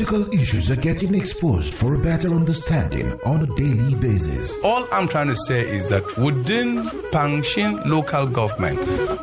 Critical 0.00 0.32
issues 0.32 0.70
are 0.70 0.80
getting 0.80 1.14
exposed 1.14 1.74
for 1.74 1.94
a 1.94 1.98
better 1.98 2.28
understanding 2.34 3.12
on 3.26 3.42
a 3.42 3.46
daily 3.54 3.94
basis. 3.96 4.58
All 4.64 4.88
I'm 4.90 5.06
trying 5.06 5.26
to 5.26 5.36
say 5.36 5.60
is 5.60 5.90
that 5.90 6.02
within 6.16 6.76
Pankshin 7.12 7.84
local 7.84 8.26
government, 8.26 8.78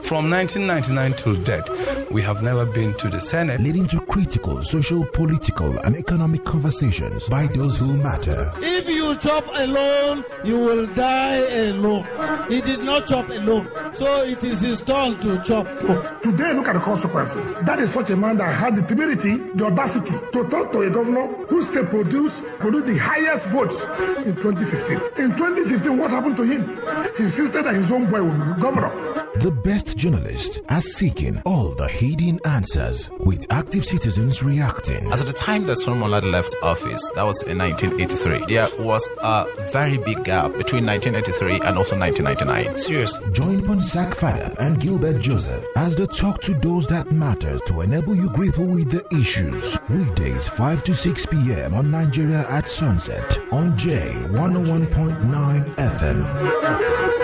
from 0.05 0.29
1999 0.29 1.13
till 1.13 1.35
date, 1.41 1.67
we 2.11 2.21
have 2.21 2.43
never 2.43 2.63
been 2.67 2.93
to 2.93 3.09
the 3.09 3.19
Senate. 3.19 3.59
Leading 3.59 3.87
to 3.87 3.99
critical, 4.01 4.61
social, 4.61 5.03
political, 5.03 5.75
and 5.79 5.95
economic 5.95 6.43
conversations 6.43 7.27
by 7.27 7.47
those 7.47 7.79
who 7.79 7.97
matter. 7.97 8.51
If 8.57 8.87
you 8.87 9.15
chop 9.17 9.45
alone, 9.61 10.23
you 10.45 10.59
will 10.59 10.85
die 10.93 11.41
alone. 11.69 12.05
He 12.49 12.61
did 12.61 12.83
not 12.83 13.07
chop 13.07 13.27
alone, 13.29 13.67
so 13.93 14.05
it 14.25 14.43
is 14.43 14.61
his 14.61 14.83
turn 14.83 15.19
to 15.21 15.41
chop 15.43 15.65
too. 15.81 15.99
Today, 16.21 16.53
look 16.53 16.67
at 16.67 16.73
the 16.73 16.81
consequences. 16.81 17.51
That 17.63 17.79
is 17.79 17.91
such 17.91 18.11
a 18.11 18.15
man 18.15 18.37
that 18.37 18.53
had 18.53 18.75
the 18.75 18.83
temerity, 18.83 19.37
the 19.55 19.65
audacity 19.65 20.13
to 20.33 20.47
talk 20.49 20.66
to 20.71 20.81
a 20.81 20.89
governor 20.89 21.27
who 21.47 21.63
still 21.63 21.85
produced, 21.85 22.43
produced 22.59 22.87
the 22.87 22.97
highest 22.97 23.47
votes 23.47 23.83
in 24.25 24.35
2015. 24.35 24.97
In 25.23 25.35
2015, 25.35 25.97
what 25.97 26.11
happened 26.11 26.37
to 26.37 26.43
him? 26.43 26.61
He 27.17 27.23
insisted 27.23 27.63
that 27.65 27.75
his 27.75 27.91
own 27.91 28.09
boy 28.09 28.23
would 28.23 28.33
be 28.33 28.61
governor. 28.61 29.17
The 29.39 29.51
best 29.51 29.95
journalists 29.97 30.59
are 30.69 30.81
seeking 30.81 31.39
all 31.45 31.75
the 31.75 31.87
hidden 31.87 32.39
answers 32.43 33.11
with 33.19 33.45
active 33.51 33.85
citizens 33.85 34.41
reacting. 34.41 35.11
As 35.11 35.21
at 35.21 35.27
the 35.27 35.33
time 35.33 35.67
that 35.67 35.77
Solomon 35.77 36.09
Lar 36.09 36.21
left 36.21 36.55
office, 36.63 37.11
that 37.13 37.23
was 37.23 37.43
in 37.43 37.59
1983, 37.59 38.45
there 38.47 38.67
was 38.79 39.07
a 39.21 39.45
very 39.71 39.99
big 39.99 40.23
gap 40.23 40.53
between 40.57 40.87
1983 40.87 41.61
and 41.67 41.77
also 41.77 41.97
1999. 41.97 42.77
Seriously. 42.79 43.31
Join 43.31 43.61
Ponsak 43.61 44.15
Fanap 44.15 44.55
and 44.57 44.79
Gilbert 44.79 45.21
Joseph 45.21 45.63
as 45.75 45.95
they 45.95 46.07
talk 46.07 46.41
to 46.41 46.55
those 46.55 46.87
that 46.87 47.11
matter 47.11 47.59
to 47.67 47.81
enable 47.81 48.15
you 48.15 48.29
grapple 48.31 48.65
with 48.65 48.89
the 48.89 49.05
issues. 49.15 49.77
Weekdays 50.47 50.59
5 50.59 50.83
to 50.83 50.93
6 50.93 51.25
p.m. 51.27 51.73
on 51.73 51.91
Nigeria 51.91 52.45
at 52.49 52.67
sunset 52.69 53.37
on 53.51 53.73
J101.9 53.73 55.65
FM. 55.75 57.16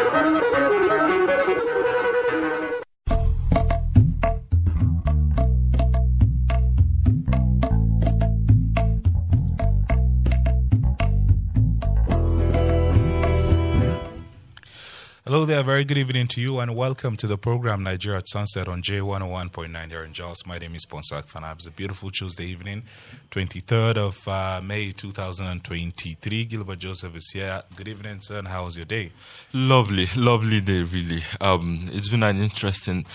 Hello 15.25 15.45
there, 15.45 15.63
very 15.63 15.85
good 15.85 15.97
evening 15.97 16.27
to 16.27 16.41
you, 16.41 16.59
and 16.59 16.75
welcome 16.75 17.15
to 17.15 17.27
the 17.27 17.37
program 17.37 17.81
Nigeria 17.81 18.17
at 18.17 18.27
Sunset 18.27 18.67
on 18.67 18.81
J101.9 18.81 19.89
here 19.89 20.03
in 20.03 20.11
Jos. 20.11 20.45
My 20.45 20.57
name 20.57 20.75
is 20.75 20.85
Ponsak 20.85 21.27
Fanap. 21.27 21.53
It's 21.53 21.65
a 21.65 21.71
beautiful 21.71 22.11
Tuesday 22.11 22.43
evening, 22.43 22.83
23rd 23.31 23.95
of 23.95 24.27
uh, 24.27 24.59
May 24.61 24.91
2023. 24.91 26.43
Gilbert 26.43 26.79
Joseph 26.79 27.15
is 27.15 27.31
here. 27.33 27.61
Good 27.77 27.87
evening, 27.87 28.19
sir, 28.19 28.39
and 28.39 28.49
how 28.49 28.65
was 28.65 28.75
your 28.75 28.85
day? 28.85 29.13
Lovely, 29.53 30.07
lovely 30.17 30.59
day, 30.59 30.83
really. 30.83 31.21
Um, 31.39 31.85
it's 31.93 32.09
been 32.09 32.23
an 32.23 32.41
interesting 32.41 33.05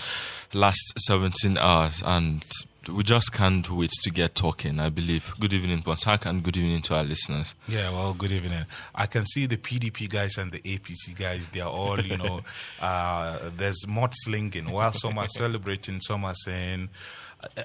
last 0.51 0.81
17 0.97 1.59
hours, 1.59 2.01
and 2.03 2.43
we 2.87 3.03
just 3.03 3.33
can't 3.33 3.69
wait 3.69 3.91
to 4.03 4.09
get 4.09 4.35
talking, 4.35 4.79
I 4.79 4.89
believe. 4.89 5.33
Good 5.39 5.53
evening, 5.53 5.81
Ponsak, 5.81 6.25
and 6.25 6.41
good 6.41 6.55
evening 6.55 6.81
to 6.83 6.95
our 6.95 7.03
listeners. 7.03 7.53
Yeah, 7.67 7.91
well, 7.91 8.13
good 8.13 8.31
evening. 8.31 8.65
I 8.95 9.05
can 9.05 9.25
see 9.25 9.45
the 9.45 9.57
PDP 9.57 10.09
guys 10.09 10.37
and 10.37 10.51
the 10.51 10.59
APC 10.59 11.17
guys, 11.17 11.49
they 11.49 11.59
are 11.59 11.69
all, 11.69 11.99
you 11.99 12.17
know, 12.17 12.41
uh, 12.79 13.49
there's 13.55 13.85
mudslinging. 13.85 14.69
While 14.71 14.93
some 14.93 15.17
are 15.17 15.27
celebrating, 15.27 15.99
some 15.99 16.23
are 16.23 16.35
saying. 16.35 16.89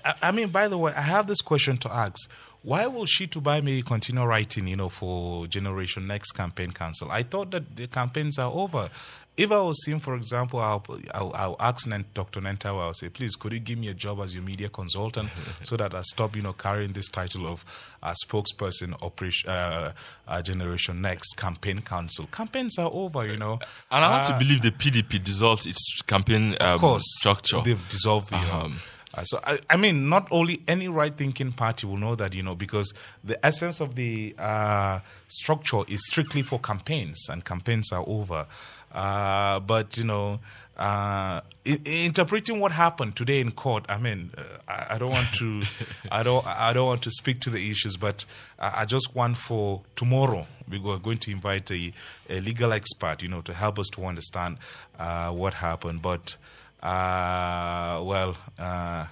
I, 0.05 0.15
I 0.23 0.33
mean, 0.33 0.49
by 0.49 0.69
the 0.69 0.79
way, 0.79 0.93
I 0.97 1.03
have 1.03 1.27
this 1.27 1.41
question 1.41 1.77
to 1.79 1.93
ask. 1.93 2.31
Why 2.63 2.87
will 2.87 3.05
she 3.05 3.27
to 3.29 3.41
buy 3.41 3.61
me 3.61 3.83
continue 3.83 4.25
writing, 4.25 4.67
you 4.67 4.77
know, 4.77 4.89
for 4.89 5.47
Generation 5.47 6.07
Next 6.07 6.33
Campaign 6.33 6.73
Council? 6.73 7.11
I 7.11 7.23
thought 7.23 7.51
that 7.51 7.77
the 7.77 7.87
campaigns 7.87 8.39
are 8.39 8.51
over. 8.51 8.89
If 9.37 9.51
I 9.51 9.61
was 9.61 9.85
him, 9.85 9.99
for 9.99 10.15
example, 10.15 10.61
I'll, 10.61 10.85
I'll, 11.13 11.33
I'll 11.35 11.57
ask 11.59 11.89
Dr. 12.15 12.41
Nentawe, 12.41 12.81
I'll 12.81 12.95
say, 12.95 13.09
please, 13.09 13.35
could 13.35 13.53
you 13.53 13.59
give 13.59 13.79
me 13.79 13.89
a 13.89 13.95
job 13.95 14.21
as 14.21 14.33
your 14.33 14.45
media 14.45 14.69
consultant 14.69 15.29
so 15.65 15.77
that 15.77 15.93
I 15.95 16.03
stop, 16.03 16.37
you 16.37 16.43
know, 16.43 16.53
carrying 16.53 16.93
this 16.93 17.09
title 17.09 17.49
of 17.49 17.65
uh, 18.03 18.15
spokesperson, 18.25 18.95
operation, 19.03 19.51
uh, 19.51 19.93
uh, 20.29 20.43
Generation 20.43 21.01
Next 21.01 21.35
Campaign 21.37 21.81
Council. 21.81 22.27
Campaigns 22.31 22.79
are 22.79 22.91
over, 22.93 23.27
you 23.27 23.37
know. 23.37 23.59
And 23.91 24.05
I 24.05 24.11
want 24.11 24.27
to 24.27 24.39
believe 24.39 24.63
the 24.63 24.71
PDP 24.71 25.23
dissolved 25.25 25.67
its 25.67 26.01
campaign 26.03 26.57
um, 26.61 26.75
of 26.75 26.81
course, 26.81 27.03
structure. 27.19 27.61
They've 27.65 27.89
dissolved, 27.89 28.31
you 28.31 28.39
know. 28.39 28.61
Um, 28.67 28.81
Uh, 29.17 29.23
so 29.23 29.39
I, 29.45 29.59
I 29.71 29.77
mean, 29.77 30.09
not 30.09 30.27
only 30.31 30.63
any 30.67 30.89
right-thinking 30.89 31.53
party 31.53 31.87
will 31.87 31.97
know 31.97 32.15
that, 32.17 32.35
you 32.35 32.43
know, 32.43 32.55
because 32.57 32.93
the 33.23 33.39
essence 33.47 33.81
of 33.81 33.95
the 33.95 34.35
uh, 34.39 34.99
structure 35.29 35.83
is 35.87 36.05
strictly 36.07 36.43
for 36.43 36.59
campaigns, 36.59 37.29
and 37.29 37.45
campaigns 37.45 37.93
are 37.93 38.05
over. 38.07 38.47
Uh, 38.95 39.59
but 39.61 39.99
you 39.99 40.05
know, 40.05 40.39
uh, 40.77 41.41
interpreting 41.65 42.61
what 42.61 42.73
happened 42.73 43.17
today 43.17 43.41
in 43.41 43.51
court, 43.51 43.85
I 43.89 43.99
mean, 43.99 44.31
uh, 44.37 44.43
I, 44.67 44.95
I 44.95 44.99
don't 44.99 45.11
want 45.11 45.33
to, 45.35 45.63
I 46.11 46.23
don't, 46.23 46.47
I 46.47 46.73
don't 46.73 46.87
want 46.87 47.03
to 47.03 47.11
speak 47.11 47.41
to 47.41 47.51
the 47.51 47.71
issues, 47.71 47.97
but 47.97 48.25
I, 48.59 48.83
I 48.83 48.85
just 48.85 49.15
want 49.15 49.37
for 49.37 49.83
tomorrow 49.97 50.47
we 50.69 50.79
are 50.79 50.99
going 50.99 51.19
to 51.19 51.31
invite 51.31 51.71
a, 51.71 51.93
a 52.31 52.41
legal 52.41 52.73
expert, 52.73 53.23
you 53.23 53.29
know, 53.29 53.41
to 53.43 53.53
help 53.53 53.79
us 53.79 53.89
to 53.91 54.05
understand 54.05 54.59
uh, 54.99 55.31
what 55.31 55.55
happened. 55.55 56.03
But 56.03 56.37
uh, 56.83 58.01
well, 58.03 58.37
uh, 58.59 59.07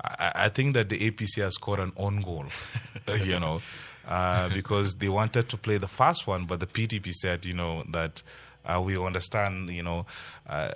I, 0.00 0.48
think 0.48 0.74
that 0.74 0.88
the 0.88 1.10
APC 1.10 1.42
has 1.42 1.54
scored 1.54 1.80
an 1.80 1.92
own 1.96 2.20
goal, 2.20 2.46
you 3.24 3.40
know, 3.40 3.60
because 4.54 4.94
they 4.94 5.08
wanted 5.08 5.48
to 5.48 5.56
play 5.56 5.78
the 5.78 5.88
fast 5.88 6.26
one, 6.26 6.44
but 6.44 6.60
the 6.60 6.66
PDP 6.66 7.12
said, 7.12 7.44
you 7.44 7.54
know, 7.54 7.84
that 7.90 8.22
uh, 8.68 8.80
we 8.84 8.98
understand, 8.98 9.70
you 9.70 9.82
know. 9.82 10.06
Uh, 10.48 10.70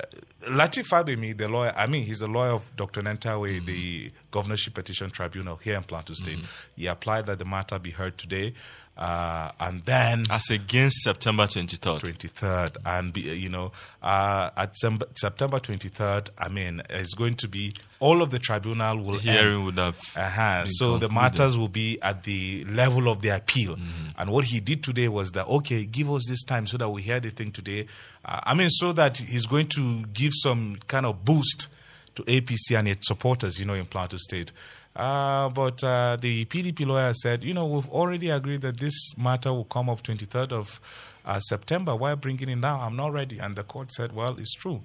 Lateef 0.49 0.89
Fagbemi, 0.89 1.37
the 1.37 1.49
lawyer, 1.49 1.73
I 1.77 1.87
mean, 1.87 2.03
he's 2.05 2.19
the 2.21 2.27
lawyer 2.29 2.53
of 2.53 2.75
Dr. 2.77 3.03
Nentawe, 3.03 3.65
the 3.65 4.11
Governorship 4.31 4.75
Petition 4.75 5.11
Tribunal 5.11 5.57
here 5.57 5.77
in 5.77 5.83
Plateau 5.85 6.15
State. 6.15 6.41
He 6.75 6.87
applied 6.87 7.27
that 7.27 7.39
the 7.39 7.45
matter 7.45 7.79
be 7.79 7.91
heard 7.91 8.19
today, 8.19 8.55
uh, 9.03 9.51
and 9.59 9.83
then 9.83 10.25
as 10.31 10.49
against 10.51 11.03
September 11.03 11.45
23rd. 11.47 12.01
23rd 12.01 12.77
and 12.87 13.13
be, 13.13 13.23
you 13.23 13.49
know 13.49 13.73
uh, 14.01 14.51
at 14.57 14.77
Sem- 14.77 15.01
September 15.17 15.59
23rd 15.59 16.31
I 16.39 16.49
mean 16.49 16.83
it's 16.89 17.15
going 17.15 17.35
to 17.37 17.49
be 17.49 17.75
all 17.99 18.23
of 18.23 18.31
the 18.31 18.39
tribunal 18.39 19.03
will 19.03 19.19
hearing 19.19 19.55
end. 19.55 19.65
would 19.65 19.79
have 19.79 19.99
uh-huh. 20.17 20.67
so 20.69 20.99
the 20.99 21.09
matters 21.09 21.59
will 21.59 21.67
be 21.67 22.01
at 22.01 22.23
the 22.23 22.65
level 22.67 23.09
of 23.09 23.23
the 23.23 23.31
appeal 23.31 23.77
and 24.19 24.31
what 24.31 24.45
he 24.45 24.61
did 24.61 24.85
today 24.85 25.09
was 25.09 25.33
that 25.33 25.49
okay 25.49 25.85
give 25.85 26.09
us 26.09 26.29
this 26.29 26.45
time 26.45 26.69
so 26.69 26.77
that 26.77 26.89
we 26.89 27.03
hear 27.03 27.19
the 27.19 27.31
thing 27.31 27.51
today 27.51 27.87
uh, 28.25 28.41
I 28.45 28.55
mean 28.55 28.71
so 28.71 28.93
that 28.93 29.19
he's 29.19 29.47
going 29.47 29.67
to 29.71 30.05
give 30.12 30.31
some 30.33 30.77
kind 30.87 31.07
of 31.07 31.25
boost 31.25 31.67
to 32.15 32.23
APC 32.25 32.79
and 32.79 32.89
its 32.89 33.09
supporters, 33.09 33.59
you 33.59 33.67
know, 33.67 33.75
in 33.75 33.87
Plateau 33.87 34.17
State. 34.19 34.53
Uh, 34.95 35.49
but 35.51 35.83
uh, 35.83 36.17
the 36.21 36.45
PDP 36.47 36.87
lawyer 36.87 37.15
said, 37.15 37.45
you 37.45 37.55
know, 37.55 37.67
we've 37.67 37.89
already 37.89 38.31
agreed 38.31 38.61
that 38.61 38.79
this 38.79 39.17
matter 39.17 39.53
will 39.53 39.65
come 39.65 39.89
up 39.89 40.03
23rd 40.03 40.53
of 40.53 40.81
uh, 41.25 41.41
September. 41.41 41.97
Why 41.97 42.15
bringing 42.15 42.49
it 42.49 42.57
now? 42.57 42.81
I'm 42.81 42.97
not 42.97 43.13
ready. 43.13 43.39
And 43.39 43.57
the 43.57 43.63
court 43.65 43.91
said, 43.91 44.13
well, 44.13 44.37
it's 44.39 44.55
true. 44.55 44.83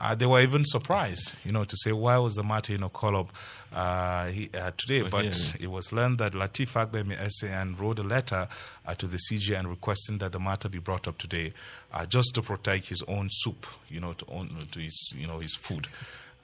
Uh, 0.00 0.14
they 0.14 0.26
were 0.26 0.40
even 0.40 0.64
surprised, 0.64 1.34
you 1.44 1.50
know, 1.50 1.64
to 1.64 1.76
say 1.76 1.90
why 1.90 2.16
was 2.18 2.36
the 2.36 2.42
matter, 2.44 2.72
you 2.72 2.78
know, 2.78 2.88
called 2.88 3.14
up 3.16 3.28
uh, 3.72 4.28
he, 4.28 4.48
uh, 4.56 4.70
today. 4.76 5.00
For 5.00 5.10
but 5.10 5.22
hearing. 5.22 5.56
it 5.58 5.70
was 5.70 5.92
learned 5.92 6.18
that 6.18 6.32
Lateef 6.34 6.70
Fagbemi 6.70 7.16
SAN 7.32 7.74
wrote 7.76 7.98
a 7.98 8.04
letter 8.04 8.46
uh, 8.86 8.94
to 8.94 9.06
the 9.08 9.18
CJ 9.18 9.58
and 9.58 9.68
requesting 9.68 10.18
that 10.18 10.30
the 10.30 10.38
matter 10.38 10.68
be 10.68 10.78
brought 10.78 11.08
up 11.08 11.18
today, 11.18 11.52
uh, 11.92 12.06
just 12.06 12.32
to 12.36 12.42
protect 12.42 12.88
his 12.90 13.02
own 13.08 13.26
soup, 13.28 13.66
you 13.88 14.00
know, 14.00 14.12
to 14.12 14.24
own 14.30 14.48
to 14.70 14.78
his, 14.78 15.14
you 15.16 15.26
know, 15.26 15.40
his 15.40 15.56
food. 15.56 15.88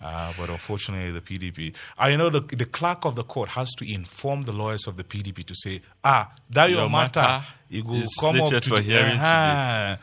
Uh, 0.07 0.35
but 0.39 0.51
unfortunately, 0.51 1.11
the 1.13 1.23
PDP. 1.23 1.75
I 1.97 2.15
know 2.17 2.29
the 2.29 2.41
the 2.41 2.67
clerk 2.67 3.07
of 3.07 3.15
the 3.15 3.23
court 3.25 3.49
has 3.51 3.71
to 3.79 3.91
inform 3.91 4.43
the 4.43 4.53
lawyers 4.53 4.87
of 4.87 4.99
the 4.99 5.05
PDP 5.05 5.45
to 5.47 5.55
say, 5.55 5.81
ah, 6.05 6.31
that 6.51 6.69
your, 6.69 6.81
Your 6.81 6.91
matter, 6.91 7.21
matter 7.21 7.47
it 7.71 7.85
will 7.87 8.03
come 8.21 8.39
up 8.41 8.49
to 8.51 8.61
for 8.61 8.77
the- 8.77 8.83
hearing 8.83 9.13
today. 9.13 9.23
uh-huh. 9.23 9.97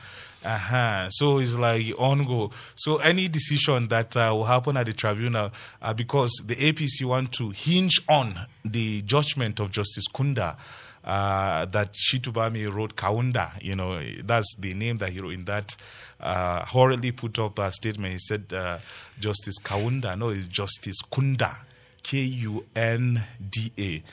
Uh-huh. 0.44 1.08
So 1.12 1.38
it's 1.38 1.56
like 1.56 1.86
on 2.00 2.26
go. 2.26 2.50
So 2.76 2.98
any 2.98 3.28
decision 3.28 3.90
that 3.90 4.18
uh, 4.18 4.32
will 4.34 4.46
happen 4.46 4.76
at 4.76 4.88
the 4.88 4.94
tribunal, 4.94 5.52
uh, 5.84 5.94
because 5.94 6.32
the 6.48 6.56
APC 6.56 7.06
want 7.06 7.32
to 7.34 7.52
hinge 7.52 8.02
on 8.10 8.34
the 8.66 9.04
judgment 9.04 9.60
of 9.60 9.72
Justice 9.72 10.08
Kunda, 10.12 10.58
uh, 11.04 11.66
that 11.66 11.94
Shitubami 11.94 12.72
wrote 12.74 12.96
Kaunda, 12.96 13.52
you 13.62 13.76
know, 13.76 14.02
that's 14.24 14.56
the 14.60 14.74
name 14.74 14.98
that 14.98 15.12
he 15.12 15.20
wrote 15.20 15.34
in 15.34 15.46
that 15.46 15.76
uh, 16.22 16.66
horribly 16.66 17.12
put 17.12 17.40
up 17.40 17.60
a 17.60 17.72
statement. 17.72 18.14
He 18.14 18.20
said 18.20 18.54
uh, 18.54 18.80
Justice 19.20 19.60
Kaunda, 19.60 20.18
no, 20.18 20.30
it's 20.30 20.48
Justice 20.48 21.02
Kunda, 21.02 21.56
K 22.04 22.20
U 22.20 22.66
N 22.76 23.24
D 23.50 23.72
A, 23.78 24.04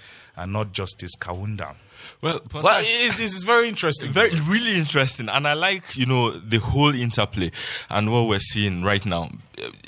and 0.40 0.52
not 0.52 0.72
Justice 0.72 1.16
Kaunda. 1.16 1.74
Well, 2.20 2.40
well, 2.52 2.82
it's, 2.84 3.20
it's 3.20 3.44
very 3.44 3.68
interesting. 3.68 4.10
Very, 4.10 4.30
really 4.40 4.76
interesting. 4.76 5.28
And 5.28 5.46
I 5.46 5.54
like, 5.54 5.96
you 5.96 6.06
know, 6.06 6.32
the 6.32 6.58
whole 6.58 6.94
interplay 6.94 7.52
and 7.90 8.10
what 8.10 8.28
we're 8.28 8.40
seeing 8.40 8.82
right 8.82 9.04
now. 9.04 9.30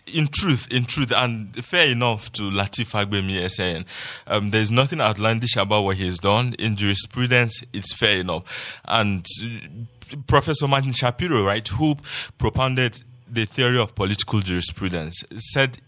In 0.06 0.28
truth, 0.28 0.69
in 0.70 0.84
truth, 0.84 1.12
and 1.14 1.55
fair 1.64 1.88
enough 1.88 2.31
to 2.32 2.43
Lateef 2.43 2.93
Fagbemi 2.93 3.49
saying, 3.50 3.84
um, 4.26 4.50
there's 4.50 4.70
nothing 4.70 5.00
outlandish 5.00 5.56
about 5.56 5.82
what 5.82 5.96
he's 5.96 6.19
done. 6.19 6.55
In 6.58 6.76
jurisprudence, 6.76 7.64
it's 7.72 7.99
fair 7.99 8.20
enough. 8.20 8.81
And 8.84 9.25
uh, 9.43 9.84
Professor 10.27 10.69
Martin 10.69 10.93
Shapiro, 10.93 11.45
right, 11.45 11.67
who 11.67 11.97
propounded 12.39 13.03
the 13.29 13.45
theory 13.45 13.79
of 13.79 13.95
political 13.95 14.41
jurisprudence, 14.41 15.23
said 15.37 15.79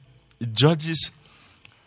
judges 0.52 1.10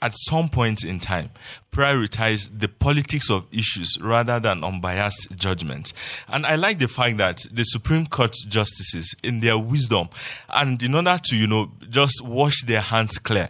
at 0.01 0.13
some 0.13 0.49
point 0.49 0.83
in 0.83 0.99
time 0.99 1.29
prioritize 1.71 2.47
the 2.59 2.67
politics 2.67 3.29
of 3.29 3.45
issues 3.51 3.97
rather 3.99 4.39
than 4.39 4.63
unbiased 4.63 5.35
judgment. 5.35 5.93
And 6.27 6.45
I 6.45 6.55
like 6.55 6.77
the 6.79 6.87
fact 6.87 7.17
that 7.17 7.39
the 7.51 7.63
Supreme 7.63 8.05
Court 8.05 8.35
justices, 8.47 9.15
in 9.23 9.39
their 9.39 9.57
wisdom 9.57 10.09
and 10.49 10.81
in 10.81 10.95
order 10.95 11.17
to, 11.21 11.35
you 11.35 11.47
know, 11.47 11.71
just 11.89 12.23
wash 12.23 12.63
their 12.63 12.81
hands 12.81 13.17
clear, 13.17 13.49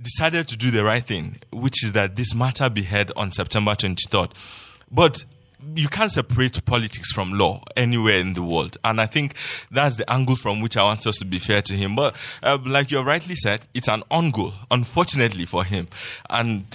decided 0.00 0.48
to 0.48 0.56
do 0.56 0.70
the 0.70 0.84
right 0.84 1.02
thing, 1.02 1.38
which 1.52 1.84
is 1.84 1.92
that 1.92 2.16
this 2.16 2.34
matter 2.34 2.70
be 2.70 2.82
heard 2.82 3.12
on 3.16 3.30
September 3.30 3.72
23rd. 3.72 4.30
But 4.90 5.24
you 5.74 5.88
can't 5.88 6.10
separate 6.10 6.64
politics 6.64 7.12
from 7.12 7.32
law 7.32 7.62
anywhere 7.76 8.18
in 8.18 8.32
the 8.32 8.42
world. 8.42 8.76
And 8.84 9.00
I 9.00 9.06
think 9.06 9.34
that's 9.70 9.96
the 9.96 10.10
angle 10.10 10.36
from 10.36 10.60
which 10.60 10.76
I 10.76 10.82
want 10.82 11.06
us 11.06 11.16
to 11.18 11.24
be 11.24 11.38
fair 11.38 11.62
to 11.62 11.74
him. 11.74 11.96
But 11.96 12.16
uh, 12.42 12.58
like 12.64 12.90
you 12.90 13.00
rightly 13.00 13.34
said, 13.34 13.66
it's 13.74 13.88
an 13.88 14.02
on 14.10 14.30
goal, 14.30 14.52
unfortunately 14.70 15.46
for 15.46 15.64
him. 15.64 15.88
And 16.28 16.72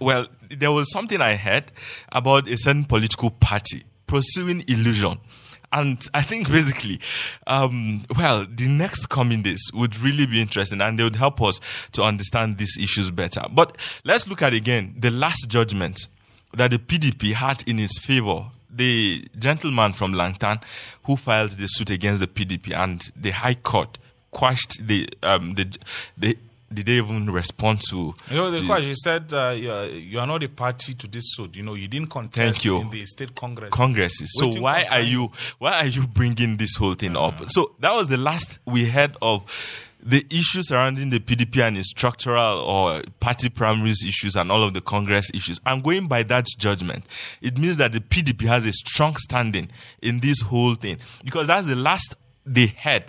well, 0.00 0.26
there 0.50 0.72
was 0.72 0.90
something 0.92 1.20
I 1.20 1.36
heard 1.36 1.64
about 2.10 2.48
a 2.48 2.56
certain 2.56 2.84
political 2.84 3.30
party 3.30 3.84
pursuing 4.06 4.64
illusion. 4.68 5.18
And 5.72 6.00
I 6.14 6.22
think 6.22 6.48
basically, 6.50 7.00
um, 7.46 8.04
well, 8.16 8.46
the 8.48 8.68
next 8.68 9.06
coming 9.06 9.42
days 9.42 9.70
would 9.74 9.98
really 9.98 10.26
be 10.26 10.40
interesting 10.40 10.80
and 10.80 10.98
they 10.98 11.02
would 11.02 11.16
help 11.16 11.42
us 11.42 11.60
to 11.92 12.02
understand 12.02 12.58
these 12.58 12.78
issues 12.80 13.10
better. 13.10 13.42
But 13.50 13.76
let's 14.04 14.28
look 14.28 14.42
at 14.42 14.54
again 14.54 14.94
the 14.96 15.10
last 15.10 15.46
judgment 15.48 16.06
that 16.56 16.70
the 16.70 16.78
PDP 16.78 17.32
had 17.32 17.62
in 17.66 17.78
its 17.78 18.04
favor 18.04 18.46
the 18.70 19.26
gentleman 19.38 19.92
from 19.92 20.12
Langtang 20.12 20.62
who 21.04 21.16
filed 21.16 21.52
the 21.52 21.66
suit 21.66 21.90
against 21.90 22.20
the 22.20 22.26
PDP 22.26 22.74
and 22.74 23.10
the 23.16 23.30
High 23.30 23.54
Court 23.54 23.98
quashed 24.30 24.86
the 24.86 25.08
um, 25.22 25.54
the 25.54 25.76
the 26.16 26.36
did 26.72 26.86
they 26.86 26.94
even 26.94 27.30
respond 27.30 27.80
to? 27.90 28.12
You 28.28 28.36
know, 28.36 28.50
the, 28.50 28.58
the 28.58 28.66
question, 28.66 28.88
he 28.88 28.94
said, 28.96 29.32
uh, 29.32 29.54
you, 29.56 29.70
are, 29.70 29.86
you, 29.86 30.18
are, 30.18 30.26
not 30.26 30.42
a 30.42 30.48
party 30.48 30.94
to 30.94 31.06
this 31.06 31.22
suit. 31.26 31.56
You 31.56 31.62
know, 31.62 31.74
you 31.74 31.86
didn't 31.86 32.10
contest 32.10 32.64
you. 32.64 32.80
in 32.80 32.90
the 32.90 33.04
state 33.04 33.36
congress. 33.36 33.70
Congresses. 33.70 34.32
So 34.34 34.60
why 34.60 34.84
are 34.92 35.00
you 35.00 35.30
why 35.58 35.74
are 35.80 35.86
you 35.86 36.06
bringing 36.08 36.56
this 36.56 36.76
whole 36.76 36.94
thing 36.94 37.16
uh-huh. 37.16 37.44
up? 37.44 37.50
So 37.50 37.72
that 37.78 37.94
was 37.94 38.08
the 38.08 38.16
last 38.16 38.58
we 38.64 38.86
heard 38.86 39.16
of 39.22 39.44
the 40.06 40.24
issues 40.30 40.68
surrounding 40.68 41.10
the 41.10 41.18
PDP 41.18 41.66
and 41.66 41.76
its 41.76 41.88
structural 41.90 42.60
or 42.60 43.02
party 43.18 43.48
primaries 43.48 44.04
issues 44.06 44.36
and 44.36 44.52
all 44.52 44.62
of 44.62 44.72
the 44.72 44.80
Congress 44.80 45.30
issues. 45.34 45.60
I'm 45.66 45.80
going 45.80 46.06
by 46.06 46.22
that 46.24 46.46
judgment. 46.58 47.04
It 47.42 47.58
means 47.58 47.76
that 47.78 47.92
the 47.92 47.98
PDP 47.98 48.46
has 48.46 48.66
a 48.66 48.72
strong 48.72 49.16
standing 49.16 49.68
in 50.00 50.20
this 50.20 50.42
whole 50.42 50.76
thing 50.76 50.98
because 51.24 51.48
that's 51.48 51.66
the 51.66 51.74
last 51.74 52.14
they 52.46 52.66
had 52.66 53.06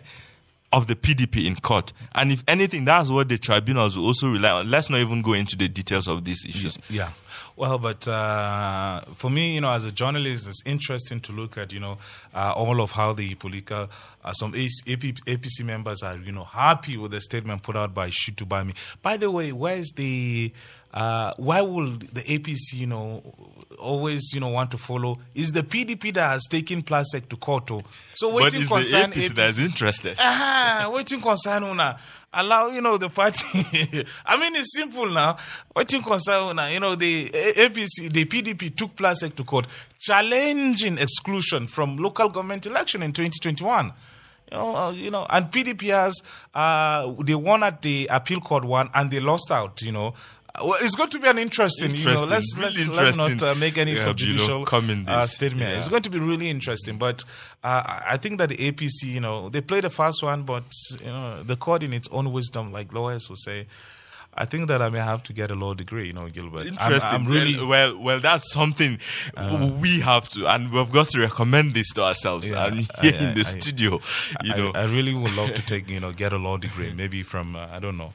of 0.73 0.87
the 0.87 0.95
PDP 0.95 1.45
in 1.45 1.55
court. 1.55 1.93
And 2.13 2.31
if 2.31 2.43
anything, 2.47 2.85
that's 2.85 3.11
what 3.11 3.29
the 3.29 3.37
tribunals 3.37 3.97
will 3.97 4.07
also 4.07 4.29
rely 4.29 4.49
on. 4.49 4.69
Let's 4.69 4.89
not 4.89 4.99
even 4.99 5.21
go 5.21 5.33
into 5.33 5.55
the 5.55 5.67
details 5.67 6.07
of 6.07 6.25
these 6.25 6.45
issues. 6.45 6.77
Yeah. 6.89 7.11
Well, 7.57 7.79
but 7.79 8.07
uh, 8.07 9.01
for 9.15 9.31
me, 9.31 9.55
you 9.55 9.61
know, 9.61 9.71
as 9.71 9.83
a 9.83 9.91
journalist, 9.91 10.47
it's 10.47 10.61
interesting 10.63 11.19
to 11.21 11.31
look 11.31 11.57
at, 11.57 11.73
you 11.73 11.79
know, 11.79 11.97
uh, 12.31 12.53
all 12.55 12.81
of 12.81 12.91
how 12.91 13.13
the 13.13 13.33
political, 13.33 13.89
uh, 14.23 14.31
some 14.33 14.53
APC 14.53 15.63
members 15.65 16.03
are, 16.03 16.17
you 16.17 16.31
know, 16.31 16.43
happy 16.43 16.97
with 16.97 17.09
the 17.09 17.19
statement 17.19 17.63
put 17.63 17.75
out 17.75 17.95
by 17.95 18.09
Shittu 18.09 18.47
Bami. 18.47 18.75
By 19.01 19.17
the 19.17 19.31
way, 19.31 19.51
where's 19.53 19.91
the, 19.93 20.53
uh, 20.93 21.33
why 21.37 21.61
will 21.61 21.93
the 21.93 22.21
APC, 22.21 22.73
you 22.75 22.85
know, 22.85 23.23
always, 23.79 24.31
you 24.33 24.39
know, 24.39 24.49
want 24.49 24.71
to 24.71 24.77
follow 24.77 25.19
is 25.35 25.51
the 25.51 25.61
PDP 25.61 26.13
that 26.13 26.29
has 26.29 26.45
taken 26.49 26.81
PLASIEC 26.81 27.29
to 27.29 27.35
court. 27.37 27.69
Oh. 27.71 27.81
So 28.15 28.33
waiting 28.33 28.61
but 28.61 28.77
concern 28.77 29.09
the 29.09 29.15
APC, 29.15 29.29
APC 29.29 29.35
that's 29.35 29.59
interested. 29.59 30.17
Uh-huh, 30.19 30.91
waiting 30.91 31.21
concern 31.21 31.63
una 31.63 31.97
allow 32.33 32.67
you 32.69 32.81
know 32.81 32.97
the 32.97 33.09
party. 33.09 33.45
I 34.25 34.39
mean, 34.39 34.55
it's 34.55 34.75
simple 34.75 35.09
now. 35.09 35.37
Waiting 35.75 36.01
concern 36.01 36.51
una 36.51 36.69
you 36.71 36.79
know 36.79 36.95
the 36.95 37.29
APC, 37.29 38.11
the 38.11 38.25
PDP 38.25 38.75
took 38.75 38.95
PLASIEC 38.95 39.35
to 39.35 39.43
court, 39.43 39.67
challenging 39.99 40.97
exclusion 40.97 41.67
from 41.67 41.97
local 41.97 42.29
government 42.29 42.65
election 42.65 43.03
in 43.03 43.13
2021. 43.13 43.91
You 44.51 44.57
know, 44.57 44.75
uh, 44.77 44.91
you 44.91 45.11
know, 45.11 45.25
and 45.29 45.51
PDP 45.51 45.93
has 45.93 46.23
uh, 46.55 47.13
they 47.21 47.35
won 47.35 47.63
at 47.63 47.81
the 47.81 48.07
appeal 48.09 48.39
court 48.39 48.63
one 48.63 48.89
and 48.93 49.11
they 49.11 49.19
lost 49.19 49.51
out. 49.51 49.81
You 49.81 49.91
know, 49.91 50.13
well, 50.59 50.77
it's 50.81 50.95
going 50.95 51.09
to 51.11 51.19
be 51.19 51.27
an 51.27 51.37
interesting, 51.37 51.91
interesting 51.91 52.11
you 52.11 52.25
know, 52.25 52.31
let's, 52.31 52.57
let's, 52.57 52.87
let's 52.87 53.17
not 53.17 53.43
uh, 53.43 53.55
make 53.55 53.77
any 53.77 53.91
yeah, 53.91 53.97
subjudicial 53.97 54.81
you 54.87 55.03
know, 55.03 55.11
uh, 55.11 55.25
statement. 55.25 55.61
Yeah. 55.61 55.77
It's 55.77 55.87
going 55.87 56.01
to 56.01 56.09
be 56.09 56.19
really 56.19 56.49
interesting. 56.49 56.97
But 56.97 57.23
uh, 57.63 58.01
I 58.07 58.17
think 58.17 58.39
that 58.39 58.49
the 58.49 58.57
APC, 58.57 59.05
you 59.05 59.19
know, 59.19 59.49
they 59.49 59.61
played 59.61 59.83
the 59.83 59.89
first 59.89 60.23
one, 60.23 60.43
but, 60.43 60.65
you 60.99 61.05
know, 61.07 61.43
the 61.43 61.55
court 61.55 61.83
in 61.83 61.93
its 61.93 62.07
own 62.11 62.31
wisdom, 62.31 62.71
like 62.71 62.91
lawyers 62.93 63.29
will 63.29 63.35
say, 63.35 63.67
I 64.39 64.45
think 64.45 64.67
that 64.67 64.81
I 64.83 64.89
may 64.89 64.99
have 64.99 65.23
to 65.23 65.33
get 65.33 65.49
a 65.49 65.55
law 65.55 65.73
degree, 65.73 66.07
you 66.07 66.13
know, 66.13 66.27
Gilbert. 66.29 66.67
Interesting. 66.67 67.09
I'm, 67.09 67.25
I'm 67.25 67.27
really 67.27 67.57
well, 67.57 67.67
well, 67.67 68.03
well. 68.03 68.19
That's 68.19 68.51
something 68.53 68.99
uh, 69.35 69.71
we 69.81 69.99
have 70.01 70.29
to, 70.29 70.45
and 70.47 70.71
we've 70.71 70.91
got 70.91 71.07
to 71.09 71.19
recommend 71.21 71.73
this 71.73 71.91
to 71.93 72.03
ourselves. 72.03 72.47
Yeah, 72.47 72.67
and 72.67 72.75
here 73.01 73.13
I, 73.13 73.17
I, 73.17 73.29
in 73.29 73.33
the 73.33 73.39
I, 73.39 73.43
studio, 73.43 73.99
you 74.43 74.55
know, 74.55 74.71
I 74.75 74.85
really 74.85 75.15
would 75.15 75.35
love 75.35 75.55
to 75.55 75.65
take, 75.65 75.89
you 75.89 75.99
know, 75.99 76.11
get 76.11 76.33
a 76.33 76.37
law 76.37 76.57
degree, 76.57 76.93
maybe 76.93 77.23
from 77.23 77.55
uh, 77.55 77.67
I 77.71 77.79
don't 77.79 77.97
know 77.97 78.13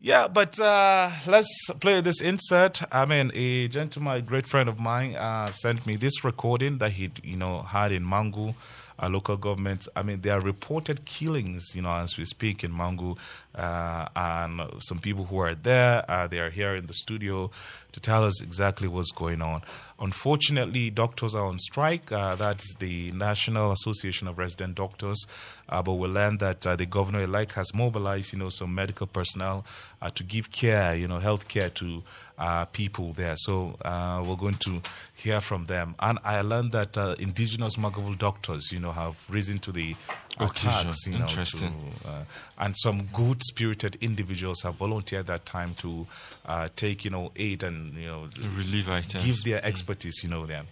yeah, 0.00 0.28
but 0.28 0.60
uh, 0.60 1.10
let's 1.26 1.70
play 1.80 2.00
this 2.00 2.20
insert. 2.20 2.82
I 2.92 3.04
mean, 3.04 3.32
a 3.34 3.68
gentleman, 3.68 4.16
a 4.16 4.22
great 4.22 4.46
friend 4.46 4.68
of 4.68 4.78
mine, 4.78 5.16
uh, 5.16 5.46
sent 5.46 5.86
me 5.86 5.96
this 5.96 6.24
recording 6.24 6.78
that 6.78 6.92
he, 6.92 7.10
you 7.22 7.36
know, 7.36 7.62
had 7.62 7.90
in 7.90 8.04
Mangu, 8.04 8.54
a 8.98 9.08
local 9.08 9.36
government. 9.36 9.88
I 9.96 10.02
mean, 10.02 10.20
there 10.20 10.34
are 10.34 10.40
reported 10.40 11.04
killings, 11.04 11.72
you 11.74 11.82
know, 11.82 11.94
as 11.96 12.16
we 12.16 12.24
speak 12.24 12.62
in 12.62 12.72
Mangu, 12.72 13.18
uh, 13.58 14.08
and 14.14 14.60
some 14.78 14.98
people 14.98 15.24
who 15.24 15.38
are 15.38 15.54
there, 15.54 16.08
uh, 16.10 16.26
they 16.26 16.38
are 16.38 16.50
here 16.50 16.74
in 16.74 16.86
the 16.86 16.94
studio 16.94 17.50
to 17.92 18.00
tell 18.00 18.24
us 18.24 18.42
exactly 18.42 18.86
what's 18.86 19.10
going 19.12 19.42
on. 19.42 19.62
Unfortunately, 20.00 20.90
doctors 20.90 21.34
are 21.34 21.46
on 21.46 21.58
strike. 21.58 22.12
Uh, 22.12 22.36
that's 22.36 22.76
the 22.76 23.10
National 23.12 23.72
Association 23.72 24.28
of 24.28 24.38
Resident 24.38 24.76
Doctors. 24.76 25.26
Uh, 25.68 25.82
but 25.82 25.94
we 25.94 26.06
learned 26.06 26.38
that 26.38 26.64
uh, 26.66 26.76
the 26.76 26.86
governor 26.86 27.22
elect 27.22 27.52
has 27.52 27.74
mobilized, 27.74 28.32
you 28.32 28.38
know, 28.38 28.50
some 28.50 28.72
medical 28.74 29.06
personnel 29.06 29.64
uh, 30.00 30.10
to 30.10 30.22
give 30.22 30.52
care, 30.52 30.94
you 30.94 31.08
know, 31.08 31.18
health 31.18 31.48
care 31.48 31.68
to 31.70 32.02
uh, 32.38 32.64
people 32.66 33.12
there. 33.12 33.34
So 33.36 33.74
uh, 33.84 34.24
we're 34.24 34.36
going 34.36 34.58
to 34.60 34.80
hear 35.14 35.40
from 35.40 35.64
them. 35.64 35.96
And 35.98 36.18
I 36.22 36.42
learned 36.42 36.72
that 36.72 36.96
indigenous 37.18 37.74
Mwaghavul 37.74 38.18
doctors, 38.18 38.70
you 38.70 38.78
know, 38.78 38.92
have 38.92 39.24
risen 39.28 39.58
to 39.60 39.72
the 39.72 39.96
attacks, 40.38 41.06
you 41.06 41.18
know, 41.18 41.24
Interesting. 41.24 41.74
To, 42.04 42.26
and 42.58 42.74
some 42.78 43.08
good 43.12 43.42
spirited 43.48 43.96
individuals 44.00 44.62
have 44.62 44.76
volunteered 44.76 45.26
that 45.26 45.44
time 45.44 45.74
to 45.78 46.06
uh, 46.46 46.68
take, 46.76 47.04
you 47.04 47.10
know, 47.10 47.32
aid 47.36 47.62
and, 47.62 47.94
you 47.94 48.06
know, 48.06 48.28
relief 48.56 48.88
items. 48.88 49.24
give 49.24 49.42
their 49.42 49.64
expertise 49.64 49.88
expertise, 49.88 50.22
you 50.22 50.28
know 50.28 50.46
them. 50.46 50.66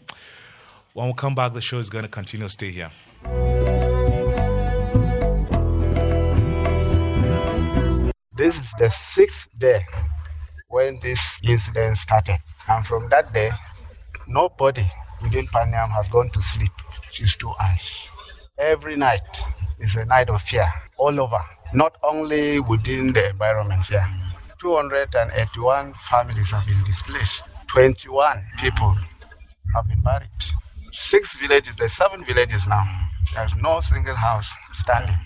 When 0.92 1.08
we 1.08 1.14
come 1.14 1.34
back, 1.34 1.52
the 1.52 1.60
show 1.60 1.78
is 1.78 1.90
going 1.90 2.04
to 2.04 2.10
continue. 2.10 2.48
Stay 2.48 2.70
here. 2.70 2.90
This 8.36 8.58
is 8.58 8.72
the 8.78 8.90
sixth 8.90 9.48
day 9.58 9.84
when 10.68 10.98
this 11.00 11.38
incident 11.42 11.96
started. 11.96 12.38
And 12.68 12.84
from 12.86 13.08
that 13.08 13.32
day, 13.32 13.50
nobody 14.28 14.84
within 15.22 15.46
Panyam 15.46 15.88
has 15.90 16.08
gone 16.08 16.28
to 16.30 16.40
sleep 16.40 16.72
since 17.10 17.36
two 17.36 17.52
hours. 17.58 18.10
Every 18.58 18.96
night 18.96 19.22
is 19.78 19.96
a 19.96 20.04
night 20.04 20.30
of 20.30 20.42
fear 20.42 20.66
all 20.98 21.20
over, 21.20 21.40
not 21.72 21.96
only 22.02 22.60
within 22.60 23.12
the 23.12 23.30
environments 23.30 23.88
here. 23.88 24.06
281 24.60 25.92
families 25.94 26.50
have 26.50 26.66
been 26.66 26.82
displaced. 26.84 27.44
21 27.68 28.44
people 28.58 28.96
have 29.74 29.88
been 29.88 30.02
buried. 30.02 30.28
Six 30.92 31.36
villages, 31.36 31.76
there's 31.76 31.92
seven 31.94 32.24
villages 32.24 32.66
now. 32.66 32.82
There's 33.34 33.54
no 33.56 33.80
single 33.80 34.14
house 34.14 34.50
standing. 34.72 35.16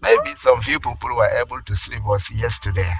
Maybe 0.00 0.34
some 0.34 0.60
few 0.60 0.80
people 0.80 1.14
were 1.14 1.28
able 1.28 1.60
to 1.62 1.76
sleep 1.76 2.02
was 2.04 2.30
yesterday 2.30 2.92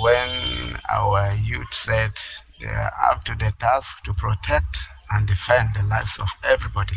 when 0.00 0.78
our 0.90 1.32
youth 1.34 1.72
said 1.72 2.12
they 2.60 2.66
are 2.68 2.92
up 3.10 3.24
to 3.24 3.34
the 3.36 3.52
task 3.58 4.04
to 4.04 4.14
protect 4.14 4.78
and 5.12 5.26
defend 5.28 5.68
the 5.74 5.86
lives 5.86 6.18
of 6.18 6.28
everybody. 6.42 6.96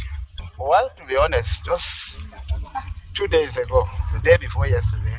Well, 0.57 0.89
to 0.97 1.05
be 1.05 1.17
honest, 1.17 1.65
just 1.65 2.33
two 3.15 3.27
days 3.27 3.57
ago, 3.57 3.85
the 4.13 4.19
day 4.19 4.35
before 4.39 4.67
yesterday, 4.67 5.17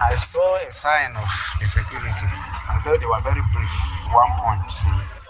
I 0.00 0.14
saw 0.16 0.56
a 0.58 0.70
sign 0.70 1.16
of 1.16 1.28
insecurity, 1.62 2.26
although 2.70 2.98
they 2.98 3.06
were 3.06 3.20
very 3.22 3.40
brief 3.54 3.70
one 4.12 4.30
point. 4.38 4.72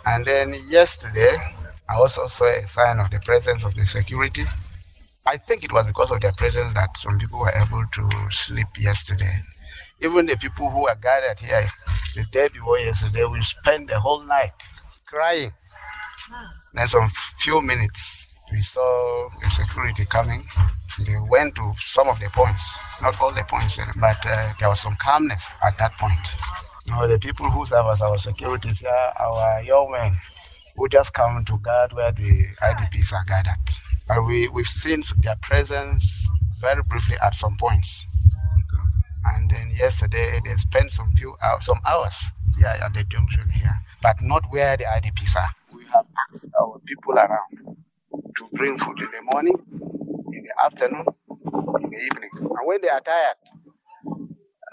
And 0.04 0.24
then 0.26 0.54
yesterday, 0.66 1.36
I 1.88 1.94
also 1.94 2.26
saw 2.26 2.46
a 2.46 2.62
sign 2.66 2.98
of 2.98 3.10
the 3.10 3.20
presence 3.24 3.64
of 3.64 3.74
the 3.74 3.86
security. 3.86 4.44
I 5.26 5.36
think 5.36 5.62
it 5.62 5.72
was 5.72 5.86
because 5.86 6.10
of 6.10 6.20
their 6.20 6.32
presence 6.32 6.74
that 6.74 6.96
some 6.96 7.18
people 7.18 7.38
were 7.38 7.52
able 7.52 7.84
to 7.92 8.10
sleep 8.30 8.66
yesterday. 8.78 9.32
Even 10.00 10.26
the 10.26 10.36
people 10.36 10.70
who 10.70 10.82
were 10.82 10.96
gathered 11.00 11.38
here 11.38 11.66
the 12.16 12.24
day 12.24 12.48
before 12.48 12.78
yesterday, 12.78 13.24
we 13.24 13.40
spent 13.42 13.88
the 13.88 13.98
whole 13.98 14.24
night 14.24 14.54
crying. 15.06 15.52
Then 16.74 16.88
some 16.88 17.08
few 17.38 17.60
minutes, 17.62 18.27
we 18.52 18.60
saw 18.62 19.28
security 19.50 20.04
coming. 20.06 20.46
They 21.04 21.16
went 21.28 21.54
to 21.56 21.74
some 21.78 22.08
of 22.08 22.18
the 22.18 22.28
points, 22.30 22.76
not 23.02 23.20
all 23.20 23.32
the 23.32 23.44
points, 23.48 23.78
but 24.00 24.26
uh, 24.26 24.52
there 24.58 24.68
was 24.68 24.80
some 24.80 24.96
calmness 24.96 25.48
at 25.62 25.78
that 25.78 25.96
point. 25.98 26.32
Now, 26.88 27.06
the 27.06 27.18
people 27.18 27.50
who 27.50 27.64
serve 27.64 27.86
as 27.92 28.02
our 28.02 28.18
security 28.18 28.70
our 29.20 29.62
young 29.62 29.90
men 29.92 30.16
who 30.76 30.88
just 30.88 31.12
come 31.12 31.44
to 31.44 31.58
guard 31.58 31.92
where 31.92 32.12
the 32.12 32.46
IDPs 32.62 33.12
are 33.12 33.24
gathered. 33.24 33.54
But 34.06 34.24
we, 34.24 34.48
we've 34.48 34.66
seen 34.66 35.02
their 35.22 35.36
presence 35.42 36.26
very 36.60 36.82
briefly 36.82 37.16
at 37.20 37.34
some 37.34 37.56
points. 37.58 38.06
And 39.24 39.50
then 39.50 39.70
yesterday 39.78 40.40
they 40.44 40.54
spent 40.54 40.90
some 40.90 41.12
few 41.12 41.36
hours, 41.42 41.66
some 41.66 41.80
hours 41.84 42.32
here 42.56 42.68
at 42.68 42.94
the 42.94 43.04
junction 43.04 43.50
here, 43.50 43.74
but 44.02 44.22
not 44.22 44.44
where 44.50 44.76
the 44.76 44.84
IDPs 44.84 45.36
are. 45.36 45.50
We 45.72 45.84
have 45.92 46.06
asked 46.30 46.50
our 46.60 46.80
people 46.86 47.14
around 47.14 47.76
to 48.38 48.48
bring 48.54 48.78
food 48.78 49.00
in 49.00 49.08
the 49.12 49.22
morning, 49.32 49.56
in 50.32 50.44
the 50.44 50.64
afternoon, 50.64 51.06
in 51.82 51.90
the 51.90 51.98
evenings. 51.98 52.40
And 52.40 52.66
when 52.66 52.80
they 52.82 52.90
are 52.90 53.00
tired, 53.00 53.36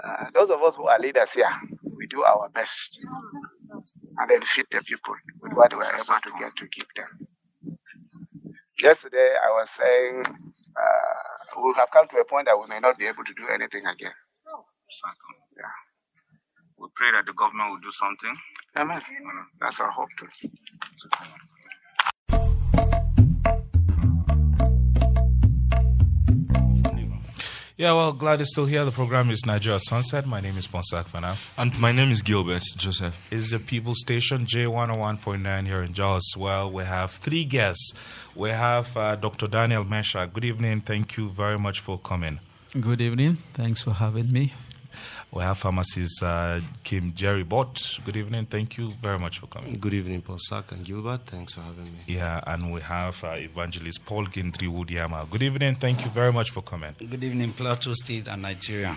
uh, 0.03 0.25
those 0.33 0.49
of 0.51 0.61
us 0.63 0.75
who 0.75 0.87
are 0.87 0.99
leaders 0.99 1.33
here, 1.33 1.49
we 1.97 2.07
do 2.07 2.23
our 2.23 2.49
best 2.49 2.99
and 4.17 4.29
then 4.31 4.41
feed 4.43 4.65
the 4.71 4.81
people 4.83 5.15
with 5.41 5.53
what 5.53 5.73
we 5.73 5.79
are 5.83 5.93
able 5.95 6.03
to 6.05 6.31
get 6.39 6.55
to 6.57 6.67
give 6.69 6.87
them. 6.95 7.07
Yesterday, 8.81 9.35
I 9.43 9.49
was 9.59 9.69
saying 9.71 10.23
uh, 10.25 11.61
we 11.63 11.73
have 11.77 11.91
come 11.91 12.07
to 12.09 12.17
a 12.17 12.25
point 12.25 12.47
that 12.47 12.59
we 12.59 12.67
may 12.67 12.79
not 12.79 12.97
be 12.97 13.07
able 13.07 13.23
to 13.25 13.33
do 13.35 13.47
anything 13.53 13.85
again. 13.87 14.13
Yeah. 15.57 15.71
We 16.79 16.87
pray 16.95 17.11
that 17.13 17.25
the 17.27 17.33
government 17.33 17.71
will 17.71 17.79
do 17.79 17.91
something. 17.91 18.35
Amen. 18.77 19.01
That's 19.61 19.79
our 19.81 19.91
hope 19.91 20.09
too. 20.19 20.27
Yeah, 27.77 27.91
well, 27.91 28.13
glad 28.13 28.39
you're 28.39 28.45
still 28.45 28.67
here. 28.67 28.85
The 28.85 28.91
program 28.91 29.29
is 29.29 29.45
Nigeria 29.45 29.79
Sunset. 29.81 30.25
My 30.25 30.39
name 30.39 30.57
is 30.57 30.65
Ponsak 30.65 31.09
Fanap. 31.09 31.35
And 31.57 31.77
my 31.77 31.91
name 31.91 32.09
is 32.09 32.21
Gilbert 32.21 32.63
Joseph. 32.77 33.19
It's 33.29 33.51
the 33.51 33.59
People 33.59 33.93
Station, 33.95 34.45
J101.9 34.45 35.65
here 35.65 35.83
in 35.83 35.93
Jos. 35.93 36.37
Well, 36.37 36.71
we 36.71 36.85
have 36.85 37.11
three 37.11 37.43
guests. 37.43 37.93
We 38.33 38.51
have 38.51 38.95
uh, 38.95 39.17
Dr. 39.17 39.47
Daniel 39.47 39.83
Meshak. 39.83 40.31
Good 40.31 40.45
evening. 40.45 40.81
Thank 40.81 41.17
you 41.17 41.29
very 41.29 41.59
much 41.59 41.81
for 41.81 41.99
coming. 41.99 42.39
Good 42.79 43.01
evening. 43.01 43.39
Thanks 43.53 43.81
for 43.81 43.91
having 43.91 44.31
me. 44.31 44.53
We 45.35 45.41
have 45.41 45.57
pharmacist 45.57 46.23
uh, 46.23 46.61
Kim 46.85 47.13
Jerry 47.13 47.43
Bott. 47.43 47.99
Good 48.05 48.15
evening. 48.15 48.45
Thank 48.45 48.77
you 48.77 48.91
very 49.01 49.19
much 49.19 49.39
for 49.39 49.47
coming. 49.47 49.77
Good 49.77 49.93
evening, 49.93 50.21
Ponsak 50.21 50.71
and 50.71 50.85
Gilbert. 50.85 51.25
Thanks 51.25 51.55
for 51.55 51.59
having 51.59 51.83
me. 51.83 51.99
Yeah, 52.07 52.39
and 52.47 52.71
we 52.71 52.79
have 52.79 53.21
uh, 53.21 53.31
evangelist 53.31 54.05
Paul 54.05 54.27
Gindiri 54.27 54.69
Wudeama. 54.69 55.29
Good 55.29 55.41
evening. 55.41 55.75
Thank 55.75 56.05
you 56.05 56.11
very 56.11 56.31
much 56.31 56.51
for 56.51 56.61
coming. 56.61 56.95
Good 56.97 57.21
evening, 57.21 57.51
Plateau 57.51 57.93
State 57.95 58.29
and 58.29 58.43
Nigeria. 58.43 58.95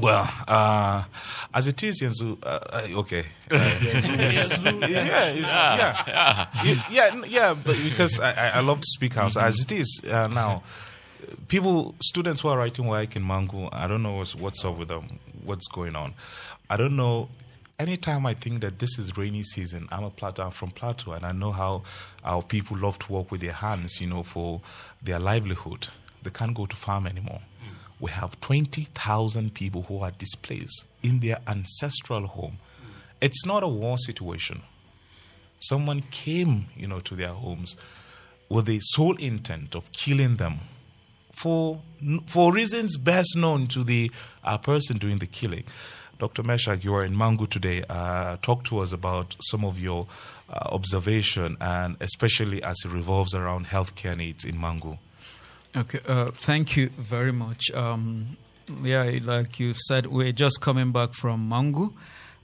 Well, 0.00 0.26
uh, 0.48 1.04
as 1.52 1.68
it 1.68 1.82
is, 1.82 2.00
Yanzu, 2.00 2.38
uh, 2.42 2.46
uh, 2.46 3.00
okay. 3.00 3.24
Uh, 3.50 3.56
yes. 3.82 4.62
yeah, 4.64 4.72
yeah, 4.88 6.46
yeah, 6.64 6.86
yeah, 6.90 7.24
yeah, 7.26 7.54
but 7.54 7.76
because 7.84 8.20
I, 8.20 8.52
I 8.54 8.60
love 8.60 8.80
to 8.80 8.86
speak 8.86 9.12
house. 9.16 9.36
As 9.36 9.60
it 9.60 9.70
is 9.72 10.00
uh, 10.10 10.28
now, 10.28 10.62
people, 11.48 11.94
students 12.02 12.40
who 12.40 12.48
are 12.48 12.56
writing 12.56 12.86
work 12.86 13.16
in 13.16 13.22
Mangu, 13.22 13.68
I 13.70 13.86
don't 13.86 14.02
know 14.02 14.14
what's, 14.14 14.34
what's 14.34 14.64
up 14.64 14.78
with 14.78 14.88
them, 14.88 15.18
what's 15.44 15.68
going 15.68 15.96
on. 15.96 16.14
I 16.70 16.76
don't 16.76 16.96
know. 16.96 17.28
Anytime 17.78 18.26
I 18.26 18.34
think 18.34 18.60
that 18.60 18.78
this 18.78 18.98
is 18.98 19.16
rainy 19.16 19.42
season, 19.42 19.88
I'm 19.90 20.04
a 20.04 20.10
Plateau, 20.10 20.44
I'm 20.44 20.50
from 20.50 20.70
Plateau, 20.70 21.12
and 21.12 21.24
I 21.24 21.32
know 21.32 21.50
how 21.50 21.82
our 22.24 22.42
people 22.42 22.78
love 22.78 22.98
to 23.00 23.12
work 23.12 23.30
with 23.30 23.40
their 23.40 23.52
hands, 23.52 24.00
you 24.00 24.06
know, 24.06 24.22
for 24.22 24.60
their 25.02 25.18
livelihood. 25.18 25.88
They 26.22 26.30
can't 26.30 26.54
go 26.54 26.66
to 26.66 26.76
farm 26.76 27.06
anymore. 27.06 27.40
We 27.98 28.10
have 28.10 28.40
20,000 28.40 29.54
people 29.54 29.82
who 29.82 30.00
are 30.00 30.10
displaced 30.10 30.86
in 31.02 31.20
their 31.20 31.38
ancestral 31.46 32.26
home. 32.26 32.58
It's 33.20 33.46
not 33.46 33.62
a 33.62 33.68
war 33.68 33.96
situation. 33.98 34.62
Someone 35.60 36.02
came, 36.02 36.66
you 36.76 36.88
know, 36.88 37.00
to 37.00 37.14
their 37.14 37.28
homes 37.28 37.76
with 38.48 38.66
the 38.66 38.80
sole 38.80 39.16
intent 39.16 39.74
of 39.74 39.90
killing 39.92 40.36
them 40.36 40.58
for 41.32 41.80
for 42.26 42.52
reasons 42.52 42.96
best 42.96 43.36
known 43.36 43.66
to 43.68 43.82
the 43.84 44.10
uh, 44.44 44.58
person 44.58 44.98
doing 44.98 45.18
the 45.18 45.26
killing. 45.26 45.64
Dr. 46.18 46.44
Meshak, 46.44 46.84
you 46.84 46.94
are 46.94 47.04
in 47.04 47.14
Mangu 47.16 47.48
today. 47.48 47.82
Uh, 47.88 48.36
talk 48.42 48.62
to 48.64 48.78
us 48.78 48.92
about 48.92 49.34
some 49.40 49.64
of 49.64 49.80
your 49.80 50.06
uh, 50.48 50.68
observation 50.70 51.56
and 51.60 51.96
especially 52.00 52.62
as 52.62 52.76
it 52.84 52.92
revolves 52.92 53.34
around 53.34 53.66
healthcare 53.66 54.16
needs 54.16 54.44
in 54.44 54.54
Mangu. 54.56 54.98
Okay, 55.74 55.98
uh, 56.06 56.30
thank 56.30 56.76
you 56.76 56.90
very 56.90 57.32
much. 57.32 57.70
Um, 57.72 58.36
yeah, 58.82 59.18
like 59.24 59.58
you 59.58 59.74
said, 59.74 60.06
we're 60.06 60.32
just 60.32 60.60
coming 60.60 60.92
back 60.92 61.14
from 61.14 61.48
Mangu, 61.48 61.92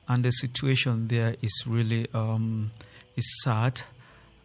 and 0.09 0.25
the 0.25 0.31
situation 0.31 1.09
there 1.09 1.37
is 1.43 1.65
really 1.67 2.09
um, 2.15 2.73
is 3.17 3.43
sad. 3.45 3.83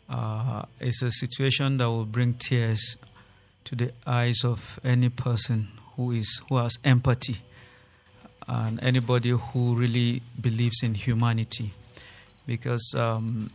Uh, 0.10 0.66
it's 0.80 1.02
a 1.02 1.10
situation 1.10 1.78
that 1.78 1.86
will 1.86 2.06
bring 2.06 2.34
tears 2.34 2.98
to 3.66 3.76
the 3.76 3.92
eyes 4.06 4.44
of 4.44 4.80
any 4.84 5.10
person 5.10 5.70
who 5.96 6.12
is 6.12 6.42
who 6.50 6.58
has 6.58 6.78
empathy 6.84 7.38
and 8.48 8.82
anybody 8.84 9.30
who 9.30 9.76
really 9.76 10.22
believes 10.40 10.84
in 10.84 10.96
humanity, 10.96 11.72
because 12.46 12.94
um, 12.98 13.50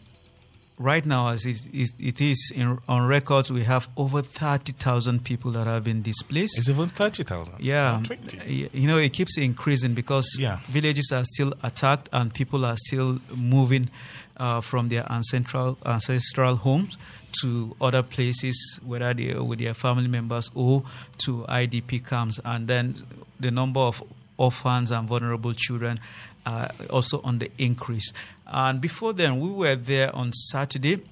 right 0.79 1.05
now, 1.05 1.29
as 1.29 1.45
it, 1.45 1.69
it 1.99 2.21
is 2.21 2.53
in, 2.55 2.79
on 2.89 3.07
records, 3.07 3.53
we 3.53 3.65
have 3.65 3.89
over 3.97 4.23
30,000 4.23 5.25
people 5.25 5.51
that 5.53 5.67
have 5.67 5.85
been 5.85 6.03
displaced. 6.03 6.59
It's 6.59 6.69
even 6.69 6.89
30,000. 6.89 7.57
Yeah. 7.59 8.03
You 8.47 8.87
know, 8.87 8.99
it 8.99 9.13
keeps 9.13 9.37
increasing 9.37 9.95
because 9.95 10.37
yeah. 10.39 10.61
villages 10.69 11.11
are 11.13 11.25
still 11.25 11.53
attacked 11.63 12.09
and 12.13 12.33
people 12.33 12.65
are 12.65 12.77
still 12.77 13.21
moving 13.37 13.91
uh, 14.37 14.61
from 14.61 14.89
their 14.89 15.11
ancestral, 15.11 15.79
ancestral 15.85 16.57
homes 16.57 16.97
to 17.43 17.77
other 17.81 18.03
places, 18.03 18.81
whether 18.85 19.13
they 19.15 19.33
are 19.33 19.43
with 19.43 19.59
their 19.59 19.75
family 19.75 20.09
members 20.09 20.51
or 20.55 20.83
to 21.19 21.45
IDP 21.49 22.07
camps. 22.07 22.41
And 22.45 22.69
then 22.69 22.95
the 23.39 23.51
number 23.51 23.81
of 23.81 24.03
orphans 24.37 24.91
and 24.91 25.09
vulnerable 25.09 25.53
children 25.53 25.99
are 26.47 26.71
also 26.91 27.21
on 27.23 27.39
the 27.39 27.51
increase. 27.59 28.13
And 28.47 28.81
before 28.81 29.13
then, 29.13 29.41
we 29.41 29.51
were 29.51 29.77
there 29.77 30.15
on 30.15 30.33
Saturday 30.33 31.03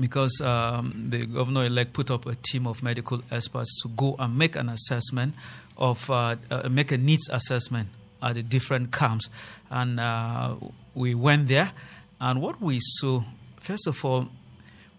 because 0.00 0.40
um, 0.40 1.06
the 1.10 1.26
governor 1.26 1.64
elect 1.64 1.92
put 1.92 2.10
up 2.10 2.26
a 2.26 2.34
team 2.34 2.66
of 2.66 2.82
medical 2.82 3.22
experts 3.30 3.82
to 3.82 3.88
go 3.88 4.16
and 4.18 4.36
make 4.36 4.56
an 4.56 4.68
assessment 4.68 5.34
of 5.76 6.10
uh, 6.10 6.36
uh, 6.50 6.68
make 6.68 6.92
a 6.92 6.98
needs 6.98 7.28
assessment 7.30 7.88
at 8.22 8.34
the 8.34 8.42
different 8.42 8.92
camps, 8.92 9.30
and 9.70 9.98
uh, 9.98 10.54
we 10.94 11.14
went 11.14 11.48
there. 11.48 11.72
And 12.20 12.42
what 12.42 12.60
we 12.60 12.78
saw, 12.80 13.22
first 13.56 13.86
of 13.86 14.04
all, 14.04 14.28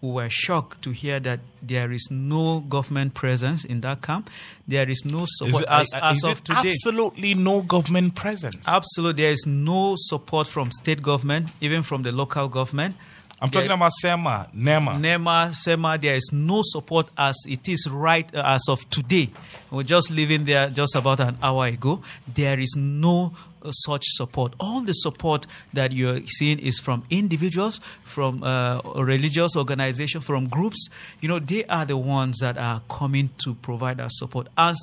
we 0.02 0.10
were 0.10 0.28
shocked 0.28 0.82
to 0.82 0.90
hear 0.90 1.20
that 1.20 1.38
there 1.62 1.92
is 1.92 2.08
no 2.10 2.58
government 2.60 3.14
presence 3.14 3.64
in 3.64 3.80
that 3.82 4.02
camp. 4.02 4.28
There 4.66 4.88
is 4.90 5.04
no 5.04 5.24
support 5.26 5.62
it, 5.62 5.68
as, 5.70 5.94
as 5.94 6.18
is 6.18 6.24
of 6.24 6.42
today. 6.42 6.70
Absolutely 6.70 7.34
no 7.34 7.62
government 7.62 8.16
presence. 8.16 8.66
Absolutely, 8.68 9.22
there 9.22 9.32
is 9.32 9.46
no 9.46 9.94
support 9.96 10.48
from 10.48 10.72
state 10.72 11.02
government, 11.02 11.52
even 11.60 11.84
from 11.84 12.02
the 12.02 12.10
local 12.10 12.48
government. 12.48 12.96
I'm 13.40 13.48
There- 13.50 13.62
talking 13.62 13.74
about 13.76 13.92
SEMA, 13.92 14.48
NEMA. 14.52 14.98
NEMA, 14.98 15.52
SEMA, 15.54 15.98
there 15.98 16.16
is 16.16 16.30
no 16.32 16.60
support 16.64 17.08
as 17.16 17.36
it 17.48 17.68
is 17.68 17.88
right 17.88 18.28
uh, 18.34 18.42
as 18.44 18.62
of 18.68 18.88
today. 18.90 19.30
We're 19.70 19.82
just 19.84 20.10
living 20.10 20.44
there 20.44 20.68
just 20.68 20.96
about 20.96 21.20
an 21.20 21.36
hour 21.42 21.66
ago. 21.66 22.02
There 22.32 22.58
is 22.58 22.74
no 22.76 23.32
such 23.70 24.02
support. 24.04 24.54
All 24.58 24.82
the 24.82 24.92
support 24.92 25.46
that 25.72 25.92
you're 25.92 26.20
seeing 26.26 26.58
is 26.58 26.78
from 26.78 27.04
individuals, 27.10 27.78
from 28.04 28.42
uh, 28.42 28.80
religious 28.96 29.56
organizations, 29.56 30.24
from 30.24 30.48
groups. 30.48 30.88
You 31.20 31.28
know, 31.28 31.38
they 31.38 31.64
are 31.66 31.84
the 31.84 31.96
ones 31.96 32.38
that 32.40 32.58
are 32.58 32.82
coming 32.88 33.30
to 33.44 33.54
provide 33.54 34.00
us 34.00 34.12
support. 34.14 34.48
As 34.56 34.76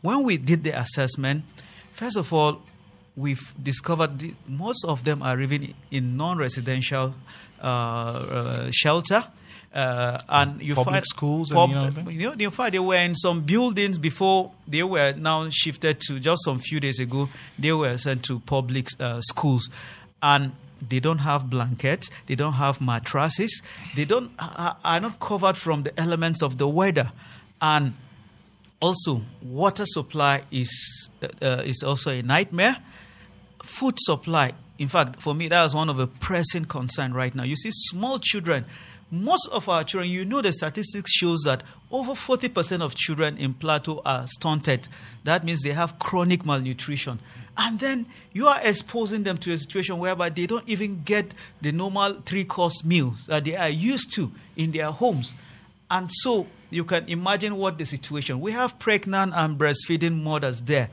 when 0.00 0.22
we 0.22 0.36
did 0.36 0.64
the 0.64 0.78
assessment, 0.78 1.44
first 1.92 2.16
of 2.16 2.32
all, 2.32 2.62
we've 3.16 3.54
discovered 3.62 4.18
the, 4.18 4.34
most 4.48 4.84
of 4.84 5.04
them 5.04 5.22
are 5.22 5.36
living 5.36 5.74
in 5.90 6.16
non-residential 6.16 7.14
uh, 7.62 7.66
uh, 7.66 8.70
shelter. 8.72 9.24
Uh, 9.74 10.18
and 10.28 10.62
you 10.62 10.76
Public 10.76 10.94
find 10.94 11.04
schools 11.04 11.50
and 11.50 12.12
you 12.12 12.28
know 12.28 12.34
you 12.38 12.50
fact, 12.50 12.72
they 12.72 12.78
were 12.78 12.94
in 12.94 13.14
some 13.16 13.40
buildings 13.40 13.98
before 13.98 14.52
they 14.68 14.84
were 14.84 15.12
now 15.16 15.48
shifted 15.50 15.98
to 15.98 16.20
just 16.20 16.44
some 16.44 16.58
few 16.58 16.78
days 16.78 17.00
ago. 17.00 17.28
They 17.58 17.72
were 17.72 17.98
sent 17.98 18.22
to 18.26 18.38
public 18.38 18.86
uh, 19.00 19.20
schools, 19.20 19.68
and 20.22 20.52
They 20.88 21.00
don't 21.00 21.18
have 21.18 21.48
blankets. 21.48 22.10
They 22.26 22.34
don't 22.34 22.54
have 22.54 22.84
mattresses. 22.84 23.62
They 23.96 24.04
don't 24.04 24.32
are 24.38 24.76
are 24.84 25.00
not 25.00 25.18
covered 25.20 25.56
from 25.56 25.82
the 25.82 25.98
elements 25.98 26.42
of 26.42 26.58
the 26.58 26.68
weather, 26.68 27.12
and 27.60 27.94
also 28.80 29.22
water 29.42 29.84
supply 29.86 30.42
is 30.50 31.10
uh, 31.22 31.62
is 31.64 31.82
also 31.82 32.10
a 32.10 32.22
nightmare. 32.22 32.76
Food 33.62 33.94
supply, 33.98 34.52
in 34.78 34.88
fact, 34.88 35.22
for 35.22 35.34
me, 35.34 35.48
that 35.48 35.64
is 35.64 35.74
one 35.74 35.88
of 35.88 35.96
the 35.96 36.06
pressing 36.06 36.66
concern 36.66 37.14
right 37.14 37.34
now. 37.34 37.44
You 37.44 37.56
see, 37.56 37.70
small 37.72 38.18
children. 38.18 38.66
Most 39.22 39.48
of 39.52 39.68
our 39.68 39.84
children, 39.84 40.10
you 40.10 40.24
know, 40.24 40.40
the 40.40 40.52
statistics 40.52 41.12
shows 41.12 41.42
that 41.44 41.62
over 41.90 42.12
40% 42.12 42.80
of 42.80 42.94
children 42.94 43.38
in 43.38 43.54
Plateau 43.54 44.02
are 44.04 44.26
stunted. 44.26 44.88
That 45.22 45.44
means 45.44 45.62
they 45.62 45.72
have 45.72 45.98
chronic 45.98 46.44
malnutrition. 46.44 47.20
And 47.56 47.78
then 47.78 48.06
you 48.32 48.48
are 48.48 48.60
exposing 48.62 49.22
them 49.22 49.38
to 49.38 49.52
a 49.52 49.58
situation 49.58 49.98
whereby 49.98 50.30
they 50.30 50.46
don't 50.46 50.68
even 50.68 51.02
get 51.04 51.32
the 51.62 51.70
normal 51.70 52.14
three 52.26 52.44
course 52.44 52.84
meals 52.84 53.26
that 53.26 53.44
they 53.44 53.54
are 53.54 53.68
used 53.68 54.12
to 54.14 54.32
in 54.56 54.72
their 54.72 54.90
homes. 54.90 55.32
And 55.90 56.10
so 56.10 56.48
you 56.70 56.84
can 56.84 57.08
imagine 57.08 57.56
what 57.56 57.78
the 57.78 57.86
situation. 57.86 58.40
We 58.40 58.50
have 58.52 58.78
pregnant 58.80 59.32
and 59.36 59.56
breastfeeding 59.56 60.22
mothers 60.22 60.60
there. 60.62 60.90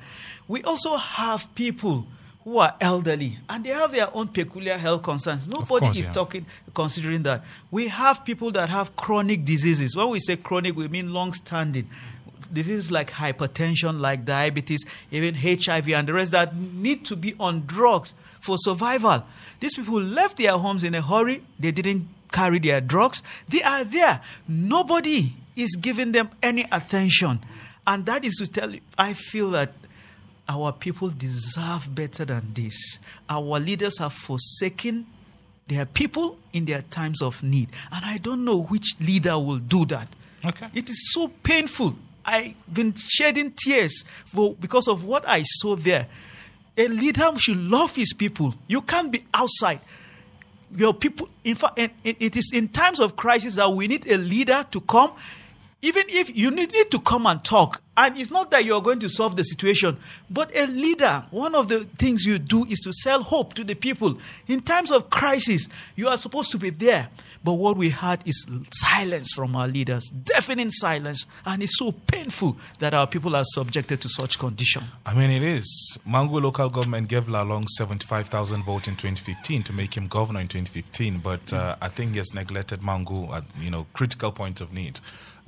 We 0.48 0.62
also 0.64 0.98
have 0.98 1.54
people 1.56 2.06
who 2.44 2.58
are 2.58 2.76
elderly 2.82 3.38
and 3.50 3.64
they 3.64 3.70
have 3.70 3.92
their 3.92 4.14
own 4.16 4.28
peculiar 4.28 4.78
health 4.78 5.04
concerns. 5.04 5.48
Nobody 5.48 5.86
course, 5.86 6.00
is 6.00 6.08
yeah. 6.08 6.14
talking 6.14 6.46
considering 6.74 7.24
that. 7.24 7.44
We 7.70 7.88
have 7.88 8.26
people 8.26 8.52
that 8.52 8.70
have 8.70 8.96
chronic 8.96 9.46
diseases. 9.46 9.96
When 9.96 10.10
we 10.10 10.20
say 10.20 10.38
chronic, 10.38 10.76
we 10.76 10.88
mean 10.88 11.14
long 11.14 11.34
standing. 11.34 11.88
Diseases 12.52 12.92
like 12.92 13.12
hypertension, 13.12 14.00
like 14.00 14.26
diabetes, 14.26 14.86
even 15.12 15.36
HIV, 15.36 15.90
and 15.90 16.08
the 16.08 16.14
rest 16.14 16.32
that 16.32 16.56
need 16.56 17.06
to 17.06 17.16
be 17.16 17.36
on 17.40 17.66
drugs 17.66 18.14
for 18.40 18.58
survival. 18.58 19.24
These 19.60 19.76
people 19.76 20.02
left 20.02 20.38
their 20.38 20.54
homes 20.54 20.84
in 20.84 20.96
a 20.96 21.02
hurry. 21.02 21.44
They 21.60 21.72
didn't 21.72 22.08
carry 22.32 22.58
their 22.58 22.82
drugs. 22.82 23.22
They 23.48 23.62
are 23.62 23.84
there. 23.84 24.22
Nobody 24.48 25.34
is 25.56 25.76
giving 25.76 26.12
them 26.12 26.30
any 26.42 26.66
attention. 26.72 27.42
And 27.86 28.06
that 28.08 28.26
is 28.26 28.36
to 28.36 28.48
tell 28.48 28.72
you, 28.72 28.82
I 28.98 29.14
feel 29.14 29.52
that 29.52 29.74
our 30.48 30.72
people 30.72 31.10
deserve 31.10 31.94
better 31.94 32.26
than 32.26 32.54
this. 32.54 33.00
Our 33.30 33.60
leaders 33.60 34.00
have 34.00 34.14
forsaken 34.14 35.06
their 35.68 35.86
people 35.86 36.38
in 36.54 36.66
their 36.66 36.82
times 36.82 37.22
of 37.22 37.42
need. 37.44 37.70
And 37.92 38.04
I 38.04 38.18
don't 38.18 38.44
know 38.44 38.64
which 38.64 38.96
leader 39.00 39.38
will 39.38 39.60
do 39.60 39.86
that. 39.86 40.08
Okay. 40.46 40.68
It 40.74 40.90
is 40.90 41.14
so 41.14 41.30
painful. 41.30 41.96
I've 42.26 42.56
been 42.72 42.94
shedding 42.94 43.54
tears 43.56 44.04
for, 44.26 44.54
because 44.56 44.88
of 44.88 45.06
what 45.06 45.28
I 45.28 45.44
saw 45.44 45.76
there. 45.76 46.08
A 46.78 46.88
leader 46.88 47.30
should 47.38 47.58
love 47.58 47.96
his 47.96 48.14
people. 48.14 48.56
You 48.68 48.82
can't 48.82 49.12
be 49.12 49.26
outside. 49.34 49.82
Your 50.76 50.94
people, 50.94 51.30
in 51.44 51.56
fact, 51.56 51.78
and 51.78 51.92
it 52.04 52.16
it 52.20 52.36
is 52.38 52.52
in 52.54 52.70
times 52.70 53.02
of 53.02 53.18
crisis 53.18 53.56
that 53.56 53.70
we 53.70 53.88
need 53.88 54.08
a 54.08 54.18
leader 54.18 54.64
to 54.72 54.80
come. 54.82 55.12
Even 55.84 56.04
if 56.10 56.36
you 56.38 56.52
need, 56.52 56.72
to 56.92 57.00
come 57.00 57.26
and 57.26 57.44
talk, 57.44 57.82
and 57.98 58.18
it's 58.18 58.30
not 58.32 58.52
that 58.52 58.66
you're 58.66 58.82
going 58.82 59.00
to 59.00 59.10
solve 59.10 59.36
the 59.36 59.44
situation, 59.44 59.98
but 60.30 60.56
a 60.56 60.68
leader, 60.68 61.26
one 61.32 61.56
of 61.56 61.70
the 61.70 61.86
things 61.98 62.26
you 62.26 62.38
do 62.38 62.66
is 62.66 62.80
to 62.82 62.94
sell 62.94 63.24
hope 63.24 63.54
to 63.56 63.64
the 63.64 63.74
people. 63.74 64.18
In 64.48 64.62
times 64.62 64.92
of 64.92 65.10
crisis, 65.10 65.68
you 65.96 66.08
are 66.08 66.18
supposed 66.18 66.52
to 66.52 66.58
be 66.58 66.70
there. 66.70 67.10
But 67.44 67.54
what 67.54 67.76
we 67.76 67.90
had 67.90 68.22
is 68.28 68.46
silence 68.72 69.34
from 69.34 69.56
our 69.56 69.68
leaders, 69.68 70.12
deafening 70.12 70.70
silence, 70.70 71.26
and 71.44 71.64
it's 71.64 71.80
so 71.80 71.92
painful 71.92 72.58
that 72.78 72.94
our 72.94 73.08
people 73.08 73.36
are 73.36 73.44
subjected 73.44 74.00
to 74.02 74.10
such 74.10 74.38
condition. 74.38 74.84
I 75.08 75.16
mean, 75.16 75.32
it 75.32 75.42
is. 75.42 75.98
Mangu 76.08 76.40
local 76.40 76.70
government 76.70 77.08
gave 77.08 77.24
Lalong 77.24 77.68
75,000 77.68 78.64
votes 78.64 78.88
in 78.88 78.96
2015 78.96 79.64
to 79.64 79.74
make 79.74 79.98
him 79.98 80.06
governor 80.08 80.40
in 80.40 80.48
2015, 80.48 81.18
but 81.18 81.52
uh, 81.52 81.78
I 81.82 81.88
think 81.88 82.12
he 82.12 82.18
has 82.18 82.32
neglected 82.36 82.82
Mangu 82.82 83.34
at, 83.34 83.44
you 83.60 83.72
know, 83.72 83.88
critical 83.94 84.32
point 84.32 84.62
of 84.62 84.72
need. 84.72 85.00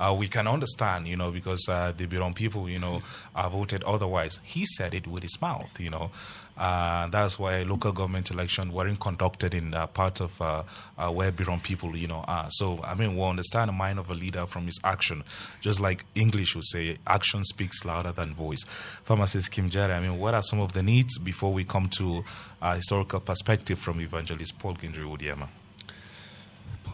Uh, 0.04 0.14
we 0.14 0.28
can 0.28 0.48
understand, 0.48 1.08
you 1.08 1.16
know, 1.16 1.32
because 1.32 1.70
uh, 1.70 1.94
the 1.96 2.06
Berom 2.06 2.34
people, 2.36 2.68
you 2.68 2.80
know, 2.80 3.02
uh, 3.36 3.48
voted 3.48 3.84
otherwise. 3.86 4.42
He 4.44 4.66
said 4.66 4.94
it 4.94 5.08
with 5.08 5.24
his 5.24 5.42
mouth, 5.42 5.80
you 5.80 5.90
know. 5.90 6.12
Uh, 6.58 7.08
that's 7.08 7.40
why 7.40 7.64
local 7.64 7.92
government 7.94 8.30
election 8.30 8.74
weren't 8.74 9.00
conducted 9.00 9.54
in 9.54 9.74
uh, 9.74 9.88
part 9.88 10.20
of 10.20 10.40
uh, 10.42 10.64
uh, 10.98 11.10
where 11.10 11.32
Berom 11.32 11.64
people, 11.64 11.96
you 11.96 12.08
know, 12.08 12.24
are. 12.28 12.48
So, 12.50 12.82
I 12.84 12.96
mean, 12.96 13.16
we 13.16 13.24
understand 13.24 13.70
the 13.70 13.74
mind 13.74 13.98
of 13.98 14.10
a 14.10 14.14
leader 14.14 14.46
from 14.46 14.66
his 14.66 14.80
action. 14.84 15.24
Just 15.62 15.80
like 15.80 16.04
English 16.16 16.54
would 16.56 16.66
say, 16.66 16.98
action 17.08 17.44
speaks 17.46 17.86
louder 17.86 18.12
than 18.12 18.34
voice. 18.34 18.64
Pharmacist 19.04 19.52
Kim 19.52 19.70
Jerry, 19.70 19.94
I 19.94 20.02
mean, 20.02 20.20
what 20.20 20.34
are 20.34 20.44
some 20.44 20.60
of 20.60 20.74
the 20.74 20.84
needs 20.84 21.18
before 21.18 21.54
we 21.54 21.64
come 21.64 21.88
to 21.98 22.24
a 22.62 22.76
historical 22.76 23.22
perspective 23.22 23.80
from 23.80 24.02
Evangelist 24.02 24.60
Paul 24.60 24.76
Gindiri 24.76 25.06
Wudeama? 25.06 25.48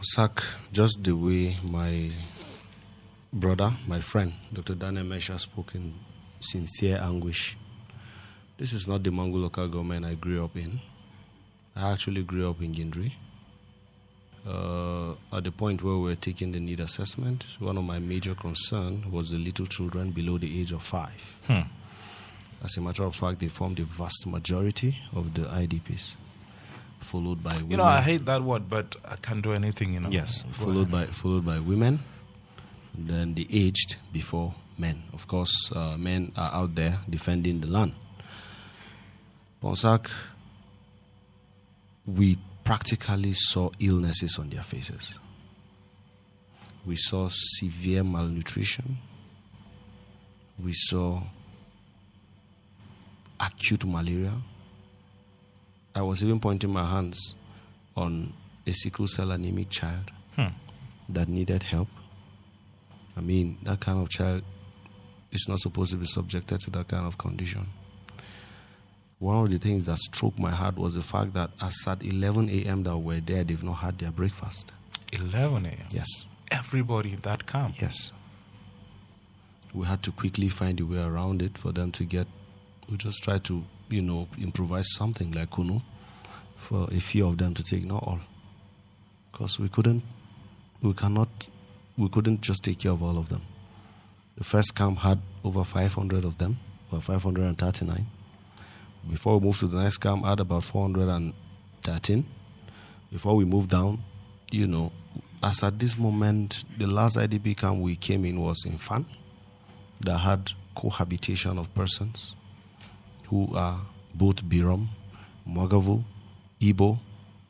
Sak, 0.01 0.43
just 0.71 1.03
the 1.03 1.13
way 1.13 1.57
my 1.63 2.11
brother, 3.31 3.73
my 3.87 3.99
friend, 3.99 4.33
Dr. 4.51 4.75
Daniel 4.75 5.05
Meshak 5.05 5.39
spoke 5.39 5.75
in 5.75 5.93
sincere 6.39 6.99
anguish. 7.01 7.57
This 8.57 8.73
is 8.73 8.87
not 8.87 9.03
the 9.03 9.09
Mangu 9.09 9.41
local 9.41 9.67
government 9.67 10.05
I 10.05 10.15
grew 10.15 10.43
up 10.43 10.55
in. 10.57 10.79
I 11.75 11.91
actually 11.91 12.23
grew 12.23 12.49
up 12.49 12.61
in 12.61 12.73
Gindiri. 12.73 13.13
Uh, 14.47 15.11
at 15.35 15.43
the 15.43 15.51
point 15.51 15.83
where 15.83 15.93
we 15.95 16.01
were 16.09 16.15
taking 16.15 16.51
the 16.51 16.59
need 16.59 16.79
assessment, 16.79 17.45
one 17.59 17.77
of 17.77 17.83
my 17.83 17.99
major 17.99 18.33
concerns 18.35 19.05
was 19.05 19.29
the 19.29 19.37
little 19.37 19.65
children 19.65 20.11
below 20.11 20.37
the 20.37 20.59
age 20.59 20.71
of 20.71 20.81
five. 20.81 21.39
Hmm. 21.47 21.61
As 22.63 22.75
a 22.77 22.81
matter 22.81 23.03
of 23.03 23.15
fact, 23.15 23.39
they 23.39 23.47
form 23.47 23.75
the 23.75 23.83
vast 23.83 24.27
majority 24.27 24.97
of 25.15 25.33
the 25.33 25.41
IDPs, 25.41 26.15
followed 26.99 27.41
by 27.43 27.53
women. 27.53 27.71
You 27.71 27.77
know, 27.77 27.85
I 27.85 28.01
hate 28.01 28.25
that 28.25 28.41
word, 28.41 28.69
but 28.69 28.95
I 29.05 29.15
can't 29.17 29.41
do 29.41 29.53
anything, 29.53 29.93
you 29.93 30.01
know. 30.01 30.09
Yes, 30.09 30.43
followed 30.51 30.91
by 30.91 31.05
followed 31.05 31.45
by 31.45 31.59
women, 31.59 31.99
then 33.07 33.33
the 33.33 33.47
aged 33.51 33.97
before 34.11 34.53
men. 34.77 35.03
Of 35.13 35.27
course, 35.27 35.71
uh, 35.75 35.95
men 35.97 36.31
are 36.35 36.51
out 36.53 36.75
there 36.75 36.99
defending 37.09 37.59
the 37.61 37.67
land. 37.67 37.95
Ponsak, 39.61 40.09
we 42.05 42.37
practically 42.63 43.33
saw 43.33 43.69
illnesses 43.79 44.37
on 44.39 44.49
their 44.49 44.63
faces. 44.63 45.19
We 46.85 46.95
saw 46.95 47.29
severe 47.31 48.03
malnutrition. 48.03 48.97
We 50.63 50.71
saw 50.73 51.21
acute 53.39 53.85
malaria. 53.85 54.33
I 55.95 56.01
was 56.01 56.23
even 56.23 56.39
pointing 56.39 56.71
my 56.71 56.85
hands 56.89 57.35
on 57.95 58.33
a 58.65 58.71
sickle 58.73 59.07
cell 59.07 59.31
anemic 59.31 59.69
child 59.69 60.11
Hmm. 60.35 60.47
that 61.09 61.27
needed 61.27 61.63
help. 61.63 61.87
I 63.19 63.21
mean, 63.21 63.57
that 63.63 63.81
kind 63.81 64.01
of 64.01 64.09
child 64.09 64.43
is 65.33 65.45
not 65.49 65.59
supposed 65.59 65.91
to 65.91 65.97
be 65.97 66.05
subjected 66.05 66.61
to 66.61 66.69
that 66.71 66.87
kind 66.87 67.05
of 67.05 67.17
condition. 67.17 67.67
One 69.19 69.43
of 69.43 69.49
the 69.49 69.57
things 69.57 69.85
that 69.87 69.97
struck 69.97 70.39
my 70.39 70.51
heart 70.51 70.77
was 70.77 70.95
the 70.95 71.01
fact 71.01 71.33
that 71.33 71.51
as 71.61 71.75
at 71.85 72.01
11 72.01 72.49
a.m. 72.49 72.83
that 72.83 72.97
we're 72.97 73.19
there, 73.19 73.43
they've 73.43 73.61
not 73.61 73.73
had 73.73 73.99
their 73.99 74.11
breakfast. 74.11 74.71
11 75.11 75.65
a.m. 75.65 75.87
Yes. 75.91 76.07
Everybody 76.49 77.11
in 77.11 77.19
that 77.19 77.45
camp. 77.45 77.75
Yes. 77.81 78.13
We 79.73 79.85
had 79.85 80.01
to 80.03 80.13
quickly 80.13 80.47
find 80.47 80.79
a 80.79 80.85
way 80.85 80.99
around 81.03 81.41
it 81.41 81.57
for 81.57 81.73
them 81.73 81.91
to 81.91 82.05
get. 82.05 82.27
We 82.89 82.95
just 82.95 83.21
tried 83.21 83.43
to, 83.43 83.65
you 83.89 84.01
know, 84.01 84.29
improvise 84.41 84.93
something 84.93 85.31
like 85.33 85.49
kunu 85.49 85.81
for 86.55 86.87
a 86.89 87.01
few 87.01 87.27
of 87.27 87.37
them 87.37 87.53
to 87.55 87.63
take, 87.63 87.83
not 87.83 88.01
all, 88.03 88.21
because 89.31 89.59
we 89.59 89.67
couldn't, 89.67 90.03
we 90.81 90.93
cannot, 90.93 91.27
we 91.99 92.07
couldn't 92.07 92.39
just 92.41 92.63
take 92.63 92.79
care 92.79 92.93
of 92.93 93.03
all 93.03 93.17
of 93.17 93.27
them. 93.27 93.41
The 94.37 94.45
first 94.45 94.73
camp 94.73 94.99
had 94.99 95.19
over 95.43 95.65
500 95.65 96.23
of 96.23 96.37
them, 96.37 96.57
or 96.91 97.01
539. 97.01 98.07
Before 99.09 99.37
we 99.37 99.45
moved 99.45 99.59
to 99.59 99.67
the 99.67 99.83
next 99.83 99.97
camp, 99.97 100.23
had 100.23 100.39
about 100.39 100.63
413. 100.63 102.25
Before 103.11 103.35
we 103.35 103.43
moved 103.43 103.69
down, 103.69 103.99
you 104.49 104.65
know, 104.65 104.93
as 105.43 105.61
at 105.61 105.77
this 105.77 105.97
moment, 105.97 106.63
the 106.77 106.87
last 106.87 107.17
IDP 107.17 107.57
camp 107.57 107.79
we 107.79 107.97
came 107.97 108.23
in 108.23 108.39
was 108.39 108.63
in 108.65 108.77
Fan, 108.77 109.05
that 109.99 110.19
had 110.19 110.51
cohabitation 110.75 111.57
of 111.57 111.73
persons 111.75 112.35
who 113.27 113.53
are 113.55 113.79
both 114.15 114.43
Birom, 114.45 114.87
Mwaghavul, 115.47 116.03
Igbo, 116.61 116.97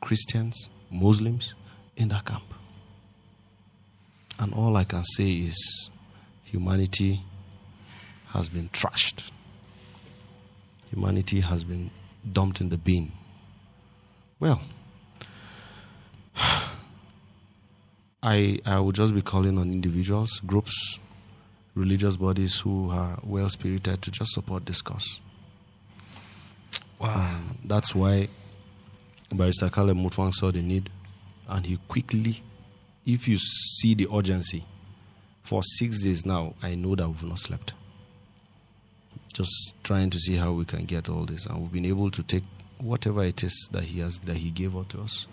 Christians, 0.00 0.68
Muslims 0.90 1.54
in 1.96 2.08
that 2.08 2.24
camp. 2.24 2.49
And 4.40 4.54
all 4.54 4.74
I 4.76 4.84
can 4.84 5.04
say 5.04 5.30
is 5.30 5.90
humanity 6.44 7.20
has 8.28 8.48
been 8.48 8.70
trashed. 8.70 9.30
Humanity 10.88 11.40
has 11.40 11.62
been 11.62 11.90
dumped 12.32 12.62
in 12.62 12.70
the 12.70 12.78
bin. 12.78 13.12
Well, 14.40 14.62
I, 18.22 18.58
I 18.64 18.80
would 18.80 18.94
just 18.94 19.14
be 19.14 19.20
calling 19.20 19.58
on 19.58 19.70
individuals, 19.72 20.40
groups, 20.46 20.98
religious 21.74 22.16
bodies 22.16 22.58
who 22.60 22.90
are 22.90 23.18
well 23.22 23.50
spirited 23.50 24.00
to 24.00 24.10
just 24.10 24.32
support 24.32 24.64
this 24.64 24.80
cause. 24.80 25.20
Wow. 26.98 27.14
Um, 27.14 27.58
that's 27.62 27.94
why 27.94 28.28
Barrister 29.30 29.68
Caleb 29.68 29.98
Mutfwang 29.98 30.32
saw 30.32 30.50
the 30.50 30.62
need, 30.62 30.88
and 31.46 31.66
he 31.66 31.78
quickly, 31.88 32.42
if 33.12 33.28
you 33.28 33.38
see 33.38 33.94
the 33.94 34.08
urgency, 34.12 34.64
for 35.42 35.62
six 35.62 36.02
days 36.02 36.24
now, 36.24 36.54
I 36.62 36.74
know 36.74 36.94
that 36.94 37.08
we've 37.08 37.24
not 37.24 37.38
slept. 37.38 37.74
Just 39.32 39.74
trying 39.82 40.10
to 40.10 40.18
see 40.18 40.36
how 40.36 40.52
we 40.52 40.64
can 40.64 40.84
get 40.84 41.08
all 41.08 41.24
this, 41.24 41.46
and 41.46 41.60
we've 41.60 41.72
been 41.72 41.86
able 41.86 42.10
to 42.10 42.22
take 42.22 42.44
whatever 42.78 43.24
it 43.24 43.42
is 43.42 43.68
that 43.72 43.84
he 43.84 44.00
has 44.00 44.18
that 44.20 44.36
he 44.36 44.50
gave 44.50 44.76
out 44.76 44.88
to 44.90 45.00
us. 45.00 45.26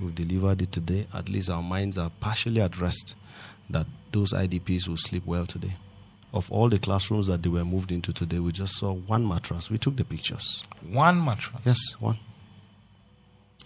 We've 0.00 0.14
delivered 0.14 0.62
it 0.62 0.72
today. 0.72 1.06
At 1.12 1.28
least 1.28 1.50
our 1.50 1.62
minds 1.62 1.98
are 1.98 2.10
partially 2.20 2.60
at 2.60 2.80
rest 2.80 3.16
that 3.68 3.86
those 4.12 4.32
IDPs 4.32 4.88
will 4.88 4.96
sleep 4.96 5.26
well 5.26 5.44
today. 5.44 5.74
Of 6.32 6.52
all 6.52 6.68
the 6.68 6.78
classrooms 6.78 7.26
that 7.26 7.42
they 7.42 7.48
were 7.48 7.64
moved 7.64 7.90
into 7.90 8.12
today, 8.12 8.38
we 8.38 8.52
just 8.52 8.76
saw 8.76 8.92
one 8.92 9.26
mattress. 9.26 9.70
We 9.70 9.78
took 9.78 9.96
the 9.96 10.04
pictures. 10.04 10.66
One 10.88 11.24
mattress? 11.24 11.62
Yes, 11.64 11.78
one. 11.98 12.18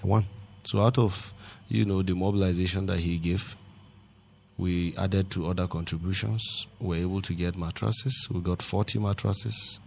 One. 0.02 0.26
So 0.64 0.81
out 0.81 0.98
of, 0.98 1.35
you 1.68 1.85
know, 1.85 2.03
the 2.03 2.14
mobilization 2.14 2.87
that 2.87 3.01
he 3.01 3.18
gave, 3.18 3.57
we 4.59 4.94
added 4.96 5.31
to 5.33 5.48
other 5.48 5.66
contributions. 5.66 6.66
We 6.79 6.88
were 6.88 7.03
able 7.03 7.22
to 7.22 7.35
get 7.35 7.57
mattresses. 7.57 8.29
We 8.31 8.40
got 8.40 8.62
40 8.62 8.98
mattresses. 9.01 9.81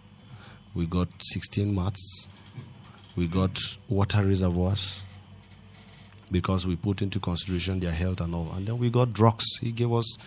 We 0.74 0.86
got 0.86 1.08
16 1.20 1.74
mats. 1.74 2.30
We 3.16 3.28
got 3.28 3.58
water 3.88 4.24
reservoirs 4.26 5.02
because 6.32 6.68
we 6.68 6.76
put 6.76 7.02
into 7.02 7.20
consideration 7.20 7.80
their 7.80 7.94
health 7.94 8.20
and 8.20 8.36
all. 8.36 8.52
And 8.56 8.68
then 8.68 8.78
we 8.78 8.90
got 8.90 9.14
drugs. 9.14 9.46
He 9.62 9.72
gave 9.72 9.94
us, 9.94 10.18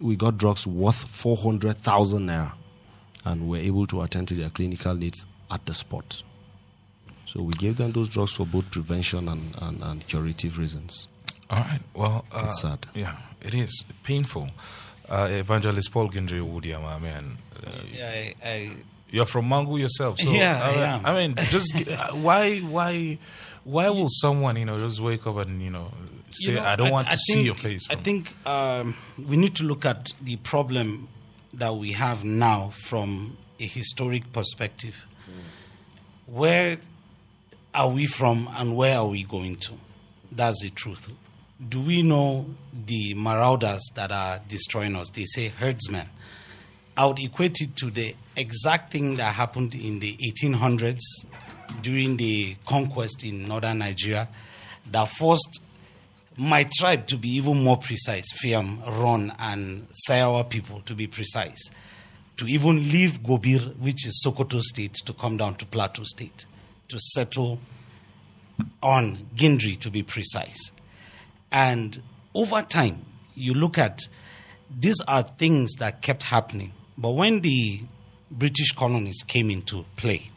we 0.00 0.16
got 0.16 0.38
drugs 0.38 0.66
worth 0.66 1.04
400,000 1.04 2.26
naira. 2.26 2.52
And 3.24 3.48
we're 3.48 3.62
able 3.62 3.86
to 3.88 4.00
attend 4.00 4.28
to 4.28 4.34
their 4.34 4.50
clinical 4.50 4.94
needs 4.94 5.26
at 5.50 5.66
the 5.66 5.74
spot. 5.74 6.22
So 7.32 7.42
we 7.42 7.52
gave 7.54 7.78
them 7.78 7.92
those 7.92 8.10
drugs 8.10 8.34
for 8.34 8.44
both 8.44 8.70
prevention 8.70 9.26
and, 9.26 9.54
and, 9.62 9.82
and 9.82 10.06
curative 10.06 10.58
reasons. 10.58 11.08
All 11.48 11.60
right. 11.60 11.80
Well, 11.94 12.26
uh, 12.30 12.44
it's 12.44 12.60
sad. 12.60 12.80
Yeah, 12.94 13.16
it 13.40 13.54
is 13.54 13.86
painful. 14.02 14.50
Uh, 15.08 15.28
Evangelist 15.30 15.90
Paul 15.90 16.10
Gindiri 16.10 16.42
Wudeama. 16.42 17.02
Uh, 17.02 17.70
yeah, 17.90 18.06
I, 18.06 18.34
I, 18.44 18.70
you're 19.08 19.24
from 19.24 19.46
Mangu 19.46 19.80
yourself, 19.80 20.18
so 20.20 20.30
yeah, 20.30 20.60
I, 20.62 20.68
I, 20.68 20.72
mean, 20.72 20.82
am. 20.82 21.06
I 21.06 21.14
mean, 21.14 21.34
just 21.48 21.88
uh, 21.88 22.12
why, 22.16 22.58
why, 22.58 23.18
why 23.64 23.88
will 23.88 24.08
someone, 24.10 24.56
you 24.56 24.66
know, 24.66 24.78
just 24.78 25.00
wake 25.00 25.26
up 25.26 25.36
and 25.38 25.62
you 25.62 25.70
know 25.70 25.90
say, 26.32 26.52
You 26.52 26.56
know, 26.58 26.64
"I 26.64 26.76
don't 26.76 26.90
want 26.90 27.06
to 27.08 27.16
think, 27.16 27.20
see 27.26 27.42
your 27.44 27.54
face"? 27.54 27.90
I 27.90 27.94
think 27.94 28.30
um, 28.46 28.94
we 29.26 29.38
need 29.38 29.54
to 29.56 29.64
look 29.64 29.86
at 29.86 30.12
the 30.20 30.36
problem 30.36 31.08
that 31.54 31.74
we 31.74 31.92
have 31.92 32.24
now 32.24 32.68
from 32.68 33.38
a 33.58 33.66
historic 33.66 34.34
perspective. 34.34 35.06
Where 36.26 36.78
are 37.74 37.88
we 37.90 38.06
from 38.06 38.48
and 38.56 38.76
where 38.76 38.98
are 38.98 39.06
we 39.08 39.24
going 39.24 39.56
to? 39.56 39.72
That's 40.30 40.62
the 40.62 40.70
truth. 40.70 41.12
Do 41.68 41.82
we 41.82 42.02
know 42.02 42.46
the 42.86 43.14
marauders 43.14 43.90
that 43.94 44.10
are 44.10 44.40
destroying 44.48 44.96
us? 44.96 45.10
They 45.10 45.24
say 45.24 45.48
herdsmen. 45.48 46.08
I 46.96 47.06
would 47.06 47.18
equate 47.20 47.60
it 47.60 47.76
to 47.76 47.86
the 47.90 48.14
exact 48.36 48.90
thing 48.90 49.16
that 49.16 49.34
happened 49.34 49.74
in 49.74 50.00
the 50.00 50.16
1800s 50.18 51.00
during 51.80 52.16
the 52.16 52.56
conquest 52.66 53.24
in 53.24 53.48
northern 53.48 53.78
Nigeria 53.78 54.28
that 54.90 55.08
forced 55.08 55.60
my 56.36 56.68
tribe 56.78 57.06
to 57.08 57.16
be 57.16 57.28
even 57.36 57.62
more 57.62 57.76
precise, 57.76 58.26
Fiam, 58.42 58.82
Ron, 58.86 59.32
and 59.38 59.86
Sayawa 60.08 60.48
people 60.48 60.80
to 60.86 60.94
be 60.94 61.06
precise, 61.06 61.70
to 62.36 62.46
even 62.46 62.76
leave 62.90 63.22
Gobir, 63.22 63.76
which 63.78 64.06
is 64.06 64.22
Sokoto 64.26 64.60
state, 64.60 64.94
to 65.06 65.12
come 65.12 65.36
down 65.36 65.54
to 65.56 65.66
Plateau 65.66 66.04
state, 66.04 66.46
to 66.92 66.98
settle 67.00 67.58
on 68.82 69.16
Gindiri, 69.34 69.78
to 69.80 69.90
be 69.90 70.02
precise. 70.02 70.72
And 71.50 72.02
over 72.34 72.60
time, 72.60 73.06
you 73.34 73.54
look 73.54 73.78
at 73.78 74.08
these 74.70 75.00
are 75.08 75.22
things 75.22 75.74
that 75.76 76.02
kept 76.02 76.24
happening. 76.24 76.72
But 76.96 77.12
when 77.12 77.40
the 77.40 77.80
British 78.30 78.72
colonies 78.72 79.22
came 79.26 79.50
into 79.50 79.86
play, 79.96 80.30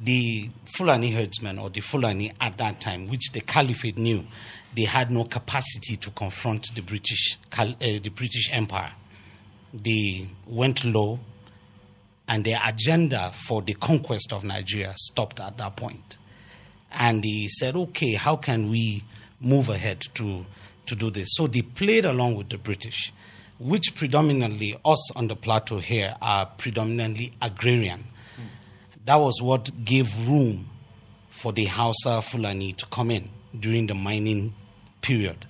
the 0.00 0.48
Fulani 0.64 1.10
herdsmen 1.10 1.58
or 1.58 1.70
the 1.70 1.80
Fulani 1.80 2.32
at 2.40 2.56
that 2.58 2.80
time, 2.80 3.08
which 3.08 3.32
the 3.32 3.40
Caliphate 3.40 3.98
knew, 3.98 4.24
they 4.76 4.84
had 4.84 5.10
no 5.10 5.24
capacity 5.24 5.96
to 5.96 6.10
confront 6.12 6.72
the 6.76 6.82
British, 6.82 7.36
uh, 7.58 7.66
the 7.80 8.10
British 8.14 8.48
Empire. 8.52 8.92
They 9.74 10.28
went 10.46 10.84
low, 10.84 11.18
and 12.28 12.44
their 12.44 12.60
agenda 12.64 13.32
for 13.32 13.62
the 13.62 13.74
conquest 13.74 14.32
of 14.32 14.44
Nigeria 14.44 14.92
stopped 14.96 15.40
at 15.40 15.56
that 15.58 15.76
point. 15.76 16.18
And 16.92 17.24
he 17.24 17.48
said, 17.48 17.74
"Okay, 17.74 18.14
how 18.14 18.36
can 18.36 18.68
we 18.70 19.02
move 19.40 19.68
ahead 19.68 20.00
to 20.14 20.46
to 20.86 20.94
do 20.94 21.10
this?" 21.10 21.28
So 21.32 21.46
they 21.46 21.62
played 21.62 22.04
along 22.04 22.36
with 22.36 22.50
the 22.50 22.58
British, 22.58 23.12
which 23.58 23.94
predominantly 23.94 24.78
us 24.84 25.10
on 25.16 25.28
the 25.28 25.36
plateau 25.36 25.78
here 25.78 26.16
are 26.22 26.46
predominantly 26.46 27.32
agrarian 27.42 28.04
hmm. 28.36 28.42
that 29.04 29.16
was 29.16 29.40
what 29.42 29.84
gave 29.84 30.28
room 30.28 30.68
for 31.28 31.52
the 31.52 31.64
Hausa 31.66 32.20
Fulani 32.20 32.72
to 32.74 32.86
come 32.86 33.10
in 33.10 33.30
during 33.58 33.86
the 33.86 33.94
mining 33.94 34.54
period. 35.00 35.46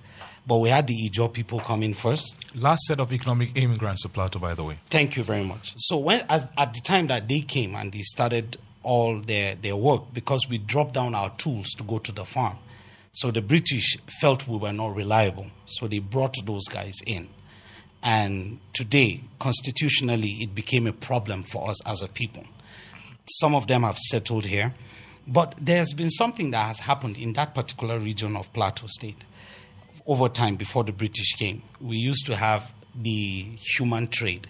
But 0.49 0.57
we 0.61 0.69
had 0.69 0.87
the 0.87 0.95
Ijo 0.95 1.31
people 1.31 1.59
come 1.59 1.83
in 1.83 1.93
first. 1.93 2.55
Last 2.55 2.81
set 2.87 2.99
of 2.99 3.13
economic 3.13 3.51
immigrants 3.55 4.01
to 4.01 4.09
Plateau, 4.09 4.39
by 4.39 4.55
the 4.55 4.63
way. 4.63 4.79
Thank 4.89 5.15
you 5.15 5.21
very 5.21 5.43
much. 5.43 5.73
So 5.77 5.99
when 5.99 6.25
as, 6.27 6.47
at 6.57 6.73
the 6.73 6.81
time 6.83 7.05
that 7.05 7.27
they 7.27 7.41
came 7.41 7.75
and 7.75 7.91
they 7.91 7.99
started 8.01 8.57
all 8.81 9.19
their, 9.19 9.53
their 9.53 9.75
work, 9.75 10.11
because 10.11 10.47
we 10.49 10.57
dropped 10.57 10.95
down 10.95 11.13
our 11.13 11.29
tools 11.35 11.67
to 11.77 11.83
go 11.83 11.99
to 11.99 12.11
the 12.11 12.25
farm. 12.25 12.57
So 13.11 13.29
the 13.29 13.43
British 13.43 13.97
felt 14.19 14.47
we 14.47 14.57
were 14.57 14.73
not 14.73 14.95
reliable. 14.95 15.45
So 15.67 15.87
they 15.87 15.99
brought 15.99 16.33
those 16.43 16.67
guys 16.67 16.95
in. 17.05 17.29
And 18.01 18.59
today, 18.73 19.19
constitutionally, 19.37 20.29
it 20.39 20.55
became 20.55 20.87
a 20.87 20.93
problem 20.93 21.43
for 21.43 21.69
us 21.69 21.85
as 21.85 22.01
a 22.01 22.07
people. 22.07 22.45
Some 23.39 23.53
of 23.53 23.67
them 23.67 23.83
have 23.83 23.99
settled 23.99 24.45
here. 24.45 24.73
But 25.27 25.53
there's 25.61 25.93
been 25.93 26.09
something 26.09 26.49
that 26.51 26.65
has 26.65 26.79
happened 26.79 27.17
in 27.19 27.33
that 27.33 27.53
particular 27.53 27.99
region 27.99 28.35
of 28.35 28.51
Plateau 28.51 28.87
State 28.87 29.25
over 30.09 30.27
time 30.27 30.55
before 30.55 30.83
the 30.83 30.91
British 30.91 31.35
came. 31.35 31.61
We 31.79 31.97
used 31.97 32.25
to 32.25 32.35
have 32.35 32.73
the 32.95 33.45
human 33.77 34.07
trade, 34.07 34.47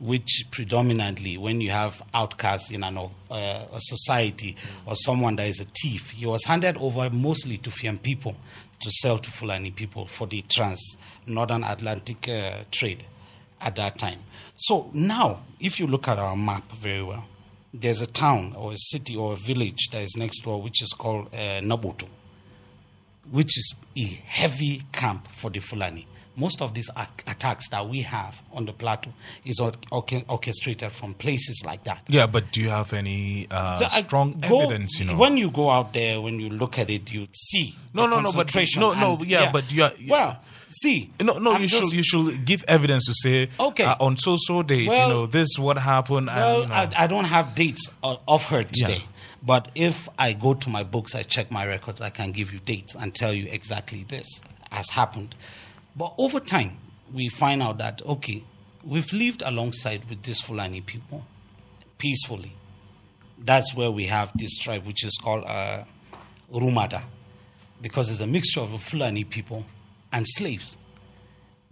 which 0.00 0.44
predominantly, 0.50 1.38
when 1.38 1.60
you 1.60 1.70
have 1.70 2.02
outcasts 2.12 2.72
in 2.72 2.82
an, 2.82 2.98
uh, 2.98 3.08
a 3.30 3.78
society 3.78 4.56
or 4.84 4.96
someone 4.96 5.36
that 5.36 5.46
is 5.46 5.60
a 5.60 5.64
thief, 5.64 6.10
he 6.10 6.26
was 6.26 6.44
handed 6.46 6.76
over 6.78 7.08
mostly 7.10 7.58
to 7.58 7.70
Fiam 7.70 8.02
people 8.02 8.34
to 8.80 8.90
sell 8.90 9.18
to 9.18 9.30
Fulani 9.30 9.70
people 9.70 10.04
for 10.06 10.26
the 10.26 10.42
trans 10.42 10.98
northern 11.28 11.62
Atlantic 11.62 12.28
uh, 12.28 12.64
trade 12.72 13.04
at 13.60 13.76
that 13.76 13.96
time. 13.96 14.18
So 14.56 14.90
now, 14.92 15.42
if 15.60 15.78
you 15.78 15.86
look 15.86 16.08
at 16.08 16.18
our 16.18 16.34
map 16.34 16.72
very 16.72 17.04
well, 17.04 17.24
there's 17.72 18.00
a 18.00 18.06
town 18.06 18.54
or 18.58 18.72
a 18.72 18.76
city 18.76 19.14
or 19.16 19.34
a 19.34 19.36
village 19.36 19.90
that 19.92 20.02
is 20.02 20.16
next 20.18 20.40
door 20.40 20.60
which 20.60 20.82
is 20.82 20.92
called 20.92 21.28
uh, 21.32 21.60
Nabuto, 21.60 22.08
which 23.30 23.56
is 23.58 23.74
a 23.96 24.04
heavy 24.04 24.82
camp 24.92 25.28
for 25.28 25.50
the 25.50 25.60
Fulani. 25.60 26.06
Most 26.34 26.62
of 26.62 26.72
these 26.72 26.88
attacks 26.96 27.68
that 27.68 27.86
we 27.86 28.00
have 28.00 28.40
on 28.54 28.64
the 28.64 28.72
plateau 28.72 29.12
is 29.44 29.60
orchestrated 29.60 30.90
from 30.90 31.12
places 31.12 31.62
like 31.64 31.84
that. 31.84 32.02
Yeah, 32.08 32.26
but 32.26 32.50
do 32.52 32.62
you 32.62 32.70
have 32.70 32.94
any 32.94 33.46
uh, 33.50 33.76
so 33.76 33.86
strong 33.88 34.40
go, 34.48 34.62
evidence? 34.62 34.98
You 34.98 35.06
know, 35.06 35.16
when 35.16 35.36
you 35.36 35.50
go 35.50 35.68
out 35.68 35.92
there, 35.92 36.22
when 36.22 36.40
you 36.40 36.48
look 36.48 36.78
at 36.78 36.88
it, 36.88 37.12
you 37.12 37.26
see 37.32 37.76
no, 37.92 38.06
no, 38.06 38.20
no, 38.20 38.32
but 38.32 38.54
no, 38.76 38.94
no, 38.94 39.16
and, 39.16 39.26
yeah, 39.28 39.42
yeah, 39.42 39.52
but 39.52 39.70
you 39.70 39.84
are 39.84 39.92
well. 40.08 40.40
See, 40.74 41.10
no, 41.20 41.36
no, 41.36 41.52
I'm 41.52 41.60
you 41.60 41.68
just, 41.68 41.82
should 41.82 41.92
you 41.92 42.02
should 42.02 42.46
give 42.46 42.64
evidence 42.66 43.04
to 43.04 43.14
say 43.14 43.50
okay 43.60 43.84
uh, 43.84 43.96
on 44.00 44.16
so 44.16 44.36
so 44.38 44.62
date, 44.62 44.88
well, 44.88 45.08
you 45.08 45.14
know, 45.14 45.26
this 45.26 45.58
what 45.58 45.76
happened. 45.76 46.28
Well, 46.28 46.62
and, 46.62 46.62
you 46.62 46.68
know. 46.70 46.74
I, 46.74 47.04
I, 47.04 47.06
don't 47.06 47.26
have 47.26 47.54
dates 47.54 47.92
of 48.02 48.46
her 48.46 48.62
today. 48.62 48.96
Yeah. 48.96 49.11
But 49.44 49.70
if 49.74 50.08
I 50.18 50.34
go 50.34 50.54
to 50.54 50.70
my 50.70 50.84
books, 50.84 51.14
I 51.14 51.22
check 51.24 51.50
my 51.50 51.66
records, 51.66 52.00
I 52.00 52.10
can 52.10 52.30
give 52.30 52.52
you 52.52 52.60
dates 52.60 52.94
and 52.94 53.14
tell 53.14 53.32
you 53.32 53.48
exactly 53.50 54.04
this 54.04 54.40
has 54.70 54.90
happened. 54.90 55.34
But 55.96 56.14
over 56.16 56.40
time, 56.40 56.78
we 57.12 57.28
find 57.28 57.62
out 57.62 57.78
that, 57.78 58.02
okay, 58.06 58.44
we've 58.84 59.12
lived 59.12 59.42
alongside 59.44 60.08
with 60.08 60.22
these 60.22 60.40
Fulani 60.40 60.80
people 60.80 61.26
peacefully. 61.98 62.52
That's 63.38 63.74
where 63.74 63.90
we 63.90 64.06
have 64.06 64.32
this 64.34 64.56
tribe, 64.58 64.86
which 64.86 65.04
is 65.04 65.18
called 65.22 65.44
uh, 65.44 65.84
Rumada, 66.52 67.02
because 67.80 68.10
it's 68.10 68.20
a 68.20 68.26
mixture 68.26 68.60
of 68.60 68.80
Fulani 68.80 69.24
people 69.24 69.64
and 70.12 70.24
slaves 70.26 70.78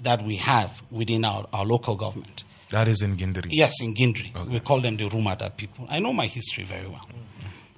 that 0.00 0.22
we 0.22 0.36
have 0.36 0.82
within 0.90 1.24
our, 1.24 1.46
our 1.52 1.64
local 1.64 1.94
government. 1.94 2.42
That 2.70 2.88
is 2.88 3.02
in 3.02 3.16
Gindiri. 3.16 3.48
Yes, 3.50 3.80
in 3.82 3.94
Gindiri. 3.94 4.34
Okay. 4.34 4.50
We 4.50 4.60
call 4.60 4.80
them 4.80 4.96
the 4.96 5.08
Rumada 5.08 5.56
people. 5.56 5.86
I 5.88 6.00
know 6.00 6.12
my 6.12 6.26
history 6.26 6.64
very 6.64 6.86
well. 6.86 7.06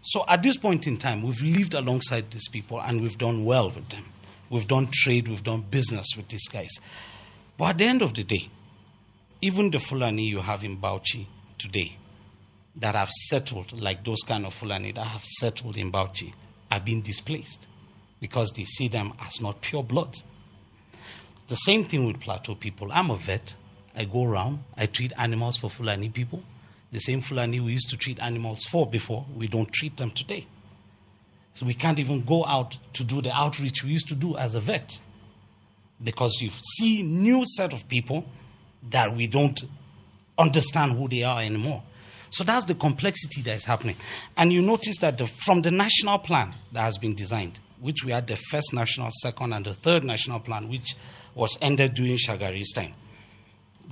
So 0.02 0.24
at 0.28 0.42
this 0.42 0.56
point 0.56 0.88
in 0.88 0.96
time, 0.96 1.22
we've 1.22 1.40
lived 1.42 1.74
alongside 1.74 2.30
these 2.30 2.48
people 2.48 2.80
and 2.80 3.00
we've 3.00 3.16
done 3.16 3.44
well 3.44 3.70
with 3.70 3.88
them. 3.88 4.04
We've 4.50 4.66
done 4.66 4.88
trade, 4.92 5.28
we've 5.28 5.44
done 5.44 5.62
business 5.62 6.16
with 6.16 6.28
these 6.28 6.48
guys. 6.48 6.70
But 7.56 7.70
at 7.70 7.78
the 7.78 7.84
end 7.84 8.02
of 8.02 8.12
the 8.14 8.24
day, 8.24 8.48
even 9.40 9.70
the 9.70 9.78
Fulani 9.78 10.24
you 10.24 10.40
have 10.40 10.64
in 10.64 10.76
Bauchi 10.76 11.26
today 11.56 11.96
that 12.76 12.94
have 12.94 13.10
settled, 13.10 13.72
like 13.80 14.04
those 14.04 14.22
kind 14.22 14.44
of 14.44 14.52
Fulani 14.52 14.92
that 14.92 15.04
have 15.04 15.24
settled 15.24 15.76
in 15.76 15.92
Bauchi, 15.92 16.32
are 16.70 16.80
being 16.80 17.00
displaced 17.00 17.68
because 18.20 18.50
they 18.52 18.64
see 18.64 18.88
them 18.88 19.12
as 19.20 19.40
not 19.40 19.60
pure 19.60 19.82
blood. 19.82 20.18
The 21.48 21.56
same 21.56 21.84
thing 21.84 22.06
with 22.06 22.20
plateau 22.20 22.54
people. 22.54 22.88
I'm 22.92 23.10
a 23.10 23.16
vet. 23.16 23.54
I 23.94 24.04
go 24.04 24.24
around, 24.24 24.64
I 24.76 24.86
treat 24.86 25.12
animals 25.18 25.58
for 25.58 25.68
Fulani 25.68 26.08
people. 26.08 26.42
The 26.92 27.00
same 27.00 27.20
Fulani 27.20 27.58
we 27.58 27.72
used 27.72 27.90
to 27.90 27.96
treat 27.96 28.20
animals 28.20 28.64
for 28.64 28.86
before, 28.86 29.24
we 29.34 29.48
don't 29.48 29.72
treat 29.72 29.96
them 29.96 30.10
today. 30.10 30.46
So 31.54 31.66
we 31.66 31.74
can't 31.74 31.98
even 31.98 32.22
go 32.22 32.44
out 32.46 32.78
to 32.94 33.04
do 33.04 33.20
the 33.20 33.32
outreach 33.32 33.82
we 33.82 33.90
used 33.90 34.08
to 34.08 34.14
do 34.14 34.36
as 34.36 34.54
a 34.54 34.60
vet 34.60 34.98
because 36.02 36.40
you 36.40 36.50
see 36.50 37.02
new 37.02 37.44
set 37.44 37.72
of 37.72 37.88
people 37.88 38.24
that 38.90 39.14
we 39.14 39.26
don't 39.26 39.62
understand 40.38 40.92
who 40.92 41.08
they 41.08 41.22
are 41.22 41.40
anymore. 41.40 41.82
So 42.30 42.44
that's 42.44 42.64
the 42.64 42.74
complexity 42.74 43.42
that 43.42 43.56
is 43.56 43.64
happening. 43.66 43.96
And 44.36 44.52
you 44.52 44.62
notice 44.62 44.96
that 44.98 45.18
the, 45.18 45.26
from 45.26 45.62
the 45.62 45.70
national 45.70 46.18
plan 46.18 46.54
that 46.72 46.80
has 46.80 46.96
been 46.96 47.14
designed, 47.14 47.60
which 47.78 48.04
we 48.04 48.12
had 48.12 48.26
the 48.26 48.36
first 48.36 48.72
national, 48.72 49.10
second, 49.10 49.52
and 49.52 49.66
the 49.66 49.74
third 49.74 50.02
national 50.02 50.40
plan, 50.40 50.68
which 50.68 50.96
was 51.34 51.58
ended 51.60 51.94
during 51.94 52.16
Shagari's 52.16 52.72
time, 52.72 52.94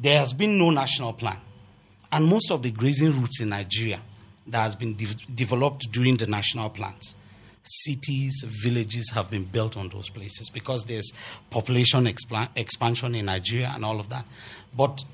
there 0.00 0.18
has 0.18 0.32
been 0.32 0.58
no 0.58 0.70
national 0.70 1.12
plan. 1.12 1.36
And 2.12 2.26
most 2.26 2.50
of 2.50 2.62
the 2.62 2.70
grazing 2.72 3.12
routes 3.20 3.40
in 3.40 3.50
Nigeria 3.50 4.00
that 4.46 4.58
has 4.62 4.74
been 4.74 4.94
de- 4.94 5.06
developed 5.34 5.92
during 5.92 6.16
the 6.16 6.26
national 6.26 6.70
plans, 6.70 7.14
cities, 7.62 8.44
villages 8.46 9.10
have 9.10 9.30
been 9.30 9.44
built 9.44 9.76
on 9.76 9.88
those 9.90 10.08
places 10.08 10.50
because 10.50 10.84
there's 10.86 11.12
population 11.50 12.06
expansion 12.06 13.14
in 13.14 13.26
Nigeria 13.26 13.70
and 13.74 13.84
all 13.84 14.00
of 14.00 14.08
that. 14.08 14.24
But 14.76 15.04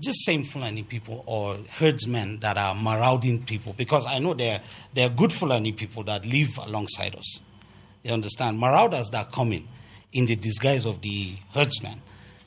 just 0.00 0.24
same 0.24 0.42
Fulani 0.44 0.84
people 0.84 1.22
or 1.26 1.56
herdsmen 1.78 2.38
that 2.40 2.56
are 2.56 2.74
marauding 2.74 3.42
people, 3.42 3.74
because 3.76 4.06
I 4.06 4.20
know 4.20 4.32
there 4.32 4.60
are 4.96 5.08
good 5.10 5.32
Fulani 5.32 5.72
people 5.72 6.02
that 6.04 6.24
live 6.24 6.56
alongside 6.58 7.14
us. 7.14 7.40
You 8.02 8.12
understand? 8.12 8.58
Marauders 8.58 9.10
that 9.10 9.30
come 9.32 9.52
in 9.52 9.68
in 10.12 10.26
the 10.26 10.36
disguise 10.36 10.86
of 10.86 11.02
the 11.02 11.34
herdsmen 11.52 12.00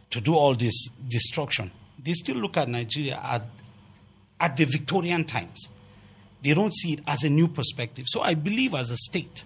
to 0.10 0.22
do 0.22 0.34
all 0.36 0.56
this 0.56 0.90
destruction, 1.08 1.72
they 2.04 2.14
still 2.14 2.38
look 2.38 2.58
at 2.58 2.68
Nigeria 2.68 3.20
at, 3.24 3.44
at 4.40 4.58
the 4.58 4.66
Victorian 4.66 5.24
times. 5.24 5.70
They 6.44 6.54
don't 6.54 6.74
see 6.74 6.94
it 6.94 7.00
as 7.08 7.24
a 7.24 7.30
new 7.30 7.48
perspective. 7.48 8.06
So 8.08 8.22
I 8.22 8.34
believe 8.36 8.74
as 8.76 8.92
a 8.92 8.98
state, 8.98 9.46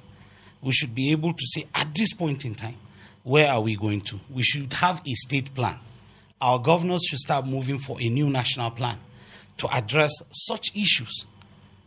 we 0.62 0.74
should 0.74 0.94
be 0.94 1.12
able 1.12 1.32
to 1.34 1.46
say 1.46 1.66
at 1.74 1.94
this 1.96 2.14
point 2.14 2.44
in 2.46 2.56
time, 2.56 2.76
where 3.24 3.52
are 3.52 3.62
we 3.62 3.76
going 3.76 4.02
to? 4.02 4.20
We 4.30 4.44
should 4.44 4.74
have 4.74 5.02
a 5.06 5.14
state 5.14 5.54
plan. 5.56 5.78
Our 6.42 6.60
governors 6.60 7.04
should 7.08 7.20
start 7.20 7.46
moving 7.48 7.78
for 7.78 7.98
a 8.02 8.10
new 8.10 8.30
national 8.30 8.72
plan 8.72 8.98
to 9.58 9.68
address 9.74 10.12
such 10.32 10.76
issues 10.76 11.26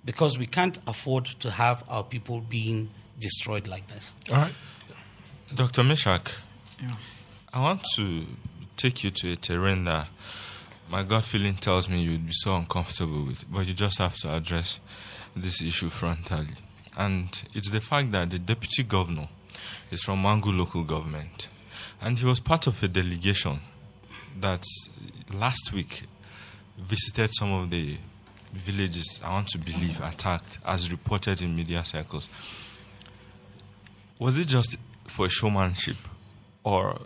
because 0.05 0.38
we 0.38 0.47
can't 0.47 0.79
afford 0.87 1.25
to 1.27 1.51
have 1.51 1.85
our 1.88 2.05
people 2.05 2.41
being 2.41 2.91
destroyed 3.19 3.67
like 3.67 3.87
this. 3.88 4.15
All 4.31 4.37
right. 4.37 4.53
Dr. 5.55 5.83
Meshak, 5.83 6.38
Yeah. 6.83 6.91
I 7.53 7.61
want 7.61 7.83
to 7.97 8.27
take 8.77 9.05
you 9.05 9.11
to 9.11 9.33
a 9.33 9.37
terrain 9.37 9.85
that 9.85 10.09
my 10.93 11.03
gut 11.03 11.25
feeling 11.25 11.55
tells 11.55 11.89
me 11.89 12.03
you'd 12.03 12.27
be 12.27 12.35
so 12.35 12.55
uncomfortable 12.55 13.25
with, 13.25 13.51
but 13.51 13.67
you 13.67 13.73
just 13.73 13.97
have 13.97 14.15
to 14.15 14.31
address 14.31 14.79
this 15.35 15.63
issue 15.63 15.89
frontally. 15.89 16.55
And 16.99 17.29
it's 17.55 17.71
the 17.71 17.81
fact 17.81 18.13
that 18.13 18.29
the 18.29 18.39
deputy 18.39 18.83
governor 18.83 19.27
is 19.91 20.03
from 20.03 20.23
Mangu 20.23 20.55
local 20.55 20.85
government, 20.85 21.49
and 22.03 22.19
he 22.19 22.27
was 22.27 22.41
part 22.41 22.67
of 22.67 22.83
a 22.83 22.89
delegation 22.89 23.61
that 24.39 24.67
last 25.33 25.73
week 25.73 26.03
visited 26.77 27.31
some 27.33 27.51
of 27.53 27.71
the 27.71 27.97
villages 28.53 29.19
I 29.25 29.31
want 29.31 29.49
to 29.49 29.59
believe 29.59 29.99
attacked, 30.05 30.59
as 30.63 30.93
reported 30.93 31.41
in 31.41 31.57
media 31.57 31.87
circles. 31.87 32.29
Was 34.19 34.39
it 34.39 34.47
just 34.47 34.77
for 35.07 35.27
showmanship, 35.31 35.97
or 36.65 36.99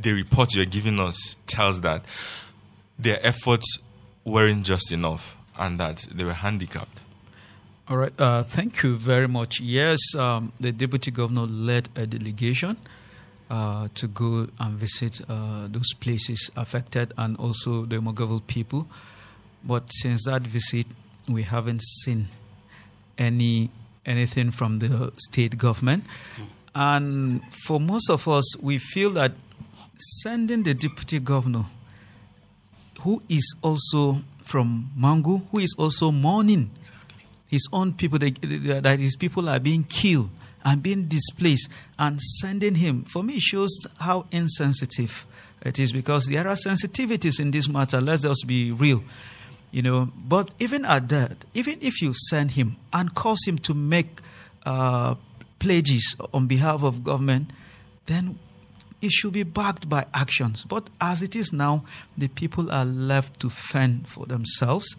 the 0.00 0.12
report 0.12 0.54
you're 0.54 0.66
giving 0.66 1.00
us 1.00 1.36
tells 1.48 1.80
that 1.80 2.04
their 3.02 3.24
efforts 3.24 3.78
weren't 4.24 4.64
just 4.64 4.92
enough 4.92 5.36
and 5.58 5.78
that 5.80 6.06
they 6.12 6.24
were 6.24 6.32
handicapped? 6.32 7.00
All 7.88 7.96
right. 7.96 8.12
Uh, 8.20 8.44
thank 8.44 8.82
you 8.82 8.96
very 8.96 9.26
much. 9.26 9.60
Yes, 9.60 9.98
um, 10.16 10.52
the 10.60 10.70
deputy 10.70 11.10
governor 11.10 11.46
led 11.46 11.88
a 11.96 12.06
delegation 12.06 12.76
uh, 13.50 13.88
to 13.94 14.06
go 14.06 14.46
and 14.60 14.74
visit 14.78 15.20
uh, 15.28 15.66
those 15.68 15.92
places 15.94 16.50
affected 16.56 17.12
and 17.18 17.36
also 17.36 17.84
the 17.84 17.96
Mwaghavul 17.96 18.46
people. 18.46 18.86
But 19.64 19.92
since 19.92 20.24
that 20.26 20.42
visit, 20.42 20.86
we 21.28 21.42
haven't 21.42 21.82
seen 21.82 22.28
any 23.18 23.70
anything 24.06 24.50
from 24.50 24.78
the 24.78 25.12
state 25.18 25.58
government. 25.58 26.04
And 26.74 27.42
for 27.66 27.80
most 27.80 28.08
of 28.08 28.26
us, 28.28 28.56
we 28.60 28.78
feel 28.78 29.10
that 29.10 29.32
sending 30.22 30.62
the 30.62 30.74
deputy 30.74 31.18
governor, 31.18 31.64
who 33.00 33.22
is 33.28 33.56
also 33.62 34.18
from 34.42 34.90
Mangu, 34.98 35.46
who 35.50 35.58
is 35.58 35.74
also 35.78 36.10
mourning 36.10 36.70
his 37.48 37.68
own 37.72 37.92
people, 37.92 38.18
that 38.18 38.98
his 38.98 39.16
people 39.16 39.48
are 39.48 39.58
being 39.60 39.84
killed 39.84 40.30
and 40.64 40.82
being 40.82 41.06
displaced, 41.06 41.70
and 41.98 42.20
sending 42.20 42.74
him, 42.74 43.02
for 43.04 43.22
me, 43.22 43.38
shows 43.38 43.70
how 43.98 44.26
insensitive 44.30 45.26
it 45.62 45.78
is 45.78 45.92
because 45.92 46.26
there 46.26 46.46
are 46.46 46.54
sensitivities 46.54 47.40
in 47.40 47.50
this 47.50 47.68
matter. 47.68 48.00
Let's 48.00 48.22
just 48.22 48.46
be 48.46 48.72
real. 48.72 49.02
You 49.72 49.82
know, 49.82 50.10
but 50.16 50.50
even 50.58 50.84
at 50.84 51.08
that, 51.10 51.36
even 51.54 51.78
if 51.80 52.02
you 52.02 52.12
send 52.12 52.52
him 52.52 52.76
and 52.92 53.14
cause 53.14 53.38
him 53.46 53.58
to 53.58 53.74
make 53.74 54.20
uh, 54.66 55.14
pledges 55.58 56.16
on 56.34 56.46
behalf 56.46 56.82
of 56.82 57.04
government, 57.04 57.52
then 58.06 58.38
it 59.00 59.10
should 59.10 59.32
be 59.32 59.42
backed 59.42 59.88
by 59.88 60.06
actions. 60.12 60.64
But 60.64 60.90
as 61.00 61.22
it 61.22 61.34
is 61.34 61.52
now, 61.52 61.84
the 62.16 62.28
people 62.28 62.70
are 62.70 62.84
left 62.84 63.40
to 63.40 63.50
fend 63.50 64.08
for 64.08 64.26
themselves. 64.26 64.96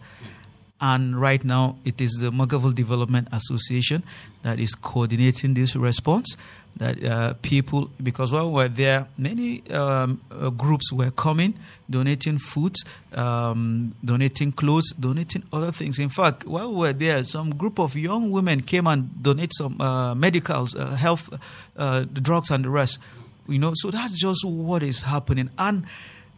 And 0.80 1.20
right 1.20 1.44
now, 1.44 1.76
it 1.84 2.00
is 2.00 2.10
the 2.20 2.30
Mwaghavul 2.30 2.74
Development 2.74 3.28
Association 3.30 4.02
that 4.42 4.58
is 4.58 4.74
coordinating 4.74 5.54
this 5.54 5.76
response. 5.76 6.36
That 6.76 7.04
uh, 7.04 7.34
people, 7.42 7.90
because 8.02 8.32
while 8.32 8.48
we 8.48 8.54
were 8.54 8.68
there, 8.68 9.06
many 9.16 9.62
um, 9.70 10.20
uh, 10.30 10.50
groups 10.50 10.90
were 10.90 11.10
coming, 11.12 11.54
donating 11.88 12.38
foods, 12.38 12.82
um, 13.12 13.94
donating 14.04 14.52
clothes, 14.52 14.92
donating 14.98 15.44
other 15.52 15.70
things. 15.70 15.98
In 16.00 16.08
fact, 16.08 16.46
while 16.46 16.70
we 16.70 16.78
were 16.78 16.92
there, 16.94 17.22
some 17.22 17.50
group 17.50 17.78
of 17.78 17.94
young 17.94 18.30
women 18.32 18.62
came 18.62 18.86
and 18.88 19.22
donated 19.22 19.52
some 19.52 19.80
uh, 19.80 20.14
medicals, 20.16 20.74
uh, 20.74 20.86
health, 20.96 21.28
uh, 21.76 22.04
drugs, 22.04 22.50
and 22.50 22.64
the 22.64 22.70
rest. 22.70 22.98
You 23.48 23.58
know, 23.58 23.72
so 23.74 23.90
that's 23.90 24.18
just 24.18 24.44
what 24.44 24.82
is 24.82 25.02
happening. 25.02 25.50
And 25.58 25.84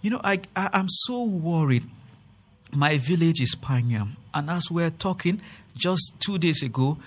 you 0.03 0.11
know, 0.11 0.21
I, 0.25 0.41
I 0.57 0.71
I'm 0.73 0.89
so 0.89 1.25
worried 1.25 1.85
my 2.75 2.99
village 2.99 3.41
is 3.41 3.55
Panyam. 3.55 4.11
And 4.33 4.51
as 4.51 4.71
we're 4.71 4.91
talking, 4.91 5.41
just 5.77 6.17
two 6.21 6.39
days 6.39 6.63
ago, 6.63 6.99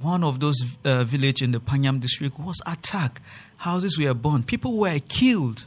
one 0.00 0.24
of 0.24 0.40
those 0.40 0.56
uh, 0.84 1.04
village 1.04 1.42
in 1.42 1.52
the 1.52 1.60
Panyam 1.60 2.00
district 2.00 2.38
was 2.38 2.60
attacked. 2.66 3.20
Houses 3.58 3.98
were 3.98 4.14
burned. 4.14 4.46
People 4.46 4.78
were 4.78 4.98
killed. 5.08 5.64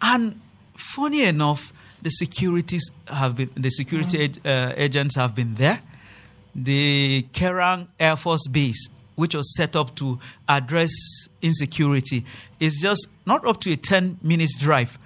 And 0.00 0.40
funny 0.74 1.24
enough, 1.24 1.72
the 2.00 2.10
securities 2.10 2.90
have 3.06 3.36
been 3.36 3.50
the 3.54 3.70
security 3.70 4.32
uh, 4.44 4.72
agents 4.76 5.16
have 5.16 5.34
been 5.34 5.54
there. 5.54 5.80
The 6.54 7.26
Kerang 7.32 7.86
Air 8.00 8.16
Force 8.16 8.46
Base, 8.48 8.88
which 9.14 9.34
was 9.34 9.54
set 9.56 9.76
up 9.76 9.94
to 9.96 10.18
address 10.48 10.92
insecurity, 11.40 12.24
is 12.60 12.78
just 12.80 13.08
not 13.26 13.46
up 13.46 13.60
to 13.60 13.72
a 13.72 13.76
10 13.76 14.18
minutes 14.22 14.58
drive 14.58 14.98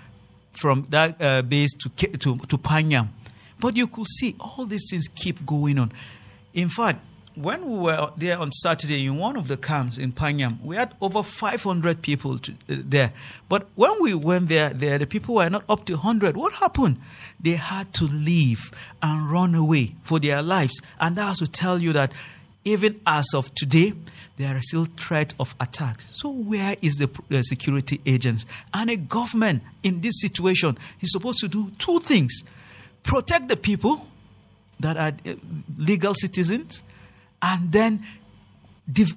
from 0.52 0.86
that 0.90 1.20
uh, 1.20 1.42
base 1.42 1.74
to, 1.74 1.88
to, 1.88 2.36
to 2.36 2.58
Panyam. 2.58 3.08
But 3.60 3.76
you 3.76 3.86
could 3.86 4.06
see 4.06 4.36
all 4.38 4.66
these 4.66 4.88
things 4.90 5.08
keep 5.08 5.44
going 5.46 5.78
on. 5.78 5.92
In 6.54 6.68
fact, 6.68 7.00
when 7.36 7.68
we 7.68 7.78
were 7.78 8.10
there 8.16 8.38
on 8.38 8.50
Saturday 8.50 9.04
in 9.04 9.18
one 9.18 9.36
of 9.36 9.46
the 9.46 9.58
camps 9.58 9.98
in 9.98 10.12
Panyam, 10.12 10.60
we 10.62 10.76
had 10.76 10.94
over 11.02 11.22
500 11.22 12.00
people 12.00 12.38
to, 12.38 12.52
uh, 12.52 12.54
there. 12.68 13.12
But 13.48 13.68
when 13.74 13.92
we 14.00 14.14
went 14.14 14.48
there, 14.48 14.70
there 14.70 14.96
the 14.96 15.06
people 15.06 15.36
were 15.36 15.50
not 15.50 15.64
up 15.68 15.84
to 15.86 15.94
100. 15.94 16.36
What 16.36 16.54
happened? 16.54 16.98
They 17.38 17.52
had 17.52 17.92
to 17.94 18.04
leave 18.04 18.70
and 19.02 19.30
run 19.30 19.54
away 19.54 19.96
for 20.02 20.18
their 20.18 20.42
lives. 20.42 20.80
And 20.98 21.16
that's 21.16 21.40
to 21.40 21.46
tell 21.46 21.82
you 21.82 21.92
that 21.92 22.12
even 22.66 23.00
as 23.06 23.32
of 23.32 23.54
today, 23.54 23.94
there 24.36 24.54
are 24.54 24.60
still 24.60 24.84
threats 24.84 25.34
of 25.40 25.54
attacks. 25.60 26.10
So 26.20 26.28
where 26.30 26.76
is 26.82 26.96
the 26.96 27.08
uh, 27.30 27.42
security 27.42 28.00
agents 28.04 28.44
and 28.74 28.90
a 28.90 28.96
government 28.96 29.62
in 29.82 30.00
this 30.00 30.20
situation 30.20 30.76
is 31.00 31.12
supposed 31.12 31.38
to 31.40 31.48
do 31.48 31.70
two 31.78 32.00
things: 32.00 32.42
protect 33.02 33.48
the 33.48 33.56
people 33.56 34.06
that 34.80 34.96
are 34.98 35.12
uh, 35.24 35.34
legal 35.78 36.12
citizens, 36.14 36.82
and 37.40 37.72
then 37.72 38.04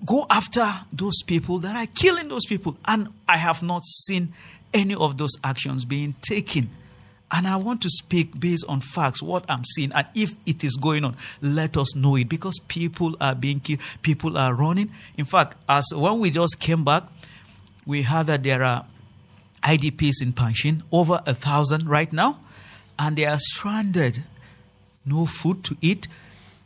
go 0.05 0.25
after 0.29 0.65
those 0.93 1.21
people 1.25 1.59
that 1.59 1.75
are 1.75 1.91
killing 1.95 2.29
those 2.29 2.45
people. 2.45 2.77
And 2.87 3.09
I 3.27 3.37
have 3.37 3.61
not 3.61 3.83
seen 3.83 4.33
any 4.73 4.95
of 4.95 5.17
those 5.17 5.31
actions 5.43 5.85
being 5.85 6.15
taken. 6.21 6.69
And 7.31 7.47
I 7.47 7.57
want 7.57 7.81
to 7.83 7.89
speak 7.89 8.39
based 8.39 8.65
on 8.67 8.81
facts, 8.81 9.21
what 9.21 9.45
I'm 9.47 9.63
seeing, 9.63 9.91
and 9.93 10.07
if 10.15 10.35
it 10.47 10.63
is 10.63 10.75
going 10.75 11.05
on, 11.05 11.15
let 11.41 11.77
us 11.77 11.95
know 11.95 12.15
it 12.15 12.27
because 12.27 12.59
people 12.67 13.15
are 13.21 13.35
being 13.35 13.59
killed, 13.59 13.81
people 14.01 14.37
are 14.37 14.53
running. 14.55 14.91
In 15.15 15.25
fact, 15.25 15.55
as 15.67 15.85
when 15.93 16.19
we 16.19 16.31
just 16.31 16.59
came 16.59 16.83
back, 16.83 17.03
we 17.85 18.01
heard 18.01 18.27
that 18.27 18.43
there 18.43 18.63
are 18.63 18.85
IDPs 19.63 20.21
in 20.21 20.33
Pankshin, 20.33 20.83
over 20.91 21.21
a 21.25 21.35
thousand 21.35 21.87
right 21.87 22.11
now, 22.11 22.39
and 22.97 23.15
they 23.15 23.25
are 23.25 23.39
stranded. 23.39 24.23
No 25.05 25.25
food 25.25 25.63
to 25.65 25.77
eat. 25.81 26.07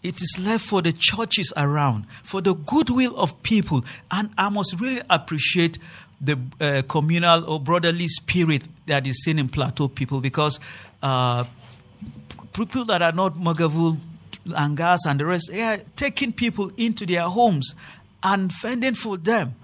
It 0.02 0.22
is 0.22 0.38
left 0.42 0.66
for 0.66 0.82
the 0.82 0.92
churches 0.92 1.54
around, 1.56 2.10
for 2.24 2.42
the 2.42 2.54
goodwill 2.54 3.16
of 3.18 3.42
people. 3.44 3.86
And 4.12 4.32
I 4.38 4.50
must 4.50 4.80
really 4.80 5.02
appreciate 5.10 5.78
the 6.24 6.40
uh, 6.62 6.82
communal 6.88 7.50
or 7.50 7.60
brotherly 7.60 8.08
spirit 8.08 8.64
that 8.86 9.06
is 9.06 9.24
seen 9.24 9.40
in 9.40 9.50
plateau 9.50 9.88
people 9.88 10.22
because 10.22 10.60
uh, 11.02 11.44
people 12.54 12.86
that 12.86 13.02
are 13.02 13.12
not 13.12 13.36
Mwaghavul, 13.36 13.98
Angas, 14.48 15.00
and 15.08 15.20
the 15.20 15.26
rest, 15.26 15.50
they 15.52 15.62
are 15.62 15.80
taking 15.96 16.32
people 16.32 16.72
into 16.78 17.06
their 17.06 17.24
homes 17.24 17.76
and 18.24 18.54
fending 18.54 18.94
for 18.94 19.18
them. 19.18 19.56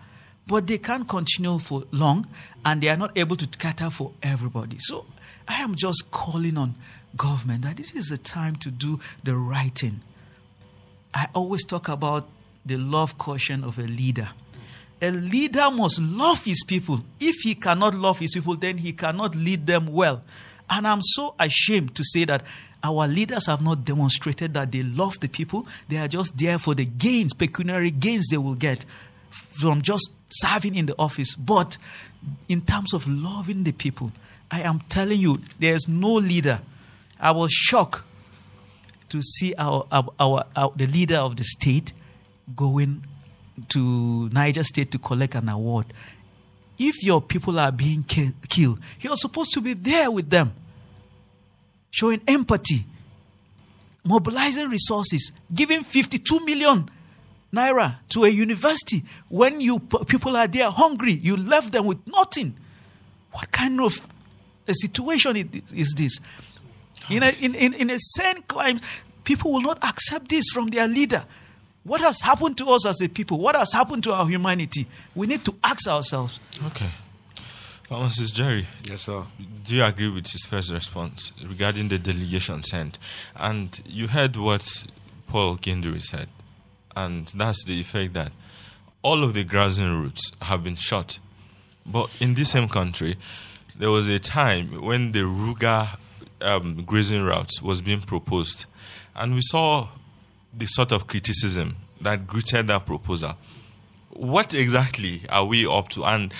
But 0.48 0.68
they 0.68 0.80
can't 0.80 1.08
continue 1.08 1.60
for 1.60 1.84
long 1.92 2.26
and 2.66 2.82
they 2.82 2.90
are 2.90 2.98
not 2.98 3.18
able 3.18 3.36
to 3.36 3.48
cater 3.48 3.90
for 3.90 4.12
everybody. 4.24 4.78
So 4.80 5.06
I 5.48 5.62
am 5.62 5.76
just 5.76 6.10
calling 6.12 6.58
on 6.58 6.76
government 7.16 7.64
that 7.64 7.78
this 7.78 7.94
is 7.94 8.08
the 8.08 8.18
time 8.18 8.56
to 8.58 8.72
do 8.72 9.00
the 9.24 9.36
right 9.36 9.74
thing. 9.74 10.02
I 11.14 11.28
always 11.34 11.66
talk 11.66 11.88
about 11.88 12.28
the 12.66 12.78
love 12.78 13.18
caution 13.18 13.64
of 13.64 13.78
a 13.78 13.84
leader 13.84 14.30
a 15.02 15.12
leader 15.12 15.70
must 15.72 16.00
love 16.00 16.44
his 16.44 16.64
people. 16.64 17.02
If 17.20 17.38
he 17.44 17.56
cannot 17.56 17.94
love 17.94 18.20
his 18.20 18.34
people, 18.34 18.56
then 18.56 18.78
he 18.78 18.94
cannot 18.94 19.36
lead 19.36 19.66
them 19.66 19.88
well. 19.88 20.24
And 20.70 20.88
I'm 20.88 21.02
so 21.02 21.36
ashamed 21.40 21.96
to 21.96 22.04
say 22.04 22.26
that 22.26 22.44
our 22.84 23.08
leaders 23.08 23.48
have 23.48 23.62
not 23.62 23.84
demonstrated 23.84 24.54
that 24.54 24.72
they 24.72 24.84
love 24.84 25.20
the 25.20 25.28
people. 25.28 25.68
They 25.88 25.98
are 25.98 26.08
just 26.08 26.38
there 26.38 26.60
for 26.60 26.76
the 26.76 26.86
gains, 26.86 27.34
pecuniary 27.34 27.92
gains 27.92 28.28
they 28.30 28.38
will 28.38 28.56
get 28.56 28.86
from 29.30 29.82
just 29.82 30.16
serving 30.30 30.76
in 30.76 30.86
the 30.86 30.96
office. 30.98 31.36
But 31.36 31.78
in 32.48 32.62
terms 32.62 32.94
of 32.94 33.08
loving 33.08 33.64
the 33.64 33.72
people, 33.72 34.12
I 34.52 34.62
am 34.62 34.82
telling 34.90 35.20
you, 35.20 35.40
there's 35.60 35.88
no 35.88 36.14
leader. 36.14 36.62
I 37.20 37.32
was 37.32 37.52
shocked 37.52 38.04
to 39.10 39.22
see 39.22 39.54
our, 39.58 39.86
our, 39.92 40.10
our, 40.20 40.46
our 40.56 40.72
the 40.76 40.88
leader 40.88 41.18
of 41.18 41.36
the 41.36 41.44
state 41.44 41.94
going 42.56 43.04
to 43.70 44.30
Niger 44.30 44.64
State 44.64 44.92
to 44.92 44.98
collect 45.00 45.36
an 45.36 45.50
award. 45.50 45.88
If 46.78 47.04
your 47.04 47.22
people 47.22 47.60
are 47.60 47.72
being 47.72 48.04
ki- 48.04 48.32
killed, 48.48 48.80
you're 49.02 49.18
supposed 49.18 49.54
to 49.54 49.62
be 49.62 49.74
there 49.74 50.10
with 50.10 50.30
them, 50.30 50.54
showing 51.92 52.22
empathy, 52.28 52.86
mobilizing 54.04 54.70
resources, 54.70 55.32
giving 55.54 55.84
52 55.84 56.46
million 56.46 56.90
naira 57.54 57.98
to 58.10 58.24
a 58.24 58.30
university 58.30 59.04
when 59.28 59.60
you 59.60 59.80
people 60.08 60.38
are 60.38 60.48
there 60.48 60.70
hungry. 60.70 61.14
You 61.14 61.36
left 61.36 61.74
them 61.74 61.86
with 61.86 62.06
nothing. 62.08 62.56
What 63.32 63.52
kind 63.52 63.80
of 63.82 63.94
a 64.68 64.74
situation 64.74 65.50
is 65.76 65.94
this? 65.96 66.20
In 67.10 67.24
a, 67.24 67.30
in, 67.42 67.56
in, 67.56 67.74
in 67.74 67.90
a 67.90 67.98
sane 67.98 68.42
climate, 68.48 68.82
people 69.24 69.52
will 69.52 69.62
not 69.62 69.84
accept 69.84 70.30
this 70.30 70.46
from 70.54 70.68
their 70.68 70.88
leader. 70.88 71.26
What 71.90 72.02
has 72.02 72.22
happened 72.22 72.56
to 72.60 72.68
us 72.68 72.86
as 72.86 73.02
a 73.02 73.10
people? 73.10 73.40
What 73.40 73.56
has 73.56 73.74
happened 73.74 74.04
to 74.04 74.14
our 74.14 74.28
humanity? 74.28 74.86
We 75.16 75.26
need 75.26 75.44
to 75.46 75.56
ask 75.64 75.88
ourselves. 75.88 76.40
Okay. 76.68 76.90
Mrs. 77.90 78.32
Jerry. 78.32 78.68
Yes, 78.84 79.02
sir. 79.02 79.24
Do 79.66 79.76
you 79.76 79.84
agree 79.84 80.10
with 80.10 80.28
his 80.28 80.46
first 80.46 80.72
response 80.72 81.32
regarding 81.44 81.88
the 81.88 81.98
delegation 81.98 82.62
sent? 82.62 83.00
And 83.36 83.82
you 83.88 84.08
heard 84.08 84.38
what 84.38 84.86
Paul 85.26 85.58
Gindiri 85.58 86.04
said, 86.04 86.28
and 86.96 87.28
that's 87.30 87.64
the 87.64 87.80
effect 87.82 88.14
that 88.14 88.34
all 89.02 89.24
of 89.24 89.34
the 89.34 89.44
grazing 89.44 89.92
routes 89.92 90.32
have 90.44 90.64
been 90.64 90.76
shut. 90.76 91.18
But 91.88 92.16
in 92.22 92.36
this 92.36 92.52
same 92.52 92.68
country, 92.68 93.16
there 93.76 93.90
was 93.90 94.08
a 94.08 94.20
time 94.20 94.80
when 94.84 95.12
the 95.12 95.22
Ruga 95.22 95.98
um, 96.40 96.84
grazing 96.84 97.24
route 97.24 97.64
was 97.64 97.82
being 97.82 98.02
proposed, 98.02 98.68
and 99.16 99.34
we 99.34 99.42
saw 99.42 99.88
the 100.58 100.66
sort 100.66 100.92
of 100.92 101.08
criticism 101.08 101.76
that 102.02 102.28
greeted 102.28 102.68
that 102.68 102.86
proposal. 102.86 103.36
What 104.12 104.54
exactly 104.54 105.22
are 105.30 105.46
we 105.46 105.66
up 105.66 105.90
to? 105.90 106.04
And 106.06 106.34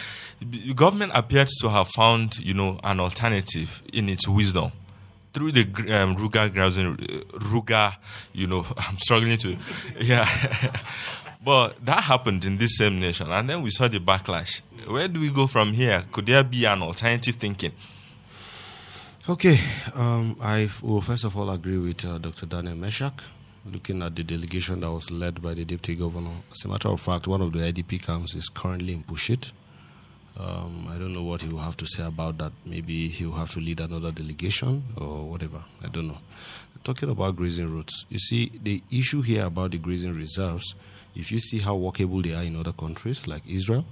government 0.76 1.12
appears 1.16 1.56
to 1.62 1.70
have 1.70 1.88
found, 1.90 2.40
you 2.40 2.54
know, 2.54 2.80
an 2.84 3.00
alternative 3.00 3.84
in 3.94 4.10
its 4.10 4.28
wisdom 4.28 4.72
through 5.34 5.52
the 5.52 5.62
um, 5.96 6.16
Ruga 6.16 6.52
grazing, 6.52 6.98
Ruga, 6.98 7.96
you 8.34 8.48
know, 8.48 8.66
I'm 8.78 8.98
struggling 8.98 9.38
to, 9.38 9.58
yeah. 10.00 10.28
but 11.44 11.84
that 11.86 12.02
happened 12.02 12.46
in 12.46 12.58
this 12.58 12.78
same 12.78 13.00
nation, 13.00 13.32
and 13.32 13.50
then 13.50 13.62
we 13.62 13.70
saw 13.70 13.88
the 13.88 14.00
backlash. 14.00 14.62
Where 14.88 15.08
do 15.08 15.20
we 15.20 15.32
go 15.32 15.46
from 15.48 15.74
here? 15.74 16.04
Could 16.12 16.26
there 16.26 16.44
be 16.44 16.66
an 16.66 16.82
alternative 16.82 17.36
thinking? 17.36 17.74
Okay, 19.30 19.58
um, 19.94 20.36
I 20.42 20.70
will 20.82 21.02
first 21.02 21.24
of 21.24 21.38
all 21.38 21.52
agree 21.52 21.78
with 21.78 22.04
uh, 22.04 22.18
Dr. 22.18 22.48
Daniel 22.48 22.76
Meshak 22.76 23.22
looking 23.66 24.02
at 24.02 24.16
the 24.16 24.24
delegation 24.24 24.82
that 24.82 24.92
was 24.92 25.12
led 25.12 25.42
by 25.42 25.54
the 25.54 25.66
deputy 25.66 25.96
governor. 25.96 26.32
As 26.52 26.66
a 26.66 26.68
matter 26.68 26.90
of 26.90 27.00
fact, 27.00 27.28
one 27.28 27.42
of 27.42 27.52
the 27.54 27.60
IDP 27.60 28.04
camps 28.04 28.36
is 28.36 28.50
currently 28.50 28.94
in 28.94 29.04
Pankshin. 29.04 29.52
Um, 30.40 30.88
I 30.90 30.98
don't 30.98 31.12
know 31.12 31.24
what 31.24 31.42
he 31.42 31.50
will 31.50 31.60
have 31.60 31.76
to 31.78 31.86
say 31.86 32.04
about 32.04 32.38
that. 32.38 32.54
Maybe 32.66 33.10
he 33.10 33.26
will 33.26 33.34
have 33.36 33.52
to 33.52 33.60
lead 33.60 33.82
another 33.82 34.12
delegation 34.12 34.84
or 34.96 35.30
whatever. 35.30 35.62
I 35.84 35.88
don't 35.90 36.08
know. 36.08 36.20
Talking 36.84 37.10
about 37.10 37.36
grazing 37.36 37.74
routes, 37.74 38.06
you 38.10 38.20
see, 38.20 38.52
the 38.64 38.82
issue 38.90 39.22
here 39.22 39.46
about 39.46 39.72
the 39.72 39.78
grazing 39.78 40.14
reserves, 40.14 40.76
if 41.14 41.32
you 41.32 41.40
see 41.40 41.60
how 41.60 41.76
workable 41.76 42.22
they 42.22 42.34
are 42.34 42.44
in 42.44 42.56
other 42.56 42.72
countries 42.72 43.28
like 43.28 43.42
Israel, 43.46 43.86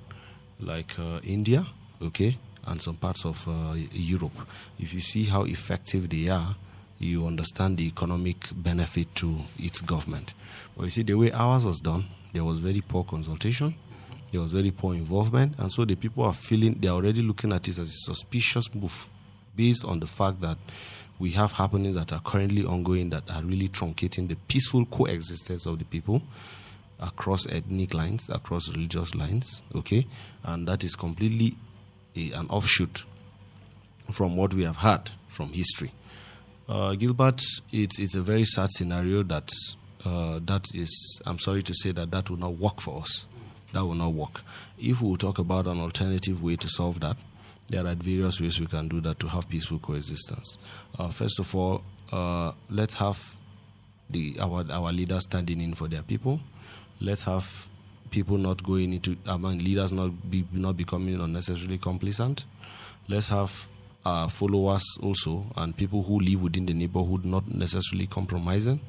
like 0.62 0.98
uh, 0.98 1.20
India, 1.24 1.66
okay, 2.02 2.38
and 2.66 2.82
some 2.82 2.96
parts 2.96 3.26
of 3.26 3.46
uh, 3.48 3.74
Europe, 3.92 4.48
if 4.80 4.94
you 4.94 5.02
see 5.02 5.26
how 5.26 5.44
effective 5.44 6.10
they 6.10 6.30
are, 6.30 6.56
you 7.00 7.26
understand 7.26 7.78
the 7.78 7.88
economic 7.88 8.38
benefit 8.56 9.14
to 9.16 9.36
its 9.60 9.82
government. 9.82 10.34
But 10.76 10.86
you 10.86 10.90
see, 10.92 11.04
the 11.04 11.14
way 11.16 11.32
ours 11.32 11.66
was 11.66 11.80
done, 11.80 12.06
there 12.34 12.44
was 12.44 12.60
very 12.60 12.82
poor 12.82 13.04
consultation, 13.04 13.76
there 14.32 14.42
was 14.42 14.52
very 14.52 14.72
poor 14.72 14.94
involvement, 14.94 15.58
and 15.58 15.72
so 15.72 15.86
the 15.86 15.96
people 15.96 16.24
are 16.24 16.34
feeling 16.34 16.76
they're 16.80 16.92
already 16.92 17.22
looking 17.22 17.54
at 17.54 17.68
it 17.68 17.78
as 17.78 17.90
a 17.90 18.14
suspicious 18.14 18.74
move 18.74 19.10
based 19.56 19.86
on 19.86 20.00
the 20.00 20.08
fact 20.08 20.42
that 20.42 20.58
we 21.20 21.32
have 21.32 21.54
happenings 21.54 21.96
that 21.96 22.14
are 22.14 22.20
currently 22.20 22.64
ongoing 22.64 23.10
that 23.10 23.24
are 23.32 23.42
really 23.42 23.68
truncating 23.68 24.28
the 24.28 24.36
peaceful 24.48 24.86
coexistence 24.86 25.66
of 25.66 25.80
the 25.80 25.86
people 25.86 26.22
across 27.00 27.48
ethnic 27.48 27.94
lines, 27.94 28.30
across 28.30 28.70
religious 28.70 29.16
lines, 29.16 29.64
okay? 29.76 30.06
And 30.44 30.68
that 30.68 30.84
is 30.84 30.96
completely 30.96 31.56
a, 32.16 32.32
an 32.38 32.48
offshoot 32.50 33.06
from 34.12 34.36
what 34.36 34.54
we 34.54 34.64
have 34.64 34.78
had 34.78 35.10
from 35.28 35.54
history. 35.54 35.92
Uh, 36.68 36.96
Gilbert, 36.96 37.42
it's, 37.72 38.00
it's 38.00 38.16
a 38.16 38.22
very 38.22 38.44
sad 38.44 38.70
scenario 38.72 39.24
that 39.24 39.50
uh, 40.06 40.40
that 40.46 40.68
is, 40.74 41.22
I'm 41.26 41.40
sorry 41.40 41.64
to 41.64 41.74
say 41.74 41.92
that 41.92 42.12
that 42.12 42.30
will 42.30 42.38
not 42.38 42.58
work 42.58 42.80
for 42.82 43.02
us. 43.02 43.28
That 43.74 43.86
will 43.86 43.96
not 43.96 44.14
work. 44.14 44.42
If 44.78 45.02
we 45.02 45.16
talk 45.18 45.40
about 45.40 45.68
an 45.68 45.80
alternative 45.80 46.42
way 46.42 46.56
to 46.56 46.70
solve 46.70 47.00
that, 47.02 47.18
there 47.68 47.86
are 47.86 47.96
various 47.96 48.40
ways 48.40 48.60
we 48.60 48.68
can 48.68 48.88
do 48.88 49.02
that 49.02 49.20
to 49.20 49.28
have 49.28 49.50
peaceful 49.50 49.80
coexistence. 49.80 50.58
Uh, 50.98 51.10
first 51.10 51.40
of 51.40 51.54
all, 51.56 51.84
uh, 52.12 52.52
let's 52.70 52.96
have 52.96 53.36
the 54.10 54.38
our 54.40 54.64
our 54.72 54.94
leaders 54.94 55.24
standing 55.24 55.60
in 55.60 55.74
for 55.74 55.90
their 55.90 56.02
people. 56.04 56.40
Let's 57.02 57.24
have 57.24 57.70
people 58.10 58.38
not 58.38 58.64
going 58.64 58.94
into 58.94 59.18
among 59.26 59.60
leaders 59.60 59.92
not 59.92 60.32
be 60.32 60.46
not 60.54 60.78
becoming 60.78 61.20
unnecessarily 61.20 61.78
complacent. 61.78 62.46
Let's 63.10 63.28
have 63.30 63.68
followers 64.30 64.84
also 65.02 65.46
and 65.58 65.76
people 65.76 66.04
who 66.04 66.20
live 66.20 66.44
within 66.44 66.66
the 66.66 66.74
neighborhood 66.74 67.26
not 67.26 67.48
necessarily 67.48 68.08
compromising. 68.08 68.80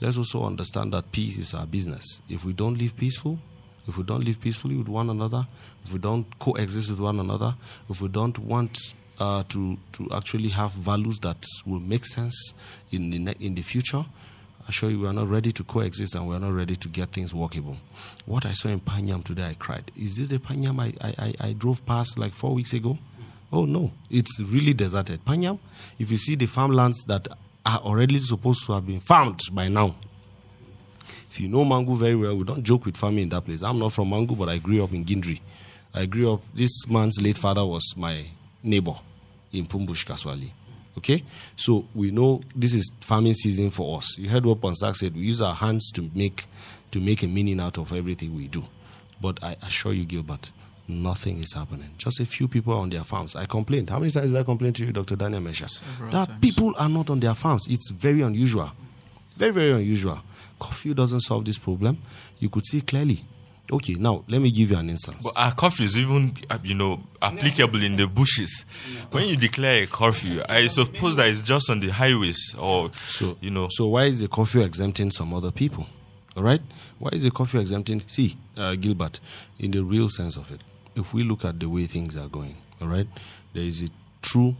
Let's 0.00 0.18
also 0.18 0.44
understand 0.44 0.92
that 0.92 1.12
peace 1.12 1.38
is 1.38 1.54
our 1.54 1.66
business. 1.66 2.22
If 2.28 2.44
we 2.44 2.52
don't 2.52 2.76
live 2.78 2.96
peaceful, 2.96 3.38
if 3.86 3.98
we 3.98 4.04
don't 4.04 4.24
live 4.24 4.40
peacefully 4.40 4.76
with 4.76 4.88
one 4.88 5.10
another, 5.10 5.46
if 5.84 5.92
we 5.92 5.98
don't 5.98 6.26
coexist 6.38 6.90
with 6.90 7.00
one 7.00 7.20
another, 7.20 7.54
if 7.88 8.00
we 8.00 8.08
don't 8.08 8.38
want 8.38 8.76
uh, 9.18 9.44
to 9.48 9.76
to 9.92 10.08
actually 10.12 10.48
have 10.48 10.72
values 10.72 11.18
that 11.20 11.44
will 11.66 11.80
make 11.80 12.04
sense 12.04 12.54
in 12.90 13.10
the 13.10 13.18
ne- 13.18 13.36
in 13.40 13.54
the 13.54 13.62
future, 13.62 14.04
I 14.66 14.68
assure 14.70 14.90
you 14.90 15.00
we 15.00 15.06
are 15.06 15.12
not 15.12 15.28
ready 15.28 15.52
to 15.52 15.64
coexist 15.64 16.14
and 16.14 16.26
we 16.26 16.34
are 16.34 16.40
not 16.40 16.52
ready 16.52 16.74
to 16.76 16.88
get 16.88 17.10
things 17.12 17.34
workable. 17.34 17.76
What 18.26 18.46
I 18.46 18.54
saw 18.54 18.70
in 18.70 18.80
Panyam 18.80 19.22
today, 19.22 19.48
I 19.50 19.54
cried. 19.54 19.90
Is 19.96 20.16
this 20.16 20.30
the 20.30 20.38
Panyam 20.38 20.80
I, 20.80 20.94
I, 21.18 21.34
I 21.48 21.52
drove 21.52 21.84
past 21.86 22.18
like 22.18 22.32
four 22.32 22.54
weeks 22.54 22.72
ago? 22.72 22.98
Oh 23.54 23.66
no, 23.66 23.92
it's 24.10 24.40
really 24.40 24.74
deserted. 24.74 25.24
Panyam, 25.24 25.60
if 25.96 26.10
you 26.10 26.16
see 26.18 26.34
the 26.34 26.46
farmlands 26.46 27.04
that 27.04 27.28
are 27.64 27.78
already 27.78 28.20
supposed 28.20 28.66
to 28.66 28.72
have 28.72 28.84
been 28.84 28.98
farmed 28.98 29.40
by 29.52 29.68
now. 29.68 29.94
If 31.22 31.40
you 31.40 31.46
know 31.46 31.64
Mangu 31.64 31.96
very 31.96 32.16
well, 32.16 32.36
we 32.36 32.42
don't 32.42 32.64
joke 32.64 32.84
with 32.84 32.96
farming 32.96 33.22
in 33.22 33.28
that 33.28 33.44
place. 33.44 33.62
I'm 33.62 33.78
not 33.78 33.92
from 33.92 34.10
Mangu, 34.10 34.36
but 34.36 34.48
I 34.48 34.58
grew 34.58 34.82
up 34.82 34.92
in 34.92 35.04
Gindiri. 35.04 35.40
I 35.94 36.06
grew 36.06 36.32
up, 36.32 36.42
this 36.52 36.88
man's 36.88 37.22
late 37.22 37.38
father 37.38 37.64
was 37.64 37.94
my 37.96 38.26
neighbor 38.60 38.94
in 39.52 39.66
Pumbush 39.66 40.04
Kaswali. 40.04 40.50
Okay, 40.98 41.22
so 41.54 41.86
we 41.94 42.10
know 42.10 42.40
this 42.56 42.74
is 42.74 42.92
farming 43.00 43.34
season 43.34 43.70
for 43.70 43.98
us. 43.98 44.18
You 44.18 44.28
heard 44.30 44.44
what 44.46 44.60
Ponsak 44.60 44.96
said. 44.96 45.14
We 45.14 45.22
use 45.22 45.40
our 45.40 45.54
hands 45.54 45.92
to 45.92 46.10
make 46.12 46.44
to 46.90 47.00
make 47.00 47.22
a 47.22 47.28
meaning 47.28 47.60
out 47.60 47.78
of 47.78 47.92
everything 47.92 48.34
we 48.34 48.48
do. 48.48 48.64
But 49.20 49.42
I 49.42 49.56
assure 49.62 49.92
you, 49.92 50.04
Gilbert, 50.04 50.50
nothing 50.88 51.38
is 51.38 51.52
happening. 51.54 51.90
Just 51.98 52.20
a 52.20 52.26
few 52.26 52.48
people 52.48 52.72
are 52.74 52.80
on 52.80 52.90
their 52.90 53.04
farms. 53.04 53.34
I 53.36 53.46
complained. 53.46 53.90
How 53.90 53.98
many 53.98 54.10
times 54.10 54.32
did 54.32 54.38
I 54.40 54.42
complain 54.44 54.72
to 54.74 54.84
you, 54.86 54.92
Dr. 54.92 55.16
Daniel 55.16 55.40
Meshak? 55.40 55.70
Several 55.70 56.10
That 56.10 56.28
times. 56.28 56.40
people 56.40 56.74
are 56.78 56.88
not 56.88 57.10
on 57.10 57.20
their 57.20 57.34
farms. 57.34 57.66
It's 57.68 57.90
very 57.90 58.20
unusual. 58.22 58.70
Very, 59.36 59.52
very 59.52 59.72
unusual. 59.72 60.20
Curfew 60.60 60.94
doesn't 60.94 61.20
solve 61.20 61.44
this 61.44 61.58
problem. 61.58 61.98
You 62.38 62.48
could 62.48 62.64
see 62.66 62.80
clearly. 62.80 63.24
Okay, 63.72 63.94
now 63.94 64.22
let 64.28 64.42
me 64.42 64.50
give 64.50 64.70
you 64.70 64.76
an 64.76 64.90
instance. 64.90 65.24
But 65.24 65.32
our 65.36 65.52
curfew 65.54 65.86
is 65.86 65.98
even, 65.98 66.34
uh, 66.50 66.58
you 66.62 66.74
know, 66.74 67.02
applicable 67.22 67.82
in 67.82 67.96
the 67.96 68.06
bushes. 68.06 68.66
When 69.10 69.26
you 69.26 69.36
declare 69.36 69.84
a 69.84 69.86
curfew, 69.86 70.42
I 70.48 70.66
suppose 70.66 71.16
that 71.16 71.28
it's 71.28 71.40
just 71.40 71.70
on 71.70 71.80
the 71.80 71.88
highways 71.88 72.54
or, 72.58 72.90
So 73.08 73.38
you 73.40 73.50
know. 73.50 73.68
So 73.70 73.86
why 73.88 74.04
is 74.04 74.20
the 74.20 74.28
curfew 74.28 74.60
exempting 74.62 75.10
some 75.10 75.32
other 75.32 75.50
people? 75.50 75.86
All 76.36 76.42
right. 76.42 76.60
Why 76.98 77.10
is 77.14 77.22
the 77.22 77.30
curfew 77.30 77.58
exempting? 77.60 78.02
See, 78.06 78.36
uh, 78.56 78.74
Gilbert, 78.74 79.18
in 79.58 79.70
the 79.70 79.82
real 79.82 80.10
sense 80.10 80.36
of 80.36 80.52
it, 80.52 80.62
if 80.96 81.14
we 81.14 81.22
look 81.22 81.44
at 81.44 81.58
the 81.58 81.68
way 81.68 81.86
things 81.86 82.16
are 82.16 82.28
going, 82.28 82.56
all 82.80 82.88
right, 82.88 83.06
there 83.52 83.64
is 83.64 83.82
a 83.82 83.88
true 84.22 84.56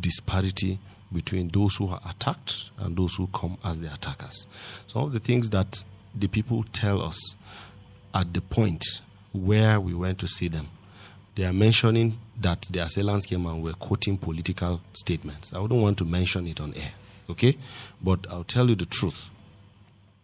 disparity 0.00 0.78
between 1.12 1.48
those 1.48 1.76
who 1.76 1.88
are 1.88 2.00
attacked 2.08 2.70
and 2.78 2.96
those 2.96 3.14
who 3.14 3.26
come 3.28 3.56
as 3.64 3.80
the 3.80 3.92
attackers. 3.92 4.46
Some 4.86 5.02
of 5.02 5.12
the 5.12 5.20
things 5.20 5.50
that 5.50 5.84
the 6.14 6.28
people 6.28 6.64
tell 6.72 7.02
us 7.02 7.36
at 8.14 8.32
the 8.32 8.40
point 8.40 8.84
where 9.32 9.78
we 9.80 9.94
went 9.94 10.18
to 10.18 10.28
see 10.28 10.48
them, 10.48 10.68
they 11.34 11.44
are 11.44 11.52
mentioning 11.52 12.18
that 12.40 12.62
the 12.70 12.80
assailants 12.80 13.26
came 13.26 13.46
and 13.46 13.62
were 13.62 13.74
quoting 13.74 14.16
political 14.16 14.80
statements. 14.94 15.52
I 15.52 15.58
wouldn't 15.58 15.80
want 15.80 15.98
to 15.98 16.04
mention 16.04 16.46
it 16.46 16.60
on 16.60 16.74
air, 16.74 16.92
okay? 17.30 17.56
But 18.02 18.26
I'll 18.30 18.44
tell 18.44 18.68
you 18.68 18.74
the 18.74 18.86
truth 18.86 19.30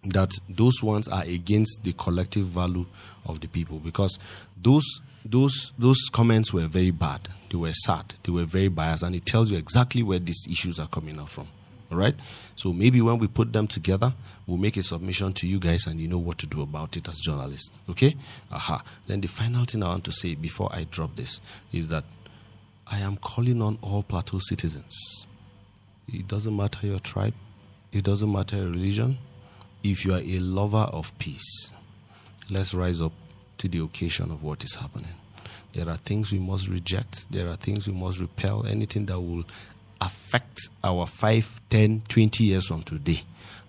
that 0.04 0.32
those 0.48 0.82
ones 0.82 1.06
are 1.08 1.22
against 1.22 1.84
the 1.84 1.92
collective 1.92 2.46
value 2.46 2.86
of 3.26 3.40
the 3.40 3.46
people 3.46 3.78
because 3.78 4.18
those 4.62 5.00
those 5.24 5.72
those 5.78 6.08
comments 6.12 6.52
were 6.52 6.66
very 6.66 6.90
bad. 6.90 7.28
They 7.50 7.56
were 7.56 7.72
sad. 7.72 8.14
They 8.22 8.32
were 8.32 8.44
very 8.44 8.68
biased, 8.68 9.02
and 9.02 9.14
it 9.14 9.26
tells 9.26 9.50
you 9.50 9.58
exactly 9.58 10.02
where 10.02 10.18
these 10.18 10.46
issues 10.50 10.78
are 10.78 10.88
coming 10.88 11.18
out 11.18 11.30
from. 11.30 11.48
All 11.90 11.98
right. 11.98 12.14
So 12.56 12.72
maybe 12.72 13.02
when 13.02 13.18
we 13.18 13.28
put 13.28 13.52
them 13.52 13.66
together, 13.66 14.14
we'll 14.46 14.56
make 14.56 14.76
a 14.78 14.82
submission 14.82 15.34
to 15.34 15.46
you 15.46 15.58
guys, 15.58 15.86
and 15.86 16.00
you 16.00 16.08
know 16.08 16.18
what 16.18 16.38
to 16.38 16.46
do 16.46 16.62
about 16.62 16.96
it 16.96 17.08
as 17.08 17.18
journalists. 17.18 17.70
Okay. 17.90 18.16
Aha. 18.50 18.82
Then 19.06 19.20
the 19.20 19.28
final 19.28 19.64
thing 19.64 19.82
I 19.82 19.88
want 19.88 20.04
to 20.04 20.12
say 20.12 20.34
before 20.34 20.70
I 20.72 20.84
drop 20.84 21.16
this 21.16 21.40
is 21.72 21.88
that 21.88 22.04
I 22.86 22.98
am 22.98 23.16
calling 23.16 23.60
on 23.60 23.78
all 23.82 24.02
plateau 24.02 24.38
citizens. 24.40 25.26
It 26.08 26.26
doesn't 26.26 26.56
matter 26.56 26.86
your 26.86 26.98
tribe. 26.98 27.34
It 27.92 28.04
doesn't 28.04 28.30
matter 28.30 28.56
your 28.56 28.70
religion. 28.70 29.18
If 29.82 30.04
you 30.04 30.14
are 30.14 30.20
a 30.20 30.38
lover 30.38 30.88
of 30.92 31.16
peace, 31.18 31.70
let's 32.50 32.72
rise 32.72 33.00
up 33.02 33.12
to 33.62 33.68
the 33.68 33.78
occasion 33.78 34.32
of 34.32 34.42
what 34.42 34.64
is 34.64 34.74
happening. 34.74 35.14
There 35.72 35.88
are 35.88 35.96
things 35.96 36.32
we 36.32 36.40
must 36.40 36.68
reject, 36.68 37.30
there 37.30 37.48
are 37.48 37.54
things 37.54 37.86
we 37.86 37.94
must 37.94 38.18
repel, 38.18 38.66
anything 38.66 39.06
that 39.06 39.20
will 39.20 39.44
affect 40.00 40.68
our 40.82 41.06
5, 41.06 41.62
10, 41.70 42.02
20 42.08 42.42
years 42.44 42.66
from 42.66 42.82
today. 42.82 43.22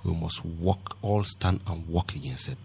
We 0.04 0.16
must 0.16 0.44
walk, 0.44 0.98
all 1.04 1.24
stand 1.24 1.62
and 1.68 1.88
walk 1.88 2.16
against 2.16 2.50
it. 2.50 2.58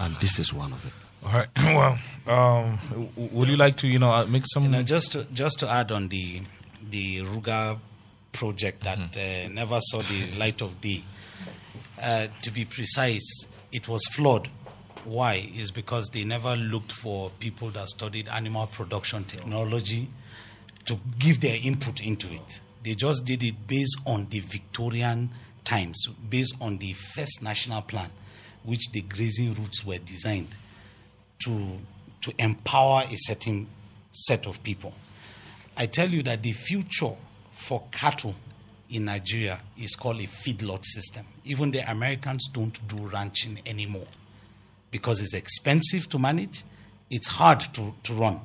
And 0.00 0.14
this 0.16 0.38
is 0.38 0.54
one 0.54 0.72
of 0.72 0.86
it. 0.86 0.92
All 1.26 1.38
right. 1.38 1.48
Well, 1.58 1.98
um, 2.26 2.78
w- 2.90 3.28
would 3.32 3.48
you 3.48 3.56
like 3.56 3.76
to, 3.78 3.88
you 3.88 3.98
know, 3.98 4.10
uh, 4.10 4.26
make 4.26 4.44
some? 4.46 4.64
You 4.64 4.70
know, 4.70 4.82
just 4.82 5.12
to, 5.12 5.24
just 5.32 5.58
to 5.60 5.68
add 5.68 5.92
on 5.92 6.08
the 6.08 6.42
the 6.90 7.22
Ruga 7.22 7.78
project 8.32 8.84
that 8.84 9.16
uh, 9.16 9.48
never 9.52 9.78
saw 9.80 10.02
the 10.02 10.30
light 10.38 10.62
of 10.62 10.80
day. 10.80 11.04
Uh, 12.02 12.28
to 12.42 12.50
be 12.50 12.64
precise, 12.64 13.46
it 13.72 13.88
was 13.88 14.04
flawed. 14.12 14.48
Why? 15.08 15.48
Is 15.56 15.70
because 15.70 16.10
they 16.10 16.22
never 16.22 16.54
looked 16.54 16.92
for 16.92 17.30
people 17.40 17.70
that 17.70 17.88
studied 17.88 18.28
animal 18.28 18.66
production 18.66 19.24
technology 19.24 20.06
to 20.84 20.98
give 21.18 21.40
their 21.40 21.56
input 21.62 22.02
into 22.02 22.30
it. 22.30 22.60
They 22.84 22.92
just 22.92 23.24
did 23.24 23.42
it 23.42 23.66
based 23.66 24.02
on 24.06 24.26
the 24.28 24.40
Victorian 24.40 25.30
times, 25.64 26.08
based 26.28 26.56
on 26.60 26.76
the 26.76 26.92
first 26.92 27.42
national 27.42 27.82
plan, 27.82 28.10
which 28.64 28.90
the 28.92 29.00
grazing 29.00 29.54
routes 29.54 29.82
were 29.82 29.96
designed 29.96 30.58
to, 31.38 31.78
to 32.20 32.32
empower 32.38 33.04
a 33.10 33.16
certain 33.16 33.66
set 34.12 34.46
of 34.46 34.62
people. 34.62 34.92
I 35.78 35.86
tell 35.86 36.10
you 36.10 36.22
that 36.24 36.42
the 36.42 36.52
future 36.52 37.14
for 37.50 37.82
cattle 37.90 38.34
in 38.90 39.06
Nigeria 39.06 39.58
is 39.78 39.96
called 39.96 40.20
a 40.20 40.26
feedlot 40.26 40.84
system. 40.84 41.24
Even 41.46 41.70
the 41.70 41.90
Americans 41.90 42.46
don't 42.52 42.86
do 42.86 43.08
ranching 43.08 43.60
anymore 43.64 44.06
because 44.90 45.20
it's 45.20 45.34
expensive 45.34 46.08
to 46.10 46.18
manage, 46.18 46.64
it's 47.10 47.28
hard 47.28 47.60
to, 47.74 47.94
to 48.04 48.14
run. 48.14 48.40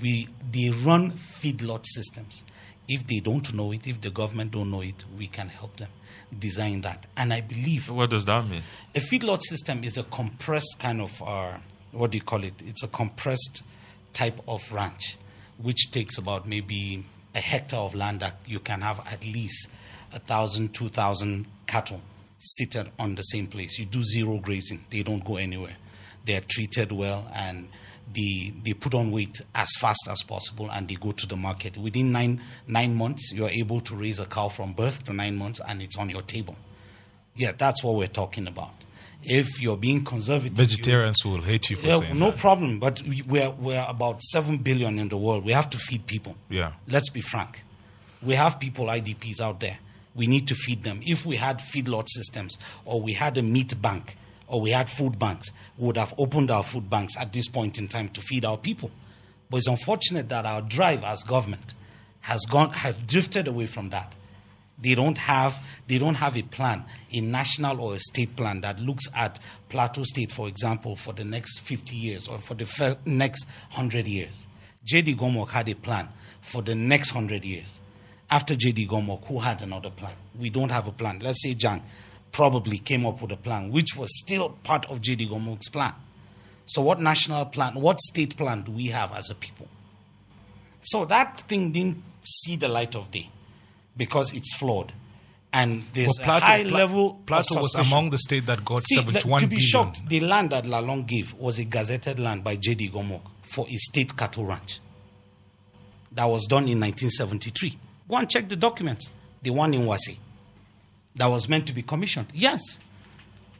We, 0.00 0.28
they 0.50 0.70
run 0.70 1.12
feedlot 1.12 1.84
systems. 1.86 2.42
If 2.88 3.06
they 3.06 3.20
don't 3.20 3.52
know 3.54 3.72
it, 3.72 3.86
if 3.86 4.00
the 4.00 4.10
government 4.10 4.52
don't 4.52 4.70
know 4.70 4.82
it, 4.82 5.04
we 5.18 5.26
can 5.26 5.48
help 5.48 5.76
them 5.76 5.88
design 6.38 6.80
that. 6.82 7.06
And 7.16 7.32
I 7.32 7.40
believe 7.40 7.88
What 7.90 8.10
does 8.10 8.24
that 8.26 8.46
mean? 8.48 8.62
a 8.94 8.98
feedlot 8.98 9.42
system 9.42 9.84
is 9.84 9.96
a 9.96 10.02
compressed 10.04 10.76
kind 10.78 11.00
of, 11.00 11.22
uh, 11.24 11.58
what 11.92 12.10
do 12.10 12.18
you 12.18 12.24
call 12.24 12.42
it? 12.44 12.54
It's 12.66 12.82
a 12.82 12.88
compressed 12.88 13.62
type 14.12 14.40
of 14.48 14.70
ranch, 14.72 15.16
which 15.58 15.90
takes 15.92 16.18
about 16.18 16.46
maybe 16.46 17.04
a 17.34 17.40
hectare 17.40 17.80
of 17.80 17.94
land 17.94 18.20
that 18.20 18.36
you 18.46 18.58
can 18.58 18.80
have 18.80 19.00
at 19.12 19.24
least 19.24 19.70
a 20.12 20.18
thousand, 20.18 20.74
two 20.74 20.88
thousand 20.88 21.46
cattle 21.66 22.00
seated 22.38 22.90
on 22.98 23.14
the 23.14 23.22
same 23.22 23.46
place. 23.46 23.78
You 23.78 23.86
do 23.86 24.02
zero 24.02 24.38
grazing; 24.38 24.84
they 24.90 25.02
don't 25.02 25.24
go 25.24 25.36
anywhere. 25.36 25.76
They 26.24 26.36
are 26.36 26.42
treated 26.46 26.92
well, 26.92 27.26
and 27.34 27.68
they 28.12 28.52
they 28.64 28.74
put 28.74 28.94
on 28.94 29.10
weight 29.10 29.40
as 29.54 29.68
fast 29.80 30.08
as 30.10 30.22
possible, 30.22 30.70
and 30.70 30.88
they 30.88 30.94
go 30.94 31.12
to 31.12 31.26
the 31.26 31.36
market. 31.36 31.76
Within 31.76 32.12
nine 32.12 32.40
nine 32.66 32.94
months, 32.94 33.32
you 33.32 33.44
are 33.44 33.50
able 33.50 33.80
to 33.80 33.96
raise 33.96 34.18
a 34.18 34.26
cow 34.26 34.48
from 34.48 34.72
birth 34.72 35.04
to 35.04 35.12
nine 35.12 35.36
months, 35.36 35.60
and 35.66 35.82
it's 35.82 35.96
on 35.98 36.10
your 36.10 36.22
table. 36.22 36.56
Yeah, 37.36 37.52
that's 37.56 37.82
what 37.82 37.96
we're 37.96 38.06
talking 38.08 38.46
about. 38.46 38.70
If 39.26 39.60
you're 39.60 39.78
being 39.78 40.04
conservative, 40.04 40.58
you- 40.58 40.64
Vegetarians 40.66 41.24
will 41.24 41.40
hate 41.40 41.70
you 41.70 41.76
for 41.76 41.86
yeah, 41.86 41.98
saying 41.98 42.18
no 42.18 42.30
that. 42.30 42.38
problem. 42.38 42.78
But 42.78 43.02
we're 43.26 43.50
we're 43.50 43.84
about 43.88 44.22
seven 44.22 44.58
billion 44.58 44.98
in 44.98 45.08
the 45.08 45.16
world. 45.16 45.44
We 45.44 45.52
have 45.52 45.70
to 45.70 45.78
feed 45.78 46.06
people. 46.06 46.36
Yeah. 46.50 46.72
Let's 46.88 47.08
be 47.10 47.22
frank. 47.22 47.64
We 48.22 48.34
have 48.34 48.60
people 48.60 48.86
IDPs 48.86 49.40
out 49.40 49.60
there. 49.60 49.78
We 50.14 50.26
need 50.26 50.46
to 50.48 50.54
feed 50.54 50.84
them. 50.84 51.00
If 51.02 51.26
we 51.26 51.36
had 51.36 51.58
feedlot 51.58 52.08
systems, 52.08 52.58
or 52.84 53.02
we 53.02 53.14
had 53.14 53.36
a 53.36 53.42
meat 53.42 53.80
bank, 53.80 54.16
or 54.46 54.60
we 54.60 54.70
had 54.70 54.88
food 54.88 55.18
banks, 55.18 55.50
we 55.76 55.86
would 55.86 55.96
have 55.96 56.14
opened 56.18 56.50
our 56.50 56.62
food 56.62 56.88
banks 56.88 57.16
at 57.18 57.32
this 57.32 57.48
point 57.48 57.78
in 57.78 57.88
time 57.88 58.08
to 58.10 58.20
feed 58.20 58.44
our 58.44 58.56
people. 58.56 58.90
But 59.50 59.58
it's 59.58 59.68
unfortunate 59.68 60.28
that 60.28 60.46
our 60.46 60.62
drive 60.62 61.04
as 61.04 61.22
government 61.22 61.74
has 62.22 62.40
gone 62.50 62.70
has 62.70 62.94
drifted 63.06 63.48
away 63.48 63.66
from 63.66 63.90
that. 63.90 64.14
They 64.80 64.94
don't 64.94 65.18
have 65.18 65.62
they 65.86 65.98
don't 65.98 66.16
have 66.16 66.36
a 66.36 66.42
plan, 66.42 66.84
a 67.12 67.20
national 67.20 67.80
or 67.80 67.94
a 67.94 67.98
state 67.98 68.36
plan 68.36 68.60
that 68.62 68.80
looks 68.80 69.04
at 69.14 69.38
Plateau 69.68 70.04
State, 70.04 70.32
for 70.32 70.48
example, 70.48 70.96
for 70.96 71.12
the 71.12 71.24
next 71.24 71.60
50 71.60 71.94
years 71.94 72.28
or 72.28 72.38
for 72.38 72.54
the 72.54 72.96
next 73.04 73.46
100 73.72 74.06
years. 74.08 74.46
JD 74.86 75.16
Gomwalk 75.16 75.50
had 75.50 75.68
a 75.68 75.74
plan 75.74 76.08
for 76.40 76.60
the 76.60 76.74
next 76.74 77.14
100 77.14 77.44
years. 77.44 77.80
After 78.34 78.54
JD 78.56 78.88
Gomwalk, 78.88 79.24
who 79.28 79.38
had 79.38 79.62
another 79.62 79.90
plan? 79.90 80.12
We 80.36 80.50
don't 80.50 80.70
have 80.70 80.88
a 80.88 80.92
plan. 80.92 81.20
Let's 81.22 81.40
say 81.42 81.54
Jang 81.54 81.82
probably 82.32 82.78
came 82.78 83.06
up 83.06 83.22
with 83.22 83.30
a 83.30 83.36
plan, 83.36 83.70
which 83.70 83.94
was 83.96 84.08
still 84.24 84.48
part 84.64 84.90
of 84.90 85.00
JD 85.00 85.28
Gomwalk's 85.28 85.68
plan. 85.68 85.92
So, 86.66 86.82
what 86.82 86.98
national 87.00 87.44
plan, 87.46 87.74
what 87.74 88.00
state 88.00 88.36
plan 88.36 88.62
do 88.62 88.72
we 88.72 88.86
have 88.88 89.12
as 89.12 89.30
a 89.30 89.36
people? 89.36 89.68
So, 90.82 91.04
that 91.04 91.42
thing 91.42 91.70
didn't 91.70 92.02
see 92.24 92.56
the 92.56 92.66
light 92.68 92.96
of 92.96 93.12
day 93.12 93.28
because 93.96 94.34
it's 94.34 94.56
flawed. 94.56 94.92
And 95.52 95.84
there's 95.92 96.10
Well, 96.18 96.24
Plateau- 96.24 96.44
a 96.44 96.48
high 96.48 96.64
Pla- 96.64 96.78
level. 96.78 97.20
Plateau 97.26 97.60
was 97.60 97.76
among 97.76 98.10
the 98.10 98.18
state 98.18 98.46
that 98.46 98.64
got 98.64 98.82
See, 98.82 98.96
71 98.96 99.42
to 99.42 99.46
be 99.46 99.56
billion. 99.56 99.68
shocked, 99.70 100.08
the 100.08 100.18
land 100.20 100.50
that 100.50 100.64
Lalong 100.64 101.06
gave 101.06 101.34
was 101.34 101.60
a 101.60 101.64
gazetted 101.64 102.18
land 102.18 102.42
by 102.42 102.56
J.D. 102.56 102.88
Gomwalk 102.90 103.22
for 103.42 103.64
a 103.68 103.76
state 103.76 104.16
cattle 104.16 104.44
ranch. 104.46 104.80
That 106.10 106.24
was 106.24 106.46
done 106.46 106.66
in 106.68 106.80
1973. 106.80 107.76
Go 108.08 108.16
and 108.16 108.28
check 108.28 108.48
the 108.48 108.56
documents. 108.56 109.12
The 109.42 109.50
one 109.50 109.74
in 109.74 109.82
Wase 109.82 110.18
that 111.16 111.26
was 111.26 111.48
meant 111.48 111.66
to 111.66 111.72
be 111.72 111.82
commissioned. 111.82 112.28
Yes. 112.32 112.78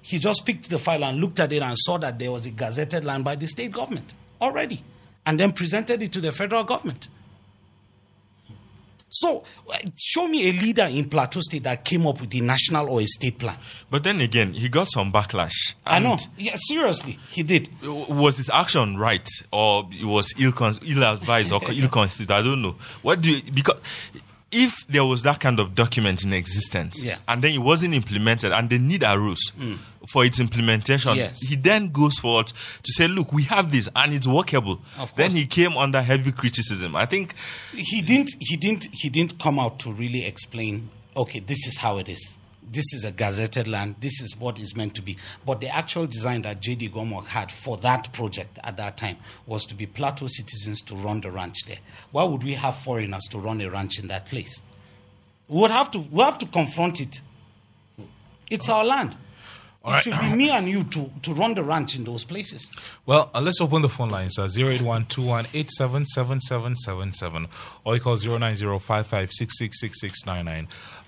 He 0.03 0.19
just 0.19 0.45
picked 0.45 0.69
the 0.71 0.79
file 0.79 1.05
and 1.05 1.19
looked 1.19 1.41
at 1.41 1.53
it 1.53 1.63
and 1.63 1.77
saw 1.79 1.99
that 1.99 2.19
there 2.19 2.31
was 2.31 2.47
a 2.47 2.51
gazetted 2.51 3.05
land 3.05 3.25
by 3.25 3.37
the 3.37 3.47
state 3.47 3.73
government 3.73 4.15
already 4.41 4.83
and 5.25 5.41
then 5.41 5.53
presented 5.53 6.03
it 6.03 6.13
to 6.13 6.21
the 6.21 6.33
federal 6.33 6.65
government. 6.65 7.09
So, 9.09 9.45
show 9.97 10.27
me 10.27 10.49
a 10.49 10.53
leader 10.53 10.89
in 10.91 11.09
Plateau 11.09 11.41
State 11.41 11.63
that 11.63 11.85
came 11.85 12.05
up 12.05 12.21
with 12.21 12.31
the 12.31 12.41
national 12.41 12.91
or 12.91 13.01
a 13.01 13.07
state 13.07 13.39
plan. 13.39 13.57
But 13.89 14.03
then 14.03 14.21
again, 14.21 14.55
he 14.55 14.69
got 14.69 14.89
some 14.91 15.13
backlash. 15.13 15.77
I 15.87 16.01
know. 16.01 16.17
Yeah, 16.37 16.57
seriously, 16.57 17.21
he 17.29 17.45
did. 17.45 17.69
Was 17.81 18.39
his 18.39 18.51
action 18.51 18.97
right, 18.97 19.29
or 19.53 19.89
it 19.93 20.05
was 20.05 20.35
ill, 20.37 20.53
ill 20.59 21.05
advised 21.05 21.53
or 21.53 21.61
ill 21.71 21.89
conceived? 21.91 22.33
I 22.33 22.43
don't 22.43 22.61
know. 22.61 22.75
What 23.03 23.21
do 23.21 23.37
you 23.37 23.53
because 23.53 23.79
if 24.55 24.87
there 24.87 25.05
was 25.05 25.23
that 25.25 25.41
kind 25.41 25.59
of 25.59 25.75
document 25.75 26.25
in 26.25 26.33
existence 26.33 27.03
Yeah. 27.03 27.17
and 27.29 27.43
then 27.43 27.55
it 27.55 27.59
wasn't 27.59 27.95
implemented 27.95 28.53
and 28.53 28.71
they 28.71 28.79
need 28.79 29.03
a 29.03 29.19
rules 29.19 29.51
hmm. 29.59 29.75
for 30.07 30.25
its 30.25 30.39
implementation, 30.39 31.17
Yes. 31.17 31.41
he 31.41 31.57
then 31.57 31.89
goes 31.89 32.19
forward 32.19 32.47
to 32.47 32.93
say, 32.93 33.09
look, 33.09 33.33
we 33.33 33.43
have 33.45 33.73
this 33.73 33.89
and 33.97 34.15
it's 34.15 34.27
workable. 34.29 34.81
Then 35.17 35.33
he 35.33 35.47
came 35.47 35.77
under 35.77 36.01
heavy 36.01 36.31
criticism. 36.33 36.95
I 36.95 37.07
think 37.07 37.35
he 37.73 38.01
didn't 38.01 38.31
he 38.39 38.57
didn't 38.57 38.87
he 38.93 39.09
didn't 39.09 39.39
come 39.39 39.59
out 39.59 39.79
to 39.81 39.93
really 39.93 40.25
explain 40.25 40.89
okay 41.17 41.41
this 41.41 41.67
is 41.67 41.79
how 41.79 41.99
it 41.99 42.09
is 42.09 42.39
this 42.73 42.93
is 42.95 43.05
a 43.05 43.13
gazetted 43.13 43.67
land 43.69 43.95
this 44.01 44.21
is 44.21 44.37
what 44.39 44.59
is 44.59 44.77
meant 44.77 44.95
to 44.95 45.03
be 45.03 45.17
but 45.47 45.61
the 45.61 45.69
actual 45.69 46.07
design 46.07 46.43
that 46.43 46.61
jd 46.61 46.91
gomwalk 46.91 47.27
had 47.27 47.51
for 47.53 47.77
that 47.77 48.13
project 48.13 48.59
at 48.65 48.77
that 48.77 48.97
time 48.97 49.17
was 49.47 49.65
to 49.65 49.75
be 49.75 49.87
plateau 49.87 50.27
citizens 50.29 50.81
to 50.83 50.95
run 50.95 51.21
the 51.21 51.31
ranch 51.31 51.65
there 51.67 51.79
why 52.13 52.25
would 52.25 52.43
we 52.43 52.53
have 52.55 52.75
foreigners 52.77 53.25
to 53.31 53.39
run 53.39 53.61
a 53.61 53.69
ranch 53.71 53.99
in 53.99 54.09
that 54.09 54.27
place 54.27 54.63
we 55.49 55.61
would 55.61 55.71
have 55.71 55.91
to 55.91 55.99
we 56.11 56.23
have 56.23 56.39
to 56.39 56.47
confront 56.47 57.01
it 57.01 57.21
it's 58.51 58.69
our 58.69 58.85
land 58.85 59.17
All 59.85 59.93
it 59.93 59.95
right. 59.95 60.03
should 60.03 60.19
be 60.21 60.35
me 60.35 60.51
and 60.51 60.69
you 60.69 60.85
to, 60.85 61.11
to 61.23 61.33
run 61.35 61.55
the 61.55 61.63
ranch 61.63 61.97
in 61.97 62.05
those 62.05 62.25
places 62.25 62.71
Well, 63.07 63.31
uh, 63.35 63.41
let's 63.43 63.61
open 63.61 63.83
the 63.83 63.89
phone 63.91 64.09
lines. 64.09 64.39
Uh, 64.39 64.47
08121877777 64.47 67.47
or 67.85 67.95
you 67.95 68.01
call 68.01 68.17
09055666699. 68.17 70.67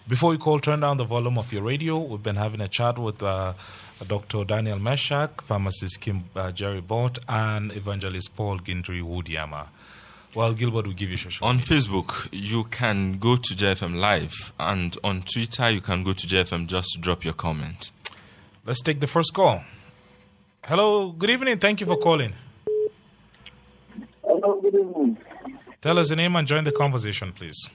Before 0.09 0.32
you 0.32 0.38
call, 0.38 0.61
turn 0.61 0.80
down 0.80 0.98
the 0.98 1.04
volume 1.04 1.36
of 1.36 1.52
your 1.52 1.62
radio. 1.62 1.98
We've 1.98 2.22
been 2.22 2.36
having 2.36 2.61
a 2.61 2.68
chat 2.68 2.96
with 2.96 3.24
uh, 3.24 3.54
Dr. 4.07 4.44
Daniel 4.44 4.78
Meshak, 4.78 5.40
pharmacist 5.40 6.00
Kim 6.00 6.24
uh, 6.36 6.52
Jerry 6.52 6.80
Bott, 6.80 7.18
and 7.28 7.74
evangelist 7.74 8.36
Paul 8.36 8.59
Gindiri 8.61 9.02
Wudeama. 9.02 9.66
Well, 10.32 10.54
Gilbert 10.54 10.86
will 10.86 10.92
give 10.92 11.11
you 11.11 11.16
social 11.16 11.48
on 11.48 11.59
Facebook, 11.59 12.28
you 12.30 12.64
can 12.64 13.18
go 13.18 13.34
to 13.34 13.54
JFM 13.54 13.96
Live, 13.98 14.52
and 14.61 14.96
on 15.02 15.22
Twitter, 15.22 15.70
you 15.70 15.80
can 15.80 16.04
go 16.04 16.12
to 16.12 16.26
JFM 16.26 16.68
just 16.68 16.92
to 16.92 17.00
drop 17.00 17.24
your 17.24 17.34
comment. 17.34 17.90
Let's 18.64 18.82
take 18.82 19.00
the 19.00 19.09
first 19.09 19.34
call. 19.34 19.62
Hello, 20.64 21.11
good 21.11 21.30
evening. 21.30 21.59
Thank 21.59 21.80
you 21.80 21.86
for 21.86 21.96
calling. 21.96 22.32
Hello, 24.22 24.61
good 24.61 24.74
evening. 24.74 25.18
Tell 25.80 25.98
us 25.98 26.11
your 26.11 26.16
name 26.16 26.36
and 26.36 26.46
join 26.46 26.62
the 26.62 26.70
conversation, 26.72 27.32
please. 27.32 27.70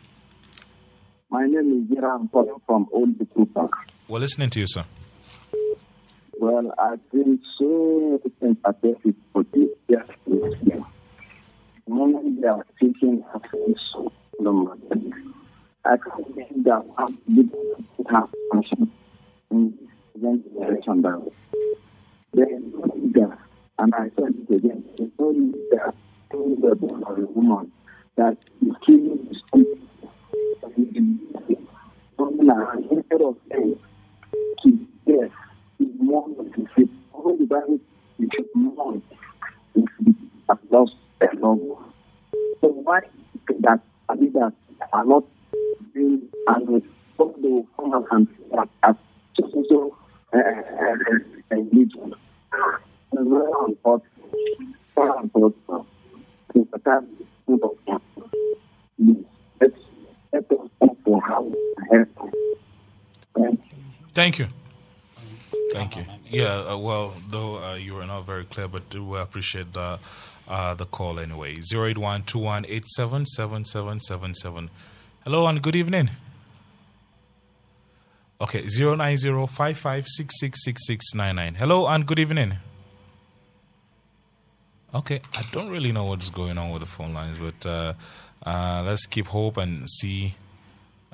My 1.32 1.48
name 1.48 1.88
is 1.90 1.98
calling 2.32 2.56
from 2.66 2.90
Old 2.92 3.18
People 3.18 3.46
Park. 3.46 3.72
We're 4.10 4.20
listening 4.20 4.50
to 4.50 4.60
you, 4.60 4.68
sir. 4.68 4.84
Well, 6.38 6.74
I've 6.78 7.12
been 7.12 7.40
so 7.58 8.22
sympathetic 8.42 9.16
for 9.32 9.44
this. 9.54 9.70
The 9.88 10.84
moment 11.88 12.42
they 12.42 12.48
are 12.48 12.66
I 12.80 13.48
feel 13.48 13.76
so 13.94 14.12
number. 14.42 14.76
I 15.86 15.96
can 15.98 16.24
think 16.34 16.64
that 16.66 16.84
I'm 16.98 17.18
to 17.26 18.04
have 18.10 18.30
function 18.52 18.92
in 19.52 19.78
the 20.16 20.44
direction 20.60 21.02
that 21.02 21.32
then 22.34 22.74
that 23.14 23.38
and 23.80 23.96
I 23.96 24.10
said 24.16 24.36
it 24.50 24.56
again. 24.56 24.84
It's 25.00 25.12
only 25.18 25.52
that 25.72 25.96
only 26.34 26.56
the 26.56 26.76
born 26.76 27.04
of 27.04 27.18
a 27.18 27.22
woman 27.22 27.72
that 28.18 28.38
is 28.62 28.74
killing 28.86 29.28
his 29.30 29.42
people. 29.54 29.78
Something 32.18 32.46
like 32.46 32.92
instead 32.92 33.22
of 33.22 33.36
saying 33.52 33.80
to 34.64 34.88
death 35.08 35.32
is 35.80 35.88
more 36.00 36.28
than 36.38 36.52
to 36.54 36.68
fit. 36.76 36.90
Although 37.14 37.38
the 37.38 37.46
Bible 37.46 37.80
is 38.20 38.30
more 38.54 39.02
if 39.76 39.90
we 40.06 40.16
have 40.48 40.60
lost 40.70 40.96
a 41.22 41.26
loved 41.38 41.62
one. 41.62 41.92
So 42.62 42.68
why 42.68 43.02
that 43.60 43.80
leaders 44.18 44.54
are 44.94 45.06
not 45.06 45.24
being 45.94 46.30
angry? 46.48 46.84
So 47.18 47.36
they 47.42 47.48
will 47.48 47.68
come 47.76 47.94
out 47.94 48.08
and 48.12 48.28
say 48.28 48.56
that 48.56 48.70
as 48.84 48.96
so 49.36 49.50
so 49.52 49.66
so 49.70 49.98
uh, 50.34 50.38
uh, 50.38 50.96
religion. 51.50 52.14
It's 53.14 53.30
very 53.30 53.52
important. 53.68 54.12
Very 54.96 55.20
important. 55.24 55.88
To 56.54 56.66
protect 56.66 57.06
people. 57.48 57.78
Please, 58.98 59.26
let's 59.60 59.80
let 60.34 60.52
us 60.52 60.70
hope 60.82 60.98
for 61.04 61.22
how 61.22 61.42
we 61.44 61.58
help. 61.92 62.10
Thank 63.36 63.60
you. 63.66 63.78
Thank 64.14 64.40
you. 64.40 64.48
Thank 65.74 65.96
you. 65.96 66.06
Yeah, 66.26 66.66
uh, 66.70 66.78
well, 66.78 67.14
though 67.30 67.64
uh, 67.64 67.76
you 67.76 67.94
were 67.96 68.06
not 68.06 68.26
very 68.26 68.44
clear, 68.46 68.68
but 68.68 68.94
we 68.94 69.00
appreciate 69.32 69.72
the 69.72 69.98
uh, 70.48 70.74
the 70.74 70.86
call 70.86 71.18
anyway. 71.18 71.56
Zero 71.62 71.88
eight 71.88 71.98
one 71.98 72.24
two 72.24 72.40
one 72.40 72.66
eight 72.68 72.86
seven 72.86 73.26
seven 73.26 73.64
seven 73.64 74.02
seven 74.02 74.36
seven. 74.36 74.70
Hello 75.24 75.48
and 75.48 75.62
good 75.62 75.76
evening. 75.76 76.10
Okay, 78.42 78.68
zero 78.68 78.96
nine 78.96 79.16
zero 79.16 79.48
five 79.48 79.78
five 79.78 80.06
six 80.06 80.38
six 80.38 80.64
six 80.66 80.86
six 80.86 81.16
nine 81.16 81.38
nine. 81.38 81.56
Hello 81.56 81.88
and 81.88 82.06
good 82.06 82.20
evening. 82.20 82.58
Okay, 84.94 85.22
I 85.38 85.44
don't 85.54 85.70
really 85.70 85.94
know 85.94 86.04
what's 86.04 86.30
going 86.30 86.58
on 86.58 86.72
with 86.72 86.82
the 86.82 86.88
phone 86.88 87.14
lines, 87.14 87.38
but 87.38 87.66
uh, 87.66 87.94
uh, 88.46 88.84
let's 88.86 89.06
keep 89.06 89.28
hope 89.28 89.56
and 89.56 89.90
see. 89.90 90.36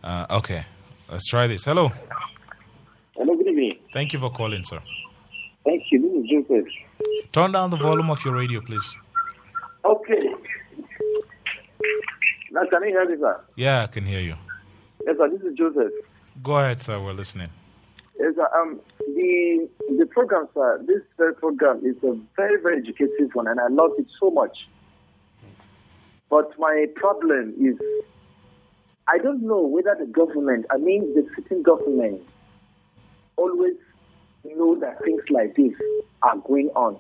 Uh, 0.03 0.25
okay, 0.31 0.65
let's 1.11 1.27
try 1.27 1.45
this. 1.45 1.65
Hello. 1.65 1.91
Hello, 3.15 3.35
good 3.35 3.47
evening. 3.47 3.77
Thank 3.93 4.13
you 4.13 4.19
for 4.19 4.31
calling, 4.31 4.63
sir. 4.63 4.81
Thank 5.63 5.83
you. 5.91 6.01
This 6.01 6.13
is 6.23 6.47
Joseph. 6.47 6.86
Turn 7.31 7.51
down 7.51 7.69
the 7.69 7.77
volume 7.77 8.09
of 8.09 8.23
your 8.25 8.35
radio, 8.35 8.61
please. 8.61 8.97
Okay. 9.85 10.33
Now, 12.51 12.61
can 12.71 12.83
you 12.83 12.89
hear 12.89 13.09
me, 13.09 13.15
sir? 13.19 13.41
Yeah, 13.55 13.83
I 13.83 13.87
can 13.87 14.05
hear 14.05 14.19
you. 14.21 14.35
Yes, 15.05 15.17
sir. 15.17 15.29
This 15.29 15.41
is 15.41 15.57
Joseph. 15.57 15.91
Go 16.41 16.57
ahead, 16.57 16.81
sir. 16.81 16.99
We're 16.99 17.13
listening. 17.13 17.49
Yes, 18.19 18.35
sir. 18.35 18.47
Um, 18.55 18.79
the 18.99 19.69
the 19.97 20.05
program, 20.07 20.47
sir. 20.53 20.83
This 20.85 21.03
uh, 21.19 21.33
program 21.39 21.81
is 21.85 21.95
a 22.03 22.17
very 22.35 22.59
very 22.61 22.79
educative 22.79 23.33
one, 23.33 23.47
and 23.47 23.59
I 23.59 23.67
love 23.67 23.91
it 23.97 24.07
so 24.19 24.31
much. 24.31 24.67
But 26.29 26.51
my 26.59 26.87
problem 26.95 27.53
is, 27.59 27.77
I 29.07 29.17
don't 29.19 29.43
know 29.43 29.61
whether 29.61 29.95
the 29.97 30.05
government, 30.07 30.65
I 30.71 30.77
mean 30.77 31.13
the 31.13 31.25
sitting 31.35 31.63
government, 31.63 32.21
always 33.37 33.75
know 34.55 34.75
that 34.79 35.03
things 35.03 35.23
like 35.29 35.55
this 35.55 35.73
are 36.21 36.37
going 36.37 36.69
on, 36.75 36.99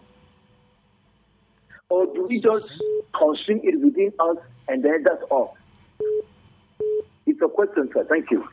or 1.89 2.05
do 2.07 2.27
we 2.27 2.39
just 2.39 2.73
consume 3.17 3.61
it 3.63 3.79
within 3.79 4.11
us 4.19 4.37
and 4.67 4.83
then 4.83 5.03
that's 5.03 5.23
all? 5.29 5.57
It's 7.25 7.41
a 7.41 7.47
question, 7.47 7.89
sir. 7.93 8.05
Thank 8.05 8.31
you. 8.31 8.47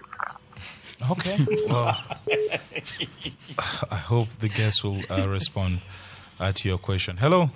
Okay. 1.10 1.36
Well, 1.68 1.96
I 3.90 3.96
hope 3.96 4.28
the 4.38 4.48
guest 4.48 4.84
will 4.84 5.00
uh, 5.10 5.28
respond 5.28 5.80
uh, 6.40 6.52
to 6.52 6.68
your 6.68 6.78
question. 6.78 7.18
Hello. 7.18 7.50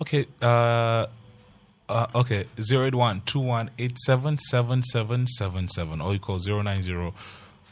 Okay. 0.00 0.26
Uh, 0.40 1.06
uh, 1.88 2.06
okay. 2.14 2.44
Zero 2.60 2.86
eight 2.86 2.94
one 2.94 3.22
two 3.26 3.40
one 3.40 3.70
eight 3.78 3.98
seven 3.98 4.38
seven 4.38 4.82
seven 4.82 5.26
seven 5.26 5.68
seven, 5.68 6.00
or 6.00 6.12
you 6.12 6.20
call 6.20 6.38
zero 6.38 6.62
nine 6.62 6.82
zero 6.82 7.12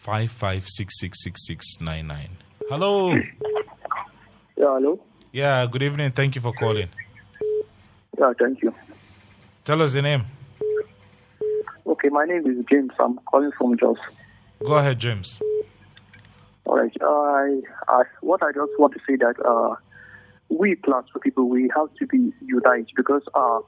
five 0.01 0.31
five 0.31 0.65
six 0.67 0.99
six 0.99 1.23
six 1.23 1.47
six 1.47 1.81
nine 1.81 2.07
nine. 2.07 2.31
Hello. 2.69 3.15
Yeah, 3.15 3.23
hello. 4.57 5.01
Yeah. 5.33 5.67
Good 5.67 5.83
evening. 5.83 6.13
Thank 6.13 6.35
you 6.35 6.41
for 6.41 6.53
calling. 6.53 6.89
Yeah, 8.19 8.33
thank 8.39 8.63
you. 8.63 8.75
Tell 9.65 9.83
us 9.83 9.95
your 9.95 10.03
name. 10.03 10.25
Okay, 11.87 12.09
my 12.09 12.25
name 12.25 12.47
is 12.47 12.65
James. 12.65 12.93
I'm 12.99 13.19
calling 13.31 13.53
from 13.59 13.77
Jos. 13.77 13.99
Go 14.65 14.75
ahead, 14.75 14.99
James. 14.99 15.43
All 16.65 16.77
right. 16.77 16.97
I, 17.03 17.61
I, 17.89 18.03
what 18.21 18.43
I 18.43 18.53
just 18.53 18.73
want 18.79 18.95
to 18.95 19.01
say 19.07 19.17
that 19.17 19.35
uh, 19.45 19.75
we 20.49 20.77
Plateau 20.77 21.19
people, 21.21 21.49
we 21.49 21.71
have 21.75 21.93
to 21.99 22.07
be 22.07 22.33
united 22.41 22.91
because 22.97 23.23
uh, 23.35 23.61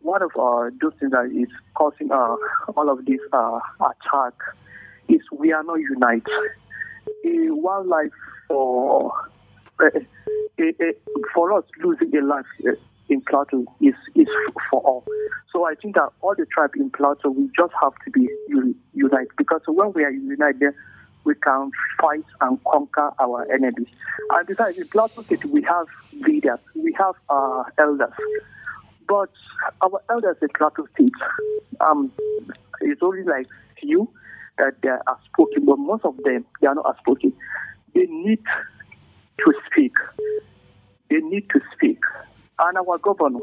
one 0.00 0.22
of 0.22 0.30
uh, 0.38 0.70
those 0.80 0.94
things 1.00 1.12
that 1.12 1.30
is 1.34 1.48
causing 1.74 2.12
uh, 2.12 2.36
all 2.76 2.88
of 2.88 3.04
this 3.04 3.20
uh, 3.32 3.58
attack 3.80 4.34
is 5.08 5.20
we 5.32 5.52
are 5.52 5.62
not 5.62 5.80
united. 5.80 6.26
A 7.24 7.50
wildlife 7.50 8.12
for 8.48 9.12
uh, 9.80 9.86
a, 10.58 10.62
a, 10.62 10.92
for 11.34 11.52
us 11.52 11.64
losing 11.82 12.16
a 12.16 12.22
life 12.24 12.46
uh, 12.66 12.72
in 13.08 13.20
Plateau 13.20 13.64
is 13.80 13.94
is 14.14 14.28
for 14.70 14.80
all. 14.80 15.04
So 15.52 15.64
I 15.64 15.74
think 15.74 15.94
that 15.94 16.10
all 16.20 16.34
the 16.36 16.46
tribe 16.46 16.72
in 16.76 16.90
Plateau 16.90 17.30
we 17.30 17.48
just 17.56 17.72
have 17.80 17.92
to 18.04 18.10
be 18.10 18.28
uni- 18.48 18.74
united 18.94 19.30
because 19.36 19.62
when 19.66 19.92
we 19.92 20.04
are 20.04 20.10
united, 20.10 20.74
we 21.24 21.34
can 21.34 21.70
fight 22.00 22.24
and 22.40 22.62
conquer 22.64 23.10
our 23.20 23.50
enemies. 23.52 23.88
And 24.30 24.46
besides, 24.46 24.78
in 24.78 24.88
Plateau 24.88 25.22
State 25.22 25.44
we 25.46 25.62
have 25.62 25.86
leaders, 26.26 26.60
we 26.74 26.94
have 26.98 27.14
uh, 27.28 27.64
elders, 27.78 28.12
but 29.08 29.30
our 29.82 30.02
elders 30.10 30.36
in 30.42 30.48
Plateau 30.48 30.86
State, 30.94 31.10
um, 31.80 32.12
it's 32.80 33.02
only 33.02 33.22
like 33.22 33.46
few 33.80 34.08
that 34.58 34.72
they 34.82 34.88
are 34.88 35.02
outspoken, 35.08 35.64
but 35.64 35.78
most 35.78 36.04
of 36.04 36.16
them 36.24 36.44
they 36.60 36.66
are 36.66 36.74
not 36.74 36.86
outspoken. 36.86 37.32
They 37.94 38.06
need 38.06 38.42
to 39.38 39.52
speak. 39.70 39.92
They 41.10 41.16
need 41.20 41.48
to 41.50 41.60
speak. 41.74 41.98
And 42.58 42.78
our 42.78 42.98
governor, 42.98 43.40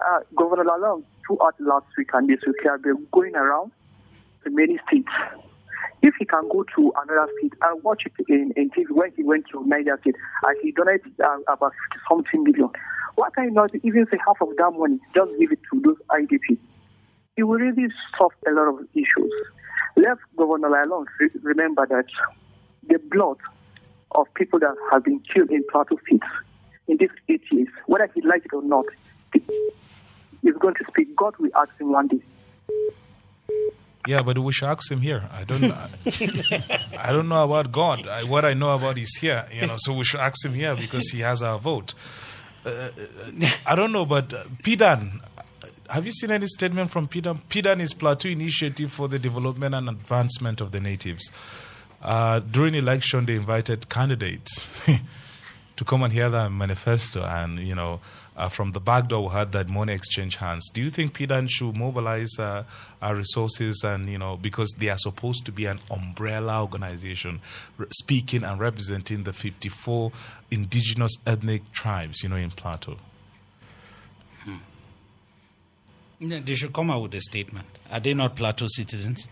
Uh, 0.00 0.20
Governor 0.34 0.64
Lalong 0.64 1.04
throughout 1.26 1.54
last 1.60 1.86
week 1.98 2.08
and 2.14 2.26
this 2.28 2.40
week, 2.46 2.56
he 2.62 2.68
has 2.68 2.80
been 2.80 3.06
going 3.12 3.36
around 3.36 3.70
to 4.44 4.50
many 4.50 4.78
states. 4.88 5.12
If 6.02 6.14
he 6.18 6.24
can 6.24 6.48
go 6.48 6.64
to 6.76 6.92
another 7.04 7.28
state, 7.38 7.52
I 7.62 7.74
watch 7.82 8.04
it 8.06 8.12
in, 8.28 8.52
in 8.56 8.70
TV 8.70 8.86
when 8.90 9.12
he 9.14 9.22
went 9.22 9.44
to 9.52 9.62
Niger 9.66 9.98
State 10.00 10.16
and 10.42 10.56
he 10.62 10.72
donated 10.72 11.12
uh, 11.20 11.36
about 11.52 11.72
50 11.92 12.00
something 12.08 12.44
million. 12.44 12.70
Why 13.16 13.28
can 13.34 13.44
he 13.44 13.50
not 13.50 13.74
even 13.74 14.06
say 14.10 14.16
half 14.26 14.40
of 14.40 14.56
that 14.56 14.70
money, 14.74 14.98
just 15.14 15.30
give 15.38 15.52
it 15.52 15.58
to 15.70 15.80
those 15.84 15.96
IDP? 16.08 16.56
It 17.40 17.44
will 17.44 17.56
really 17.58 17.88
solve 18.18 18.32
a 18.46 18.50
lot 18.50 18.68
of 18.68 18.86
issues. 18.92 19.32
Let 19.96 20.18
Governor 20.36 20.68
Lalong 20.68 21.06
remember 21.42 21.86
that 21.86 22.04
the 22.86 22.98
blood 22.98 23.38
of 24.10 24.26
people 24.34 24.58
that 24.58 24.74
have 24.92 25.04
been 25.04 25.20
killed 25.20 25.50
in 25.50 25.64
Plateau 25.72 25.98
States 26.06 26.26
in 26.86 26.98
these 26.98 27.08
eight 27.30 27.40
years, 27.50 27.68
whether 27.86 28.10
he 28.14 28.20
likes 28.20 28.44
it 28.44 28.52
or 28.54 28.62
not, 28.62 28.84
is 29.32 30.54
going 30.58 30.74
to 30.74 30.84
speak. 30.88 31.16
God 31.16 31.34
will 31.38 31.48
ask 31.56 31.80
him 31.80 31.92
one 31.92 32.08
day. 32.08 32.20
Yeah, 34.06 34.20
but 34.20 34.36
we 34.36 34.52
should 34.52 34.68
ask 34.68 34.92
him 34.92 35.00
here. 35.00 35.26
I 35.32 35.44
don't. 35.44 35.64
I 36.98 37.10
don't 37.10 37.30
know 37.30 37.44
about 37.44 37.72
God. 37.72 38.06
I, 38.06 38.24
what 38.24 38.44
I 38.44 38.52
know 38.52 38.74
about 38.74 38.98
is 38.98 39.16
here. 39.16 39.46
You 39.50 39.66
know, 39.66 39.76
so 39.78 39.94
we 39.94 40.04
should 40.04 40.20
ask 40.20 40.44
him 40.44 40.52
here 40.52 40.76
because 40.76 41.08
he 41.08 41.20
has 41.20 41.42
our 41.42 41.58
vote. 41.58 41.94
Uh, 42.66 42.90
I 43.66 43.74
don't 43.74 43.92
know, 43.92 44.04
but 44.04 44.34
uh, 44.34 44.42
PDAN. 44.62 45.22
Have 45.90 46.06
you 46.06 46.12
seen 46.12 46.30
any 46.30 46.46
statement 46.46 46.92
from 46.92 47.08
PDAN? 47.08 47.40
PDAN 47.48 47.80
is 47.80 47.94
Plateau 47.94 48.28
Initiative 48.28 48.92
for 48.92 49.08
the 49.08 49.18
Development 49.18 49.74
and 49.74 49.88
Advancement 49.88 50.60
of 50.60 50.70
the 50.70 50.80
Natives. 50.80 51.32
Uh, 52.00 52.38
during 52.38 52.76
election, 52.76 53.26
they 53.26 53.34
invited 53.34 53.88
candidates 53.88 54.70
to 55.76 55.84
come 55.84 56.04
and 56.04 56.12
hear 56.12 56.30
their 56.30 56.48
manifesto, 56.48 57.24
and 57.24 57.58
you 57.58 57.74
know, 57.74 58.00
uh, 58.36 58.48
from 58.48 58.70
the 58.70 58.78
back 58.78 59.08
door, 59.08 59.24
we 59.24 59.30
heard 59.30 59.50
that 59.50 59.68
money 59.68 59.92
exchange 59.92 60.36
hands. 60.36 60.70
Do 60.72 60.80
you 60.80 60.90
think 60.90 61.12
PDAN 61.18 61.50
should 61.50 61.76
mobilize 61.76 62.38
uh, 62.38 62.62
our 63.02 63.16
resources 63.16 63.82
and, 63.84 64.08
you 64.08 64.18
know, 64.18 64.36
because 64.36 64.72
they 64.78 64.90
are 64.90 64.96
supposed 64.96 65.44
to 65.46 65.52
be 65.52 65.66
an 65.66 65.80
umbrella 65.90 66.62
organization 66.62 67.40
speaking 67.90 68.44
and 68.44 68.60
representing 68.60 69.24
the 69.24 69.32
54 69.32 70.12
indigenous 70.52 71.16
ethnic 71.26 71.72
tribes, 71.72 72.22
you 72.22 72.28
know, 72.28 72.36
in 72.36 72.50
Plateau? 72.50 72.96
Yeah, 74.46 74.54
They 76.20 76.54
should 76.54 76.72
come 76.72 76.90
out 76.90 77.02
with 77.02 77.14
a 77.14 77.20
statement. 77.20 77.66
Are 77.90 78.00
they 78.00 78.12
not 78.14 78.36
Plateau 78.36 78.66
citizens? 78.68 79.28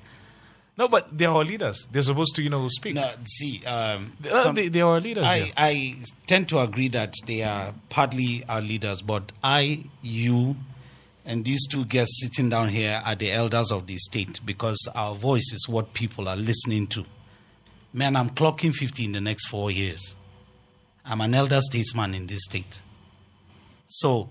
No, 0.77 0.89
but 0.89 1.17
they're 1.17 1.29
our 1.29 1.45
leaders. 1.45 1.87
They're 1.91 2.03
supposed 2.03 2.35
to, 2.37 2.43
you 2.43 2.51
know, 2.51 2.67
speak. 2.69 2.95
No, 2.95 3.11
see, 3.25 3.65
um, 3.67 4.13
They- 4.21 4.31
uh, 4.31 4.53
they- 4.53 4.69
they 4.69 4.81
are 4.81 4.93
our 4.95 5.01
leaders, 5.01 5.27
I. 5.27 5.53
I 5.57 5.97
tend 6.27 6.49
to 6.51 6.61
agree 6.61 6.89
that 6.89 7.15
they 7.27 7.43
are 7.43 7.75
partly 7.89 8.45
our 8.49 8.61
leaders, 8.63 9.03
but 9.03 9.33
I, 9.43 9.85
you, 10.03 10.57
and 11.27 11.45
these 11.45 11.67
two 11.67 11.85
guests 11.85 12.21
sitting 12.23 12.49
down 12.49 12.69
here 12.69 13.03
are 13.05 13.17
the 13.17 13.33
elders 13.33 13.71
of 13.73 13.87
the 13.89 13.99
state 13.99 14.41
because 14.47 14.79
our 14.95 15.15
voice 15.17 15.51
is 15.53 15.69
what 15.69 15.95
people 15.95 16.29
are 16.29 16.37
listening 16.37 16.87
to. 16.89 17.05
Man, 17.93 18.15
I'm 18.17 18.31
clocking 18.31 18.73
50 18.73 19.05
in 19.05 19.13
the 19.13 19.21
next 19.21 19.49
four 19.49 19.71
years. 19.73 20.15
I'm 21.05 21.21
an 21.21 21.35
elder 21.35 21.61
statesman 21.61 22.15
in 22.15 22.29
this 22.29 22.45
state. 22.45 22.83
So 23.89 24.29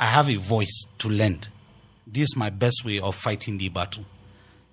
I 0.00 0.06
have 0.06 0.30
a 0.30 0.36
voice 0.36 0.86
to 0.98 1.08
lend. 1.10 1.48
This 2.12 2.24
is 2.30 2.36
my 2.36 2.50
best 2.50 2.84
way 2.84 3.00
of 3.00 3.14
fighting 3.14 3.58
the 3.58 3.68
battle 3.70 4.04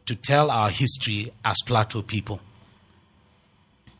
to 0.05 0.15
tell 0.15 0.51
our 0.51 0.69
history 0.69 1.31
as 1.45 1.55
Plateau 1.65 2.01
people. 2.01 2.41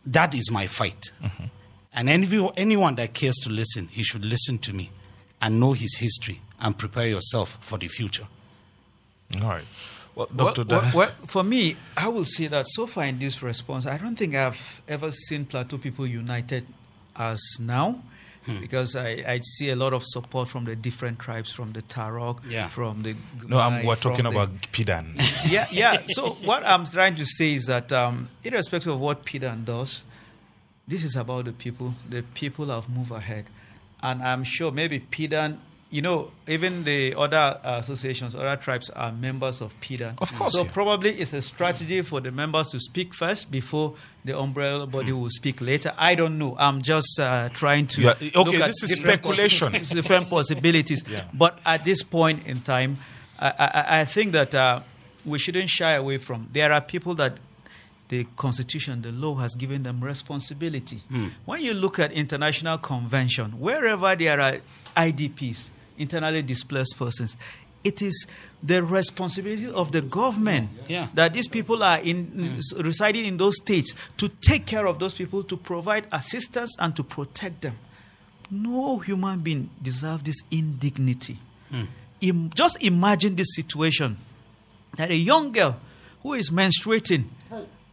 That 0.06 0.34
is 0.34 0.52
my 0.52 0.68
fight. 0.68 1.02
Mm-hmm. 1.24 1.46
And 1.94 2.10
any, 2.10 2.50
anyone 2.58 2.96
that 2.96 3.14
cares 3.14 3.36
to 3.44 3.50
listen, 3.50 3.88
he 3.88 4.04
should 4.04 4.26
listen 4.26 4.58
to 4.60 4.74
me 4.74 4.90
and 5.42 5.60
know 5.60 5.74
his 5.74 5.98
history 5.98 6.42
and 6.60 6.78
prepare 6.78 7.08
yourself 7.08 7.58
for 7.62 7.78
the 7.78 7.88
future. 7.88 8.28
All 9.42 9.50
right. 9.50 9.64
Well, 10.16 10.28
Well, 10.36 10.54
Dr. 10.54 10.66
well, 10.68 10.82
Da- 10.82 10.98
well, 10.98 11.10
for 11.28 11.44
me, 11.44 11.76
I 11.96 12.08
will 12.10 12.26
say 12.26 12.48
that 12.48 12.68
so 12.68 12.88
far 12.88 13.06
in 13.06 13.20
this 13.20 13.42
response, 13.42 13.86
I 13.86 13.98
don't 13.98 14.16
think 14.18 14.36
I've 14.36 14.82
ever 14.88 15.12
seen 15.12 15.46
Plateau 15.46 15.78
people 15.78 16.06
united 16.06 16.66
as 17.16 17.42
now. 17.60 18.02
Because 18.62 18.96
I, 18.96 19.24
I 19.28 19.40
see 19.44 19.70
a 19.70 19.76
lot 19.76 19.94
of 19.94 20.04
support 20.06 20.50
from 20.50 20.66
the 20.66 20.76
different 20.76 21.20
tribes, 21.20 21.52
from 21.52 21.74
the 21.74 21.82
Tarok, 21.82 22.40
Yeah. 22.50 22.68
from 22.68 23.04
the. 23.04 23.16
no, 23.48 23.60
I'm, 23.60 23.86
we're 23.86 23.96
talking 23.96 24.24
the- 24.24 24.32
about 24.32 24.50
PDAN. 24.72 25.16
yeah, 25.52 25.68
yeah. 25.72 25.98
So 26.08 26.32
what 26.46 26.66
I'm 26.66 26.86
trying 26.86 27.16
to 27.16 27.26
say 27.26 27.54
is 27.54 27.66
that, 27.68 27.92
um, 27.92 28.30
irrespective 28.44 28.94
of 28.94 29.00
what 29.00 29.26
PDAN 29.26 29.66
does, 29.66 30.04
this 30.88 31.04
is 31.04 31.16
about 31.16 31.46
the 31.46 31.52
people. 31.54 31.94
The 32.10 32.24
people 32.34 32.68
have 32.68 32.90
moved 32.90 33.12
ahead, 33.12 33.46
and 34.02 34.22
I'm 34.24 34.44
sure 34.44 34.72
maybe 34.72 35.00
PDAN. 35.00 35.58
You 35.92 36.04
know, 36.04 36.30
even 36.48 36.84
the 36.84 37.16
other 37.16 37.60
associations, 37.64 38.36
other 38.36 38.56
tribes 38.58 38.92
are 38.92 39.12
members 39.12 39.60
of 39.60 39.74
PDAN. 39.82 40.22
Of 40.22 40.36
course, 40.36 40.54
So 40.54 40.64
yeah. 40.64 40.72
probably 40.72 41.10
it's 41.20 41.34
a 41.34 41.42
strategy 41.42 42.02
for 42.04 42.22
the 42.22 42.32
members 42.32 42.68
to 42.74 42.80
speak 42.80 43.12
first 43.16 43.50
before 43.50 43.96
the 44.24 44.38
umbrella 44.38 44.86
body 44.86 45.12
will 45.14 45.32
speak 45.32 45.62
later. 45.62 45.92
I 45.98 46.14
don't 46.14 46.38
know. 46.38 46.56
I'm 46.60 46.84
just 46.84 47.20
uh, 47.20 47.50
trying 47.50 47.88
to. 47.88 48.02
Yeah, 48.04 48.12
okay, 48.12 48.32
look 48.36 48.56
this 48.68 48.84
is 48.84 49.00
speculation. 49.02 49.74
possi- 49.74 49.94
different 49.96 50.30
possibilities. 50.30 51.04
Yeah. 51.10 51.24
But 51.34 51.58
at 51.66 51.86
this 51.86 52.04
point 52.04 52.46
in 52.46 52.62
time, 52.62 52.98
I, 53.40 53.50
I, 53.58 54.02
I 54.02 54.06
think 54.06 54.34
that 54.34 54.54
uh, 54.54 54.82
we 55.26 55.40
shouldn't 55.40 55.70
shy 55.72 55.94
away 55.94 56.20
from. 56.20 56.50
There 56.54 56.72
are 56.72 56.82
people 56.82 57.16
that 57.16 57.40
the 58.10 58.28
constitution, 58.36 59.02
the 59.02 59.12
law 59.12 59.36
has 59.36 59.56
given 59.56 59.82
them 59.84 60.04
responsibility. 60.04 61.02
Hmm. 61.10 61.30
When 61.46 61.62
you 61.62 61.74
look 61.74 61.98
at 61.98 62.12
international 62.12 62.78
convention, 62.78 63.60
wherever 63.60 64.16
there 64.16 64.40
are 64.40 64.58
IDPs, 64.98 65.70
internally 66.00 66.42
displaced 66.42 66.98
persons, 66.98 67.36
it 67.84 68.02
is 68.02 68.28
the 68.62 68.84
responsibility 68.84 69.68
of 69.72 69.92
the 69.92 70.02
government 70.02 70.70
Yeah. 70.88 71.08
that 71.14 71.34
these 71.34 71.48
people 71.48 71.82
are 71.84 72.00
in, 72.00 72.58
s- 72.58 72.74
residing 72.78 73.26
in 73.26 73.38
those 73.38 73.56
states 73.62 73.94
to 74.18 74.28
take 74.42 74.66
care 74.66 74.86
of 74.86 75.00
those 75.00 75.14
people, 75.14 75.44
to 75.44 75.56
provide 75.56 76.06
assistance 76.12 76.76
and 76.80 76.96
to 76.96 77.04
protect 77.04 77.62
them. 77.62 77.78
No 78.52 78.98
human 78.98 79.40
being 79.40 79.70
deserves 79.82 80.24
this 80.24 80.44
indignity. 80.52 81.38
Hmm. 81.70 81.84
Im- 82.22 82.50
just 82.54 82.84
imagine 82.84 83.36
this 83.36 83.56
situation 83.56 84.18
that 84.98 85.10
a 85.12 85.16
young 85.16 85.52
girl 85.52 85.80
who 86.24 86.34
is 86.34 86.50
menstruating, 86.50 87.26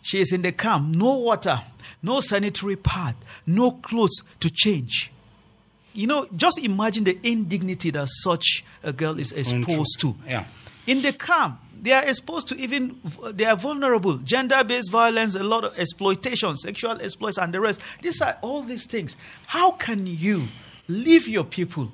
she 0.02 0.20
is 0.20 0.32
in 0.32 0.42
the 0.42 0.50
camp, 0.52 0.96
no 0.96 1.18
water, 1.18 1.60
no 2.02 2.20
sanitary 2.20 2.74
pad, 2.76 3.14
no 3.46 3.70
clothes 3.72 4.22
to 4.40 4.50
change. 4.50 5.12
You 5.96 6.06
know, 6.06 6.26
just 6.34 6.58
imagine 6.58 7.04
the 7.04 7.18
indignity 7.22 7.90
that 7.90 8.08
such 8.08 8.64
a 8.82 8.92
girl 8.92 9.18
is 9.18 9.32
exposed 9.32 9.98
to. 10.00 10.14
Yeah. 10.26 10.44
In 10.86 11.02
the 11.02 11.12
camp, 11.12 11.60
they 11.80 11.92
are 11.92 12.04
exposed 12.04 12.48
to 12.48 12.56
even, 12.58 13.00
they 13.32 13.44
are 13.44 13.56
vulnerable. 13.56 14.18
Gender 14.18 14.62
based 14.64 14.90
violence, 14.90 15.34
a 15.34 15.42
lot 15.42 15.64
of 15.64 15.78
exploitation, 15.78 16.56
sexual 16.56 17.00
exploits, 17.00 17.38
and 17.38 17.52
the 17.52 17.60
rest. 17.60 17.80
These 18.02 18.20
are 18.20 18.36
all 18.42 18.62
these 18.62 18.86
things. 18.86 19.16
How 19.46 19.72
can 19.72 20.06
you 20.06 20.44
leave 20.88 21.28
your 21.28 21.44
people 21.44 21.90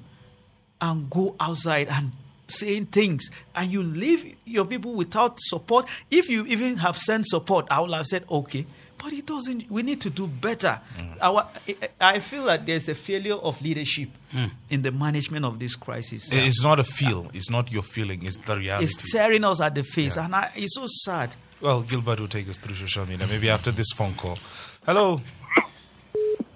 and 0.81 1.09
go 1.09 1.37
outside 1.41 1.89
and 1.89 2.13
saying 2.49 2.87
things 2.87 3.31
and 3.55 3.71
you 3.71 3.83
leave 3.83 4.37
your 4.45 4.65
people 4.65 4.95
without 4.95 5.39
support? 5.41 5.89
If 6.11 6.29
you 6.29 6.45
even 6.47 6.77
have 6.79 6.97
sent 6.97 7.27
support, 7.27 7.67
I 7.71 7.81
would 7.81 7.93
have 7.93 8.07
said, 8.07 8.25
okay. 8.31 8.67
But 9.03 9.13
it 9.13 9.27
doesn't. 9.27 9.71
We 9.71 9.83
need 9.83 10.01
to 10.03 10.11
do 10.11 10.29
better. 10.29 10.81
Our, 11.21 11.49
I- 11.67 11.89
I 12.01 12.19
feel 12.21 12.45
that 12.45 12.65
there's 12.67 12.89
a 12.89 12.95
failure 12.95 13.35
of 13.35 13.61
leadership 13.61 14.11
hmm. 14.31 14.47
in 14.71 14.83
the 14.83 14.93
management 14.93 15.45
of 15.45 15.59
this 15.59 15.75
crisis. 15.75 16.31
It's 16.33 16.63
not 16.63 16.79
a 16.79 16.85
feel. 16.85 17.29
It's 17.35 17.51
not 17.51 17.73
your 17.73 17.83
feeling. 17.83 18.25
It's 18.25 18.37
the 18.37 18.57
reality. 18.57 18.85
It's 18.85 19.13
tearing 19.13 19.45
us 19.45 19.61
at 19.61 19.75
the 19.75 19.83
face, 19.83 20.17
and 20.17 20.35
I, 20.35 20.53
it's 20.55 20.75
so 20.77 20.87
sad. 20.87 21.35
Well, 21.61 21.83
Gilbert 21.83 22.21
will 22.21 22.29
take 22.29 22.49
us 22.49 22.59
through 22.59 22.75
social 22.75 23.07
media. 23.07 23.27
Maybe 23.27 23.49
after 23.51 23.71
this 23.71 23.91
phone 23.95 24.15
call. 24.15 24.39
Hello. 24.85 25.21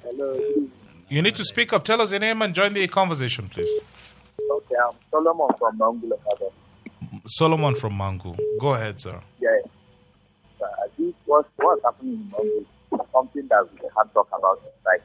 Hello. 0.03 0.69
You 1.09 1.23
need 1.23 1.35
to 1.37 1.45
speak 1.45 1.73
up. 1.73 1.85
Tell 1.85 2.01
us 2.01 2.11
your 2.11 2.21
name 2.21 2.43
and 2.43 2.55
join 2.55 2.73
the 2.73 2.87
conversation, 2.89 3.49
please. 3.49 3.71
Okay, 4.51 4.75
I'm 4.85 4.95
Solomon 5.11 5.49
from 5.59 5.81
Angular 5.81 6.17
Father. 6.25 6.51
Solomon 7.27 7.75
from 7.75 7.93
Mangu. 7.95 8.37
Go 8.61 8.75
ahead, 8.75 9.01
sir. 9.01 9.21
Yeah. 9.41 9.51
Was 11.27 11.45
what's 11.57 11.83
happening 11.83 12.23
in 12.23 12.31
Mongo 12.31 12.63
is 12.63 12.67
something 13.13 13.47
that 13.51 13.67
we 13.73 13.79
can 13.79 13.91
talk 14.15 14.29
about 14.31 14.63
right 14.87 15.03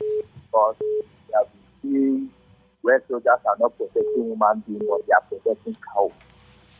because 0.00 0.76
we 0.80 1.04
have 1.36 1.44
been 1.52 1.68
seeing 1.82 2.30
where 2.80 3.02
soldiers 3.06 3.44
are 3.44 3.56
not 3.60 3.76
protecting 3.76 4.32
human 4.32 4.64
beings 4.64 4.80
but 4.88 5.04
they 5.06 5.12
are 5.12 5.26
protecting 5.28 5.76
cows. 5.92 6.12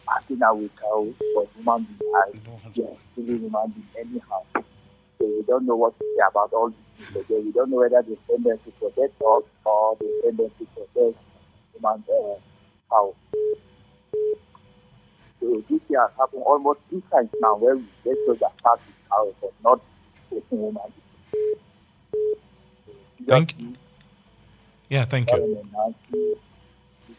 Acting 0.09 0.41
out 0.41 0.57
with 0.57 0.73
cows 0.81 1.13
but 1.37 1.53
human 1.55 1.85
beings 1.85 2.01
are 2.17 2.33
yeah, 2.73 2.97
killing 3.15 3.41
human 3.45 3.69
beings 3.77 3.93
anyhow. 4.01 4.41
So 5.21 5.29
we 5.29 5.45
don't 5.47 5.67
know 5.67 5.77
what 5.77 5.93
to 5.99 6.05
say 6.17 6.25
about 6.25 6.53
all 6.57 6.73
these 6.73 7.13
things 7.13 7.13
again. 7.29 7.45
We 7.45 7.53
don't 7.53 7.69
know 7.69 7.85
whether 7.85 8.01
they 8.01 8.17
send 8.25 8.45
them 8.49 8.57
to 8.57 8.71
protect 8.81 9.21
us 9.21 9.45
or 9.69 9.97
they 10.01 10.09
send 10.25 10.39
them 10.41 10.49
to 10.49 10.65
protect 10.73 11.21
human 11.77 12.01
uh, 12.09 12.41
cows. 12.89 13.15
So 15.41 15.63
this 15.69 15.81
year 15.89 16.01
has 16.01 16.11
happened 16.19 16.43
almost 16.45 16.81
two 16.91 17.03
times 17.11 17.31
now 17.41 17.57
where 17.57 17.77
we 17.77 17.85
get 18.05 18.17
soldiers 18.27 18.49
start 18.59 18.81
with 18.87 18.97
cows 19.11 19.35
but 19.41 19.53
not 19.65 19.81
taking 20.31 20.59
human. 20.59 20.93
Thank 23.27 23.59
you. 23.59 23.73
Yeah, 24.89 25.05
thank 25.05 25.31
you. 25.31 25.37
Government 25.37 25.73
now 25.73 25.95
to 26.13 26.37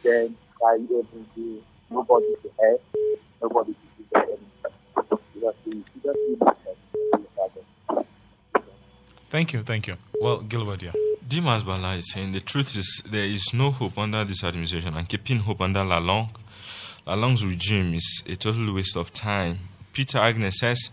then 0.03 0.35
by 0.59 0.75
agency, 0.75 1.63
nobody 1.89 2.35
to 2.43 2.51
help, 2.59 2.81
nobody 3.41 3.73
to 3.73 3.79
do 3.97 4.05
anything. 4.15 4.39
Because 4.95 5.55
we 5.65 5.71
we 5.71 5.83
just 6.03 6.19
need 6.27 6.39
help. 6.39 8.05
Thank 9.29 9.53
you, 9.53 9.61
thank 9.61 9.87
you. 9.87 9.95
Well, 10.19 10.39
Gilbert, 10.39 10.81
yeah. 10.81 10.91
Dimas 11.27 11.63
Bala 11.63 11.93
is 11.93 12.11
saying 12.11 12.31
the 12.31 12.39
truth 12.39 12.75
is 12.75 13.03
there 13.05 13.23
is 13.25 13.53
no 13.53 13.69
hope 13.69 13.97
under 13.99 14.23
this 14.23 14.43
administration 14.43 14.95
and 14.95 15.07
keeping 15.07 15.37
hope 15.37 15.61
under 15.61 15.81
Lalong. 15.81 16.29
Lalong's 17.09 17.45
regime 17.45 17.93
is 17.93 18.23
a 18.27 18.35
total 18.35 18.73
waste 18.73 18.95
of 18.95 19.11
time. 19.13 19.59
Peter 19.93 20.19
Agnes 20.19 20.59
says, 20.59 20.91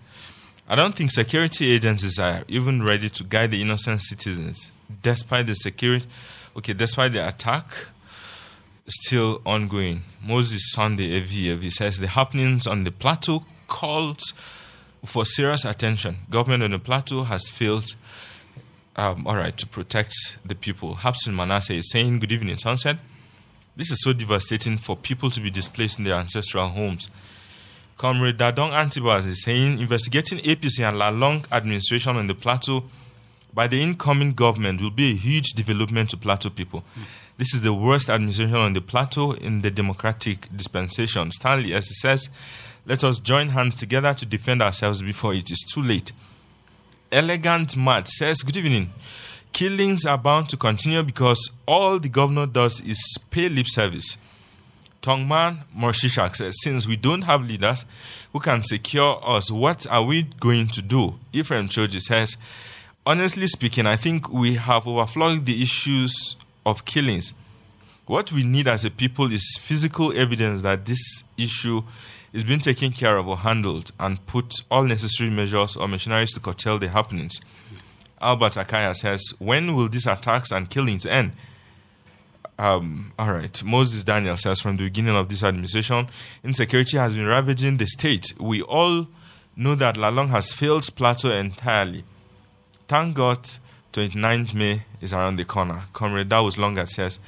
I 0.68 0.74
don't 0.74 0.94
think 0.94 1.10
security 1.10 1.70
agencies 1.70 2.18
are 2.18 2.42
even 2.48 2.82
ready 2.82 3.08
to 3.10 3.24
guide 3.24 3.50
the 3.50 3.62
innocent 3.62 4.02
citizens, 4.02 4.72
despite 5.02 5.46
the 5.46 5.54
security, 5.54 6.06
okay, 6.56 6.72
despite 6.72 7.12
the 7.12 7.26
attack 7.26 7.66
still 8.88 9.40
ongoing. 9.44 10.02
Moses 10.24 10.72
Sunday 10.72 11.18
AV 11.18 11.72
says 11.72 11.98
the 11.98 12.08
happenings 12.08 12.66
on 12.66 12.84
the 12.84 12.92
plateau 12.92 13.44
calls 13.68 14.32
for 15.04 15.24
serious 15.24 15.64
attention. 15.64 16.16
Government 16.30 16.62
on 16.62 16.70
the 16.70 16.78
plateau 16.78 17.24
has 17.24 17.48
failed 17.48 17.94
um, 18.96 19.26
all 19.26 19.36
right, 19.36 19.56
to 19.58 19.66
protect 19.66 20.38
the 20.44 20.54
people. 20.54 20.96
Hapsin 20.96 21.34
Manasseh 21.34 21.74
is 21.74 21.90
saying, 21.90 22.18
Good 22.18 22.32
evening, 22.32 22.56
Sunset. 22.56 22.96
This 23.76 23.90
is 23.90 24.00
so 24.02 24.14
devastating 24.14 24.78
for 24.78 24.96
people 24.96 25.30
to 25.30 25.38
be 25.38 25.50
displaced 25.50 25.98
in 25.98 26.06
their 26.06 26.14
ancestral 26.14 26.68
homes. 26.68 27.10
Comrade 27.98 28.38
Dadong 28.38 28.72
Antibas 28.72 29.26
is 29.26 29.42
saying, 29.42 29.80
investigating 29.80 30.38
APC 30.38 30.80
and 30.80 30.96
Lalong 30.96 31.44
administration 31.52 32.16
on 32.16 32.26
the 32.26 32.34
plateau 32.34 32.84
by 33.52 33.66
the 33.66 33.80
incoming 33.80 34.32
government 34.32 34.80
will 34.80 34.90
be 34.90 35.12
a 35.12 35.14
huge 35.14 35.50
development 35.52 36.10
to 36.10 36.16
plateau 36.16 36.48
people. 36.48 36.84
This 37.36 37.52
is 37.52 37.62
the 37.62 37.74
worst 37.74 38.08
administration 38.08 38.56
on 38.56 38.72
the 38.72 38.80
plateau 38.80 39.32
in 39.32 39.60
the 39.60 39.70
democratic 39.70 40.48
dispensation. 40.56 41.30
Stanley, 41.32 41.74
as 41.74 41.88
he 41.88 41.94
says, 41.94 42.30
let 42.86 43.04
us 43.04 43.18
join 43.18 43.50
hands 43.50 43.76
together 43.76 44.14
to 44.14 44.24
defend 44.24 44.62
ourselves 44.62 45.02
before 45.02 45.34
it 45.34 45.50
is 45.50 45.66
too 45.70 45.82
late. 45.82 46.12
Elegant 47.12 47.76
Matt 47.76 48.08
says, 48.08 48.38
Good 48.38 48.56
evening. 48.56 48.90
Killings 49.56 50.04
are 50.04 50.18
bound 50.18 50.50
to 50.50 50.58
continue 50.58 51.02
because 51.02 51.50
all 51.66 51.98
the 51.98 52.10
governor 52.10 52.44
does 52.44 52.82
is 52.82 53.16
pay 53.30 53.48
lip 53.48 53.64
service. 53.66 54.18
Tongman 55.00 55.64
Morshishak 55.74 56.36
says, 56.36 56.54
Since 56.62 56.86
we 56.86 56.96
don't 56.96 57.22
have 57.22 57.40
leaders 57.48 57.86
who 58.34 58.40
can 58.40 58.62
secure 58.62 59.18
us, 59.26 59.50
what 59.50 59.86
are 59.86 60.02
we 60.02 60.24
going 60.24 60.66
to 60.66 60.82
do? 60.82 61.14
Ephraim 61.32 61.68
Choji 61.68 62.02
says, 62.02 62.36
Honestly 63.06 63.46
speaking, 63.46 63.86
I 63.86 63.96
think 63.96 64.30
we 64.30 64.56
have 64.56 64.86
overflowed 64.86 65.46
the 65.46 65.62
issues 65.62 66.36
of 66.66 66.84
killings. 66.84 67.32
What 68.04 68.32
we 68.32 68.42
need 68.42 68.68
as 68.68 68.84
a 68.84 68.90
people 68.90 69.32
is 69.32 69.58
physical 69.58 70.12
evidence 70.14 70.60
that 70.64 70.84
this 70.84 71.24
issue 71.38 71.82
is 72.34 72.44
being 72.44 72.60
taken 72.60 72.92
care 72.92 73.16
of 73.16 73.26
or 73.26 73.38
handled 73.38 73.92
and 73.98 74.26
put 74.26 74.52
all 74.70 74.82
necessary 74.84 75.30
measures 75.30 75.76
or 75.76 75.88
machineries 75.88 76.34
to 76.34 76.40
curtail 76.40 76.78
the 76.78 76.90
happenings. 76.90 77.40
Albert 78.20 78.54
Akaya 78.54 78.94
says, 78.94 79.34
When 79.38 79.74
will 79.76 79.88
these 79.88 80.06
attacks 80.06 80.52
and 80.52 80.68
killings 80.70 81.06
end? 81.06 81.32
Um, 82.58 83.12
all 83.18 83.32
right. 83.32 83.62
Moses 83.62 84.02
Daniel 84.02 84.36
says, 84.36 84.60
From 84.60 84.76
the 84.76 84.84
beginning 84.84 85.16
of 85.16 85.28
this 85.28 85.42
administration, 85.42 86.08
insecurity 86.42 86.96
has 86.96 87.14
been 87.14 87.26
ravaging 87.26 87.76
the 87.76 87.86
state. 87.86 88.32
We 88.40 88.62
all 88.62 89.08
know 89.56 89.74
that 89.74 89.96
Lalong 89.96 90.28
has 90.28 90.52
failed 90.52 90.88
Plateau 90.96 91.30
entirely. 91.30 92.04
Thank 92.88 93.16
God 93.16 93.48
29th 93.92 94.54
May 94.54 94.82
is 95.00 95.12
around 95.12 95.36
the 95.36 95.44
corner. 95.44 95.82
Comrade 95.92 96.28
Dawes 96.28 96.58
Longa 96.58 96.86
says, 96.86 97.20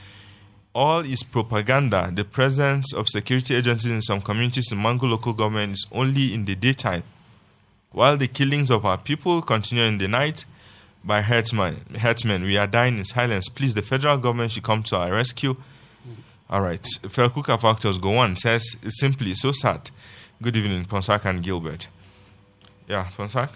all 0.74 1.04
is 1.04 1.22
propaganda. 1.22 2.10
The 2.14 2.24
presence 2.24 2.94
of 2.94 3.08
security 3.08 3.56
agencies 3.56 3.90
in 3.90 4.00
some 4.00 4.20
communities 4.20 4.70
in 4.70 4.78
Mangu 4.78 5.10
local 5.10 5.32
government 5.32 5.72
is 5.72 5.86
only 5.90 6.32
in 6.32 6.44
the 6.44 6.54
daytime, 6.54 7.02
while 7.90 8.16
the 8.16 8.28
killings 8.28 8.70
of 8.70 8.86
our 8.86 8.96
people 8.96 9.42
continue 9.42 9.84
in 9.84 9.98
the 9.98 10.06
night 10.06 10.44
by 11.04 11.22
herdsmen. 11.22 11.84
Herdsmen, 11.98 12.42
we 12.42 12.56
are 12.56 12.66
dying 12.66 12.98
in 12.98 13.04
silence. 13.04 13.48
Please, 13.48 13.74
the 13.74 13.82
federal 13.82 14.18
government 14.18 14.52
should 14.52 14.62
come 14.62 14.82
to 14.84 14.96
our 14.96 15.12
rescue. 15.12 15.56
All 16.50 16.60
right. 16.60 16.82
Felkuka 17.02 17.60
Factors 17.60 17.98
go 17.98 18.18
on 18.18 18.36
says 18.36 18.76
it's 18.82 19.00
simply 19.00 19.34
so 19.34 19.52
sad. 19.52 19.90
Good 20.40 20.56
evening, 20.56 20.84
Ponsak 20.84 21.24
and 21.24 21.42
Gilbert. 21.42 21.88
Yeah, 22.86 23.08
Ponsak. 23.16 23.50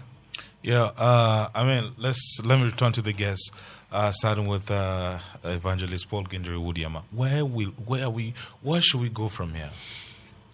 Yeah, 0.63 0.91
uh, 0.97 1.49
I 1.55 1.65
mean, 1.65 1.93
let's 1.97 2.41
let 2.45 2.59
me 2.59 2.67
return 2.67 2.93
to 2.93 3.03
the 3.03 3.13
guests. 3.13 3.51
Uh, 3.91 4.11
starting 4.11 4.47
with 4.47 4.71
uh, 4.71 5.19
Evangelist 5.45 6.09
Paul 6.09 6.25
Gindiri 6.25 6.57
Wudeama. 6.57 7.03
Where 7.11 7.45
will 7.45 7.73
where 7.85 8.09
we 8.09 8.33
where 8.63 8.81
should 8.81 9.01
we 9.01 9.11
go 9.11 9.29
from 9.29 9.53
here? 9.55 9.71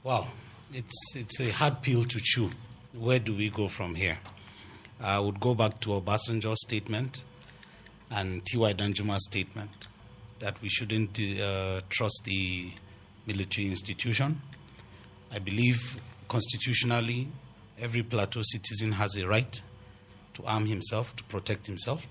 Well, 0.03 0.29
it's 0.73 1.15
it's 1.15 1.41
a 1.41 1.51
hard 1.51 1.83
pill 1.83 2.05
to 2.05 2.21
chew. 2.21 2.51
Where 2.93 3.19
do 3.19 3.35
we 3.35 3.49
go 3.51 3.69
from 3.69 3.95
here? 3.95 4.19
I 5.01 5.19
would 5.21 5.39
go 5.41 5.55
back 5.55 5.81
to 5.81 5.91
Obasanjo's 5.91 6.61
statement 6.63 7.25
and 8.11 8.45
T.Y. 8.47 8.73
Danjuma's 8.75 9.25
statement 9.27 9.89
that 10.41 10.61
we 10.63 10.69
shouldn't 10.69 11.19
uh, 11.21 11.81
trust 11.89 12.23
the 12.25 12.71
military 13.27 13.67
institution. 13.69 14.41
I 15.33 15.39
believe 15.39 16.01
constitutionally 16.29 17.29
every 17.81 18.03
plateau 18.03 18.41
citizen 18.43 18.93
has 18.93 19.17
a 19.17 19.27
right 19.27 19.61
to 20.35 20.45
arm 20.47 20.67
himself 20.67 21.15
to 21.17 21.25
protect 21.25 21.67
himself. 21.67 22.07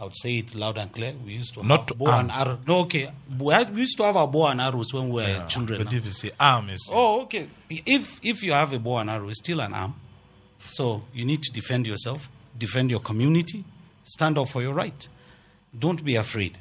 I 0.00 0.04
would 0.04 0.16
say 0.16 0.38
it 0.38 0.54
loud 0.54 0.78
and 0.78 0.92
clear. 0.92 1.12
We 1.26 1.32
used 1.32 1.54
to 1.54 1.66
Not 1.66 1.88
have 1.88 1.98
bow 1.98 2.06
arm. 2.06 2.20
and 2.20 2.30
arrow. 2.30 2.58
No, 2.66 2.78
okay. 2.80 3.10
We 3.38 3.52
had- 3.52 3.74
we 3.74 3.80
used 3.80 3.96
to 3.98 4.04
have 4.04 4.16
our 4.16 4.28
bow 4.28 4.46
and 4.46 4.60
arrows 4.60 4.94
when 4.94 5.08
we 5.08 5.22
were 5.22 5.28
Yeah, 5.28 5.46
children. 5.46 5.82
but 5.82 5.90
now. 5.92 5.98
if 5.98 6.06
you 6.06 6.12
say 6.12 6.30
arm, 6.38 6.70
is 6.70 6.88
Oh, 6.92 7.22
okay. 7.22 7.48
If 7.68 8.20
if 8.22 8.42
you 8.44 8.52
have 8.52 8.72
a 8.72 8.78
bow 8.78 8.98
and 8.98 9.10
arrow, 9.10 9.28
it's 9.28 9.40
still 9.40 9.60
an 9.60 9.74
arm. 9.74 9.94
So 10.58 11.02
you 11.14 11.24
need 11.24 11.42
to 11.42 11.52
defend 11.52 11.86
yourself, 11.86 12.28
defend 12.56 12.90
your 12.90 13.00
community, 13.00 13.64
stand 14.04 14.38
up 14.38 14.48
for 14.48 14.62
your 14.62 14.74
right. 14.74 15.08
Don't 15.78 16.04
be 16.04 16.16
afraid, 16.16 16.56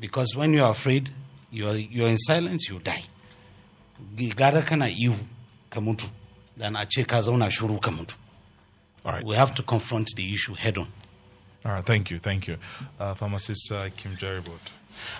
because 0.00 0.34
when 0.36 0.52
you 0.52 0.64
are 0.64 0.70
afraid, 0.70 1.10
you 1.50 1.68
are 1.68 1.76
you 1.76 2.04
are 2.04 2.08
in 2.08 2.18
silence, 2.18 2.68
you 2.68 2.78
die. 2.78 3.02
Gara 4.36 4.62
kana 4.62 4.86
ihu 4.86 5.16
ka 5.70 5.80
mutu, 5.80 6.08
dan 6.58 6.76
a 6.76 6.84
ce 6.86 7.04
ka 7.06 7.20
zauna 7.20 7.48
shuru 7.50 7.80
ka 7.80 7.90
mutu. 7.90 8.16
All 9.04 9.12
right. 9.12 9.24
We 9.24 9.36
have 9.36 9.54
to 9.56 9.62
confront 9.62 10.10
the 10.16 10.32
issue 10.34 10.54
head 10.54 10.78
on. 10.78 10.88
All 11.64 11.72
right, 11.72 11.84
thank 11.84 12.10
you, 12.10 12.18
thank 12.18 12.48
you. 12.48 12.58
Uh, 12.98 13.14
Pharmacist 13.14 13.70
uh, 13.70 13.88
Kim 13.96 14.16
Jeribot. 14.16 14.58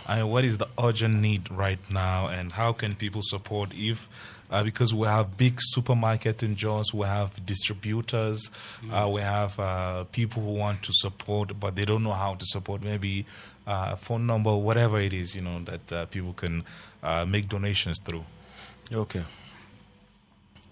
Mean, 0.08 0.28
what 0.28 0.44
is 0.44 0.58
the 0.58 0.68
urgent 0.82 1.20
need 1.20 1.50
right 1.50 1.78
now, 1.90 2.26
and 2.26 2.52
how 2.52 2.72
can 2.72 2.94
people 2.94 3.22
support 3.22 3.70
if, 3.74 4.08
uh, 4.52 4.62
because 4.62 4.94
we 4.94 5.06
have 5.06 5.36
big 5.38 5.54
supermarket 5.58 6.42
in 6.42 6.54
Jos, 6.54 6.92
we 6.92 7.06
have 7.06 7.44
distributors, 7.44 8.50
uh, 8.92 9.08
we 9.10 9.22
have 9.22 9.58
uh, 9.58 10.04
people 10.12 10.42
who 10.42 10.52
want 10.52 10.82
to 10.82 10.92
support, 10.92 11.58
but 11.58 11.74
they 11.74 11.86
don't 11.86 12.04
know 12.04 12.12
how 12.12 12.34
to 12.34 12.44
support. 12.44 12.82
Maybe 12.82 13.24
uh, 13.66 13.90
a 13.92 13.96
phone 13.96 14.26
number, 14.26 14.54
whatever 14.54 15.00
it 15.00 15.14
is, 15.14 15.34
you 15.34 15.40
know, 15.40 15.60
that 15.60 15.92
uh, 15.92 16.06
people 16.06 16.34
can 16.34 16.64
uh, 17.02 17.24
make 17.24 17.48
donations 17.48 17.98
through. 18.04 18.24
Okay. 18.92 19.22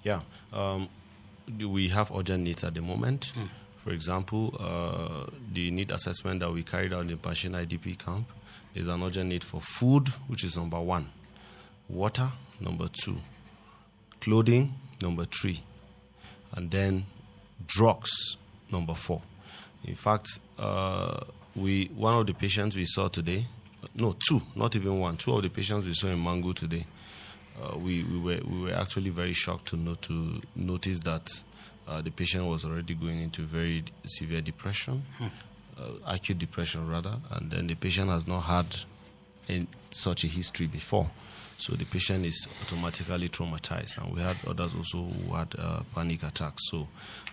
Yeah. 0.03 0.21
Um, 0.53 0.89
do 1.57 1.69
we 1.71 1.89
have 1.89 2.13
urgent 2.15 2.45
needs 2.45 2.63
at 2.63 2.75
the 2.75 2.83
moment? 2.83 3.33
For 3.79 3.93
example, 3.93 4.55
uh, 4.61 5.31
the 5.53 5.71
need 5.71 5.91
assessment 5.91 6.41
that 6.41 6.53
we 6.53 6.63
carried 6.63 6.93
out 6.93 7.11
in 7.11 7.17
Pankshin 7.17 7.53
IDP 7.53 7.99
camp 7.99 8.29
is 8.75 8.89
an 8.89 9.03
urgent 9.03 9.31
need 9.31 9.43
for 9.43 9.61
food, 9.63 10.09
which 10.27 10.45
is 10.45 10.57
number 10.57 10.79
one, 10.79 11.09
water, 11.89 12.31
number 12.61 12.89
two, 12.93 13.17
clothing, 14.21 14.75
number 15.01 15.25
three, 15.25 15.63
and 16.57 16.71
then 16.71 17.05
drugs, 17.67 18.37
number 18.71 18.95
four. 18.95 19.23
In 19.85 19.95
fact, 19.95 20.39
uh, 20.59 21.21
we 21.57 21.87
one 21.95 22.15
of 22.19 22.27
the 22.27 22.35
patients 22.35 22.77
we 22.77 22.85
saw 22.85 23.09
today, 23.09 23.47
no, 23.95 24.15
two, 24.29 24.41
not 24.55 24.77
even 24.77 24.99
one, 24.99 25.17
two 25.17 25.35
of 25.35 25.43
the 25.43 25.49
patients 25.49 25.87
we 25.87 25.95
saw 25.95 26.09
in 26.09 26.19
Mangu 26.19 26.55
today, 26.55 26.85
uh, 27.63 27.77
we, 27.79 28.05
we 28.05 28.19
were 28.19 28.41
we 28.47 28.63
were 28.65 28.75
actually 28.75 29.11
very 29.11 29.33
shocked 29.33 29.67
to 29.69 29.77
know 29.77 29.95
to 29.95 30.41
notice 30.55 31.01
that 31.01 31.29
uh, 31.89 32.01
the 32.01 32.11
patient 32.11 32.47
was 32.47 32.65
already 32.65 32.95
going 32.95 33.21
into 33.21 33.43
very 33.43 33.83
severe 34.07 34.41
depression, 34.41 35.03
uh, 35.21 35.83
acute 36.07 36.39
depression 36.39 36.89
rather, 36.89 37.17
and 37.33 37.51
then 37.51 37.67
the 37.67 37.75
patient 37.75 38.11
has 38.11 38.27
not 38.27 38.41
had 38.41 38.67
in 39.49 39.67
such 39.91 40.25
a 40.25 40.27
history 40.27 40.67
before. 40.67 41.11
So 41.61 41.75
the 41.75 41.85
patient 41.85 42.25
is 42.25 42.49
automatically 42.63 43.29
traumatized, 43.29 43.99
and 43.99 44.15
we 44.15 44.23
had 44.23 44.37
others 44.47 44.75
also 44.75 45.03
who 45.05 45.35
had 45.35 45.55
uh, 45.59 45.83
panic 45.95 46.23
attacks. 46.23 46.63
So 46.71 46.89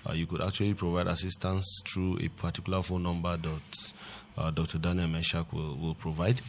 uh, 0.07 0.11
you 0.13 0.25
could 0.25 0.41
actually 0.41 0.73
provide 0.73 1.07
assistance 1.07 1.81
through 1.85 2.19
a 2.21 2.27
particular 2.27 2.81
phone 2.83 3.03
number 3.03 3.37
that 3.37 3.93
uh, 4.37 4.51
Dr. 4.51 4.79
Daniel 4.79 5.07
Meshak 5.07 5.53
will, 5.53 5.75
will 5.77 5.95
provide. 5.95 6.41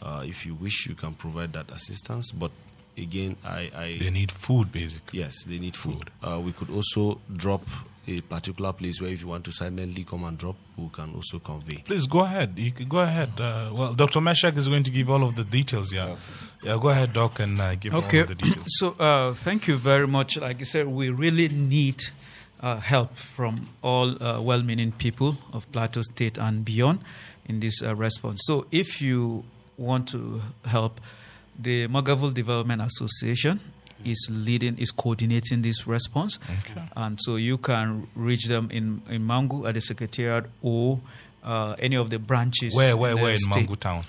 Uh, 0.00 0.22
if 0.24 0.46
you 0.46 0.54
wish, 0.54 0.86
you 0.88 0.94
can 0.94 1.14
provide 1.14 1.52
that 1.54 1.68
assistance. 1.72 2.30
But 2.30 2.52
again, 2.96 3.36
I, 3.44 3.70
I 3.74 3.96
They 3.98 4.10
need 4.10 4.30
food, 4.30 4.70
basically. 4.70 5.18
Yes, 5.18 5.44
they 5.44 5.58
need 5.58 5.74
food. 5.74 6.10
Uh, 6.22 6.40
we 6.44 6.52
could 6.52 6.70
also 6.70 7.20
drop 7.34 7.62
a 8.08 8.20
particular 8.20 8.72
place 8.72 9.00
where 9.00 9.10
if 9.10 9.22
you 9.22 9.28
want 9.28 9.44
to 9.44 9.52
silently 9.52 10.04
come 10.04 10.24
and 10.24 10.38
drop, 10.38 10.56
we 10.76 10.88
can 10.88 11.12
also 11.14 11.38
convey. 11.38 11.82
Please 11.84 12.06
go 12.06 12.20
ahead. 12.20 12.52
You 12.56 12.70
can 12.72 12.88
go 12.88 12.98
ahead. 13.00 13.30
Uh, 13.40 13.70
well, 13.72 13.94
Dr. 13.94 14.20
Meshak 14.20 14.56
is 14.56 14.68
going 14.68 14.84
to 14.84 14.90
give 14.90 15.10
all 15.10 15.24
of 15.24 15.34
the 15.34 15.44
details. 15.44 15.92
Yeah, 15.92 16.16
yeah. 16.62 16.78
Go 16.80 16.88
ahead, 16.88 17.12
Doc, 17.12 17.40
and 17.40 17.60
uh, 17.60 17.74
give 17.74 17.94
okay. 17.94 18.18
all 18.18 18.22
of 18.22 18.28
the 18.28 18.34
details. 18.36 18.64
So, 18.78 18.90
uh, 18.98 19.34
thank 19.34 19.66
you 19.66 19.76
very 19.76 20.06
much. 20.06 20.36
Like 20.38 20.58
you 20.60 20.64
said, 20.64 20.86
we 20.86 21.10
really 21.10 21.48
need 21.48 22.02
uh, 22.60 22.78
help 22.78 23.14
from 23.16 23.68
all 23.82 24.22
uh, 24.22 24.40
well-meaning 24.40 24.92
people 24.92 25.38
of 25.52 25.70
Plateau 25.72 26.02
State 26.02 26.38
and 26.38 26.64
beyond 26.64 27.00
in 27.46 27.60
this 27.60 27.82
uh, 27.82 27.94
response. 27.96 28.40
So, 28.44 28.66
if 28.70 29.02
you 29.02 29.44
want 29.76 30.08
to 30.10 30.42
help, 30.64 31.00
the 31.58 31.88
Mwaghavul 31.88 32.34
Development 32.34 32.82
Association 32.82 33.60
is 34.04 34.28
leading, 34.30 34.76
is 34.78 34.90
coordinating 34.90 35.62
this 35.62 35.86
response, 35.86 36.38
Okay. 36.60 36.82
and 36.96 37.18
so 37.20 37.36
you 37.36 37.58
can 37.58 38.06
reach 38.14 38.46
them 38.46 38.68
in 38.70 39.02
in 39.10 39.22
Mangu 39.26 39.66
at 39.68 39.74
the 39.74 39.80
secretariat 39.80 40.44
or 40.62 41.00
uh, 41.44 41.74
any 41.78 41.96
of 41.96 42.10
the 42.10 42.18
branches. 42.18 42.74
Where, 42.74 42.96
where, 42.96 43.16
where 43.16 43.32
in 43.32 43.38
state. 43.38 43.66
Mangu 43.68 43.76
town? 43.78 44.04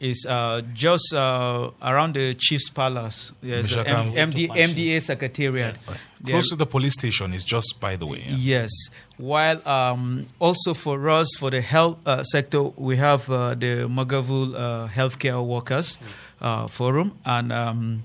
Is 0.00 0.24
uh, 0.28 0.62
just 0.74 1.12
uh, 1.12 1.70
around 1.82 2.14
the 2.14 2.32
Chief's 2.34 2.70
Palace. 2.70 3.32
There's. 3.42 3.76
M- 3.76 4.12
MD, 4.14 4.46
MDA 4.48 5.02
Secretariat. 5.02 5.74
They 6.20 6.30
Close 6.30 6.46
are- 6.46 6.50
to 6.50 6.56
the 6.56 6.66
police 6.66 6.94
station 6.94 7.34
is 7.34 7.42
just 7.42 7.80
by 7.80 7.96
the 7.96 8.06
way. 8.06 8.22
Yeah. 8.28 8.36
Yes. 8.60 8.70
While 9.16 9.60
um, 9.66 10.26
also 10.38 10.72
for 10.74 11.08
us, 11.10 11.26
for 11.36 11.50
the 11.50 11.60
health 11.60 11.98
uh, 12.06 12.22
sector, 12.22 12.62
we 12.76 12.96
have 12.96 13.28
uh, 13.28 13.56
the 13.56 13.88
Mwaghavul 13.88 14.54
uh, 14.54 14.86
Healthcare 14.88 15.44
Workers 15.44 15.98
uh, 16.40 16.68
Forum, 16.68 17.18
and 17.24 17.52
um, 17.52 18.04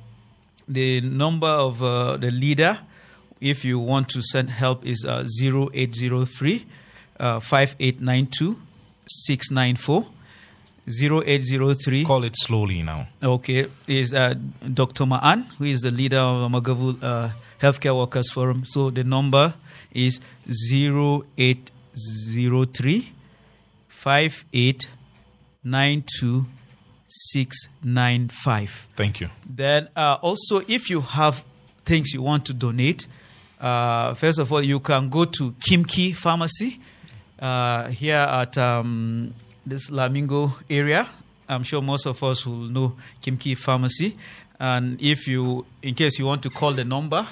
the 0.67 1.01
number 1.01 1.47
of 1.47 1.83
uh, 1.83 2.17
the 2.17 2.31
leader, 2.31 2.79
if 3.41 3.65
you 3.65 3.79
want 3.79 4.09
to 4.09 4.21
send 4.21 4.49
help, 4.49 4.85
is 4.85 5.05
uh, 5.07 5.25
0803 5.41 6.65
uh, 7.19 7.39
5892 7.39 8.57
694. 9.07 10.07
0803 10.85 12.03
Call 12.03 12.25
it 12.25 12.35
slowly 12.35 12.83
now. 12.83 13.07
Okay, 13.21 13.67
is 13.87 14.13
uh, 14.13 14.33
Dr. 14.73 15.05
Ma'an, 15.05 15.45
who 15.57 15.63
is 15.65 15.81
the 15.81 15.91
leader 15.91 16.17
of 16.17 16.51
Mwaghavul 16.51 17.01
uh, 17.01 17.29
Healthcare 17.61 17.95
Workers 17.95 18.29
Forum. 18.31 18.65
So 18.65 18.89
the 18.89 19.05
number 19.05 19.53
is 19.93 20.19
0803 20.45 23.11
5892 23.87 26.45
695. 27.13 28.89
Thank 28.95 29.21
you. 29.21 29.29
Then 29.47 29.87
uh, 29.95 30.17
also, 30.21 30.61
if 30.67 30.89
you 30.89 31.01
have 31.01 31.45
things 31.85 32.11
you 32.13 32.23
want 32.23 32.45
to 32.47 32.53
donate, 32.53 33.07
uh, 33.61 34.15
first 34.15 34.39
of 34.39 34.51
all, 34.51 34.63
you 34.63 34.79
can 34.79 35.09
go 35.09 35.25
to 35.25 35.51
Kimki 35.53 36.15
Pharmacy 36.15 36.79
uh, 37.39 37.87
here 37.89 38.15
at 38.15 38.57
um, 38.57 39.33
this 39.65 39.91
Lamingo 39.91 40.53
area. 40.69 41.07
I'm 41.47 41.63
sure 41.63 41.81
most 41.81 42.07
of 42.07 42.23
us 42.23 42.47
will 42.47 42.55
know 42.55 42.95
Kimki 43.21 43.55
Pharmacy. 43.55 44.17
And 44.59 44.99
if 44.99 45.27
you, 45.27 45.65
in 45.81 45.93
case 45.93 46.17
you 46.17 46.25
want 46.25 46.41
to 46.43 46.49
call 46.49 46.71
the 46.71 46.83
number, 46.83 47.27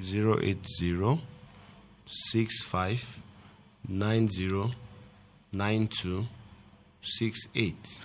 080 0.00 1.20
65 2.06 3.20
90 3.88 4.70
92 5.52 6.26
68. 7.02 8.02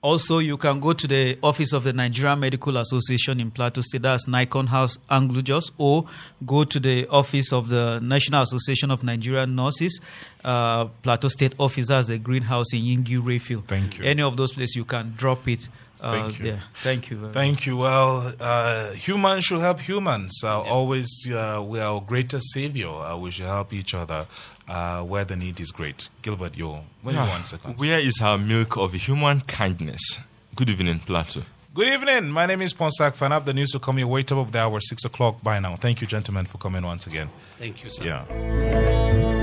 Also, 0.00 0.38
you 0.38 0.56
can 0.56 0.78
go 0.78 0.92
to 0.92 1.08
the 1.08 1.36
office 1.42 1.72
of 1.72 1.82
the 1.82 1.92
Nigerian 1.92 2.38
Medical 2.38 2.76
Association 2.76 3.40
in 3.40 3.50
Plateau 3.50 3.80
State, 3.80 4.02
that's 4.02 4.28
Nikon 4.28 4.68
House, 4.68 4.96
Anglujos, 5.10 5.72
or 5.76 6.04
go 6.46 6.62
to 6.62 6.78
the 6.78 7.08
office 7.08 7.52
of 7.52 7.68
the 7.68 7.98
National 8.00 8.42
Association 8.42 8.92
of 8.92 9.02
Nigerian 9.02 9.56
Nurses, 9.56 10.00
uh, 10.44 10.84
Plateau 11.02 11.26
State 11.26 11.54
office, 11.58 11.88
that's 11.88 12.06
the 12.06 12.18
greenhouse 12.18 12.72
in 12.72 12.80
Yingi 12.82 13.20
Rayfield. 13.20 13.64
Thank 13.64 13.98
you. 13.98 14.04
Any 14.04 14.22
of 14.22 14.36
those 14.36 14.52
places, 14.52 14.76
you 14.76 14.84
can 14.84 15.14
drop 15.16 15.48
it 15.48 15.68
uh, 16.00 16.10
Thank 16.12 16.38
you. 16.38 16.44
there. 16.44 16.62
Thank 16.74 17.10
you. 17.10 17.16
Very 17.16 17.32
Thank 17.32 17.66
you. 17.66 17.76
Well, 17.78 18.32
uh, 18.40 18.92
humans 18.92 19.44
should 19.44 19.60
help 19.60 19.80
humans. 19.80 20.40
Uh, 20.44 20.60
Always, 20.62 21.28
uh, 21.30 21.62
we 21.66 21.80
are 21.80 21.94
our 21.94 22.00
greatest 22.00 22.52
savior. 22.52 22.88
Uh, 22.88 23.16
we 23.16 23.30
should 23.30 23.46
help 23.46 23.72
each 23.72 23.94
other 23.94 24.26
uh, 24.68 25.02
where 25.02 25.24
the 25.24 25.36
need 25.36 25.58
is 25.60 25.70
great. 25.72 26.08
Gilbert, 26.22 26.56
yo, 26.56 26.84
wait 27.02 27.14
Yeah. 27.14 27.28
one 27.28 27.44
second. 27.44 27.78
Where 27.78 27.98
is 27.98 28.20
our 28.22 28.38
milk 28.38 28.76
of 28.76 28.92
human 28.94 29.40
kindness? 29.42 30.18
Good 30.54 30.70
evening, 30.70 31.00
Plateau. 31.00 31.42
Good 31.74 31.88
evening. 31.88 32.30
My 32.30 32.46
name 32.46 32.62
is 32.62 32.74
Ponsak 32.74 33.14
Fan. 33.14 33.30
I 33.30 33.38
the 33.38 33.54
news 33.54 33.70
will 33.72 33.80
come 33.80 33.98
your 33.98 34.08
way 34.08 34.22
top 34.22 34.38
of 34.38 34.50
the 34.52 34.58
hour, 34.58 34.80
6 34.80 35.04
o'clock 35.04 35.42
by 35.42 35.60
now. 35.60 35.76
Thank 35.76 36.00
you, 36.00 36.06
gentlemen, 36.08 36.46
for 36.46 36.58
coming 36.58 36.82
once 36.84 37.06
again. 37.06 37.28
Thank 37.56 37.84
you, 37.84 37.90
sir. 37.90 38.04
Yeah. 38.04 39.37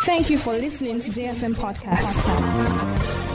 Thank 0.07 0.31
you 0.31 0.39
for 0.39 0.53
listening 0.53 0.99
to 0.99 1.11
JFM 1.11 1.55
Podcast. 1.55 3.30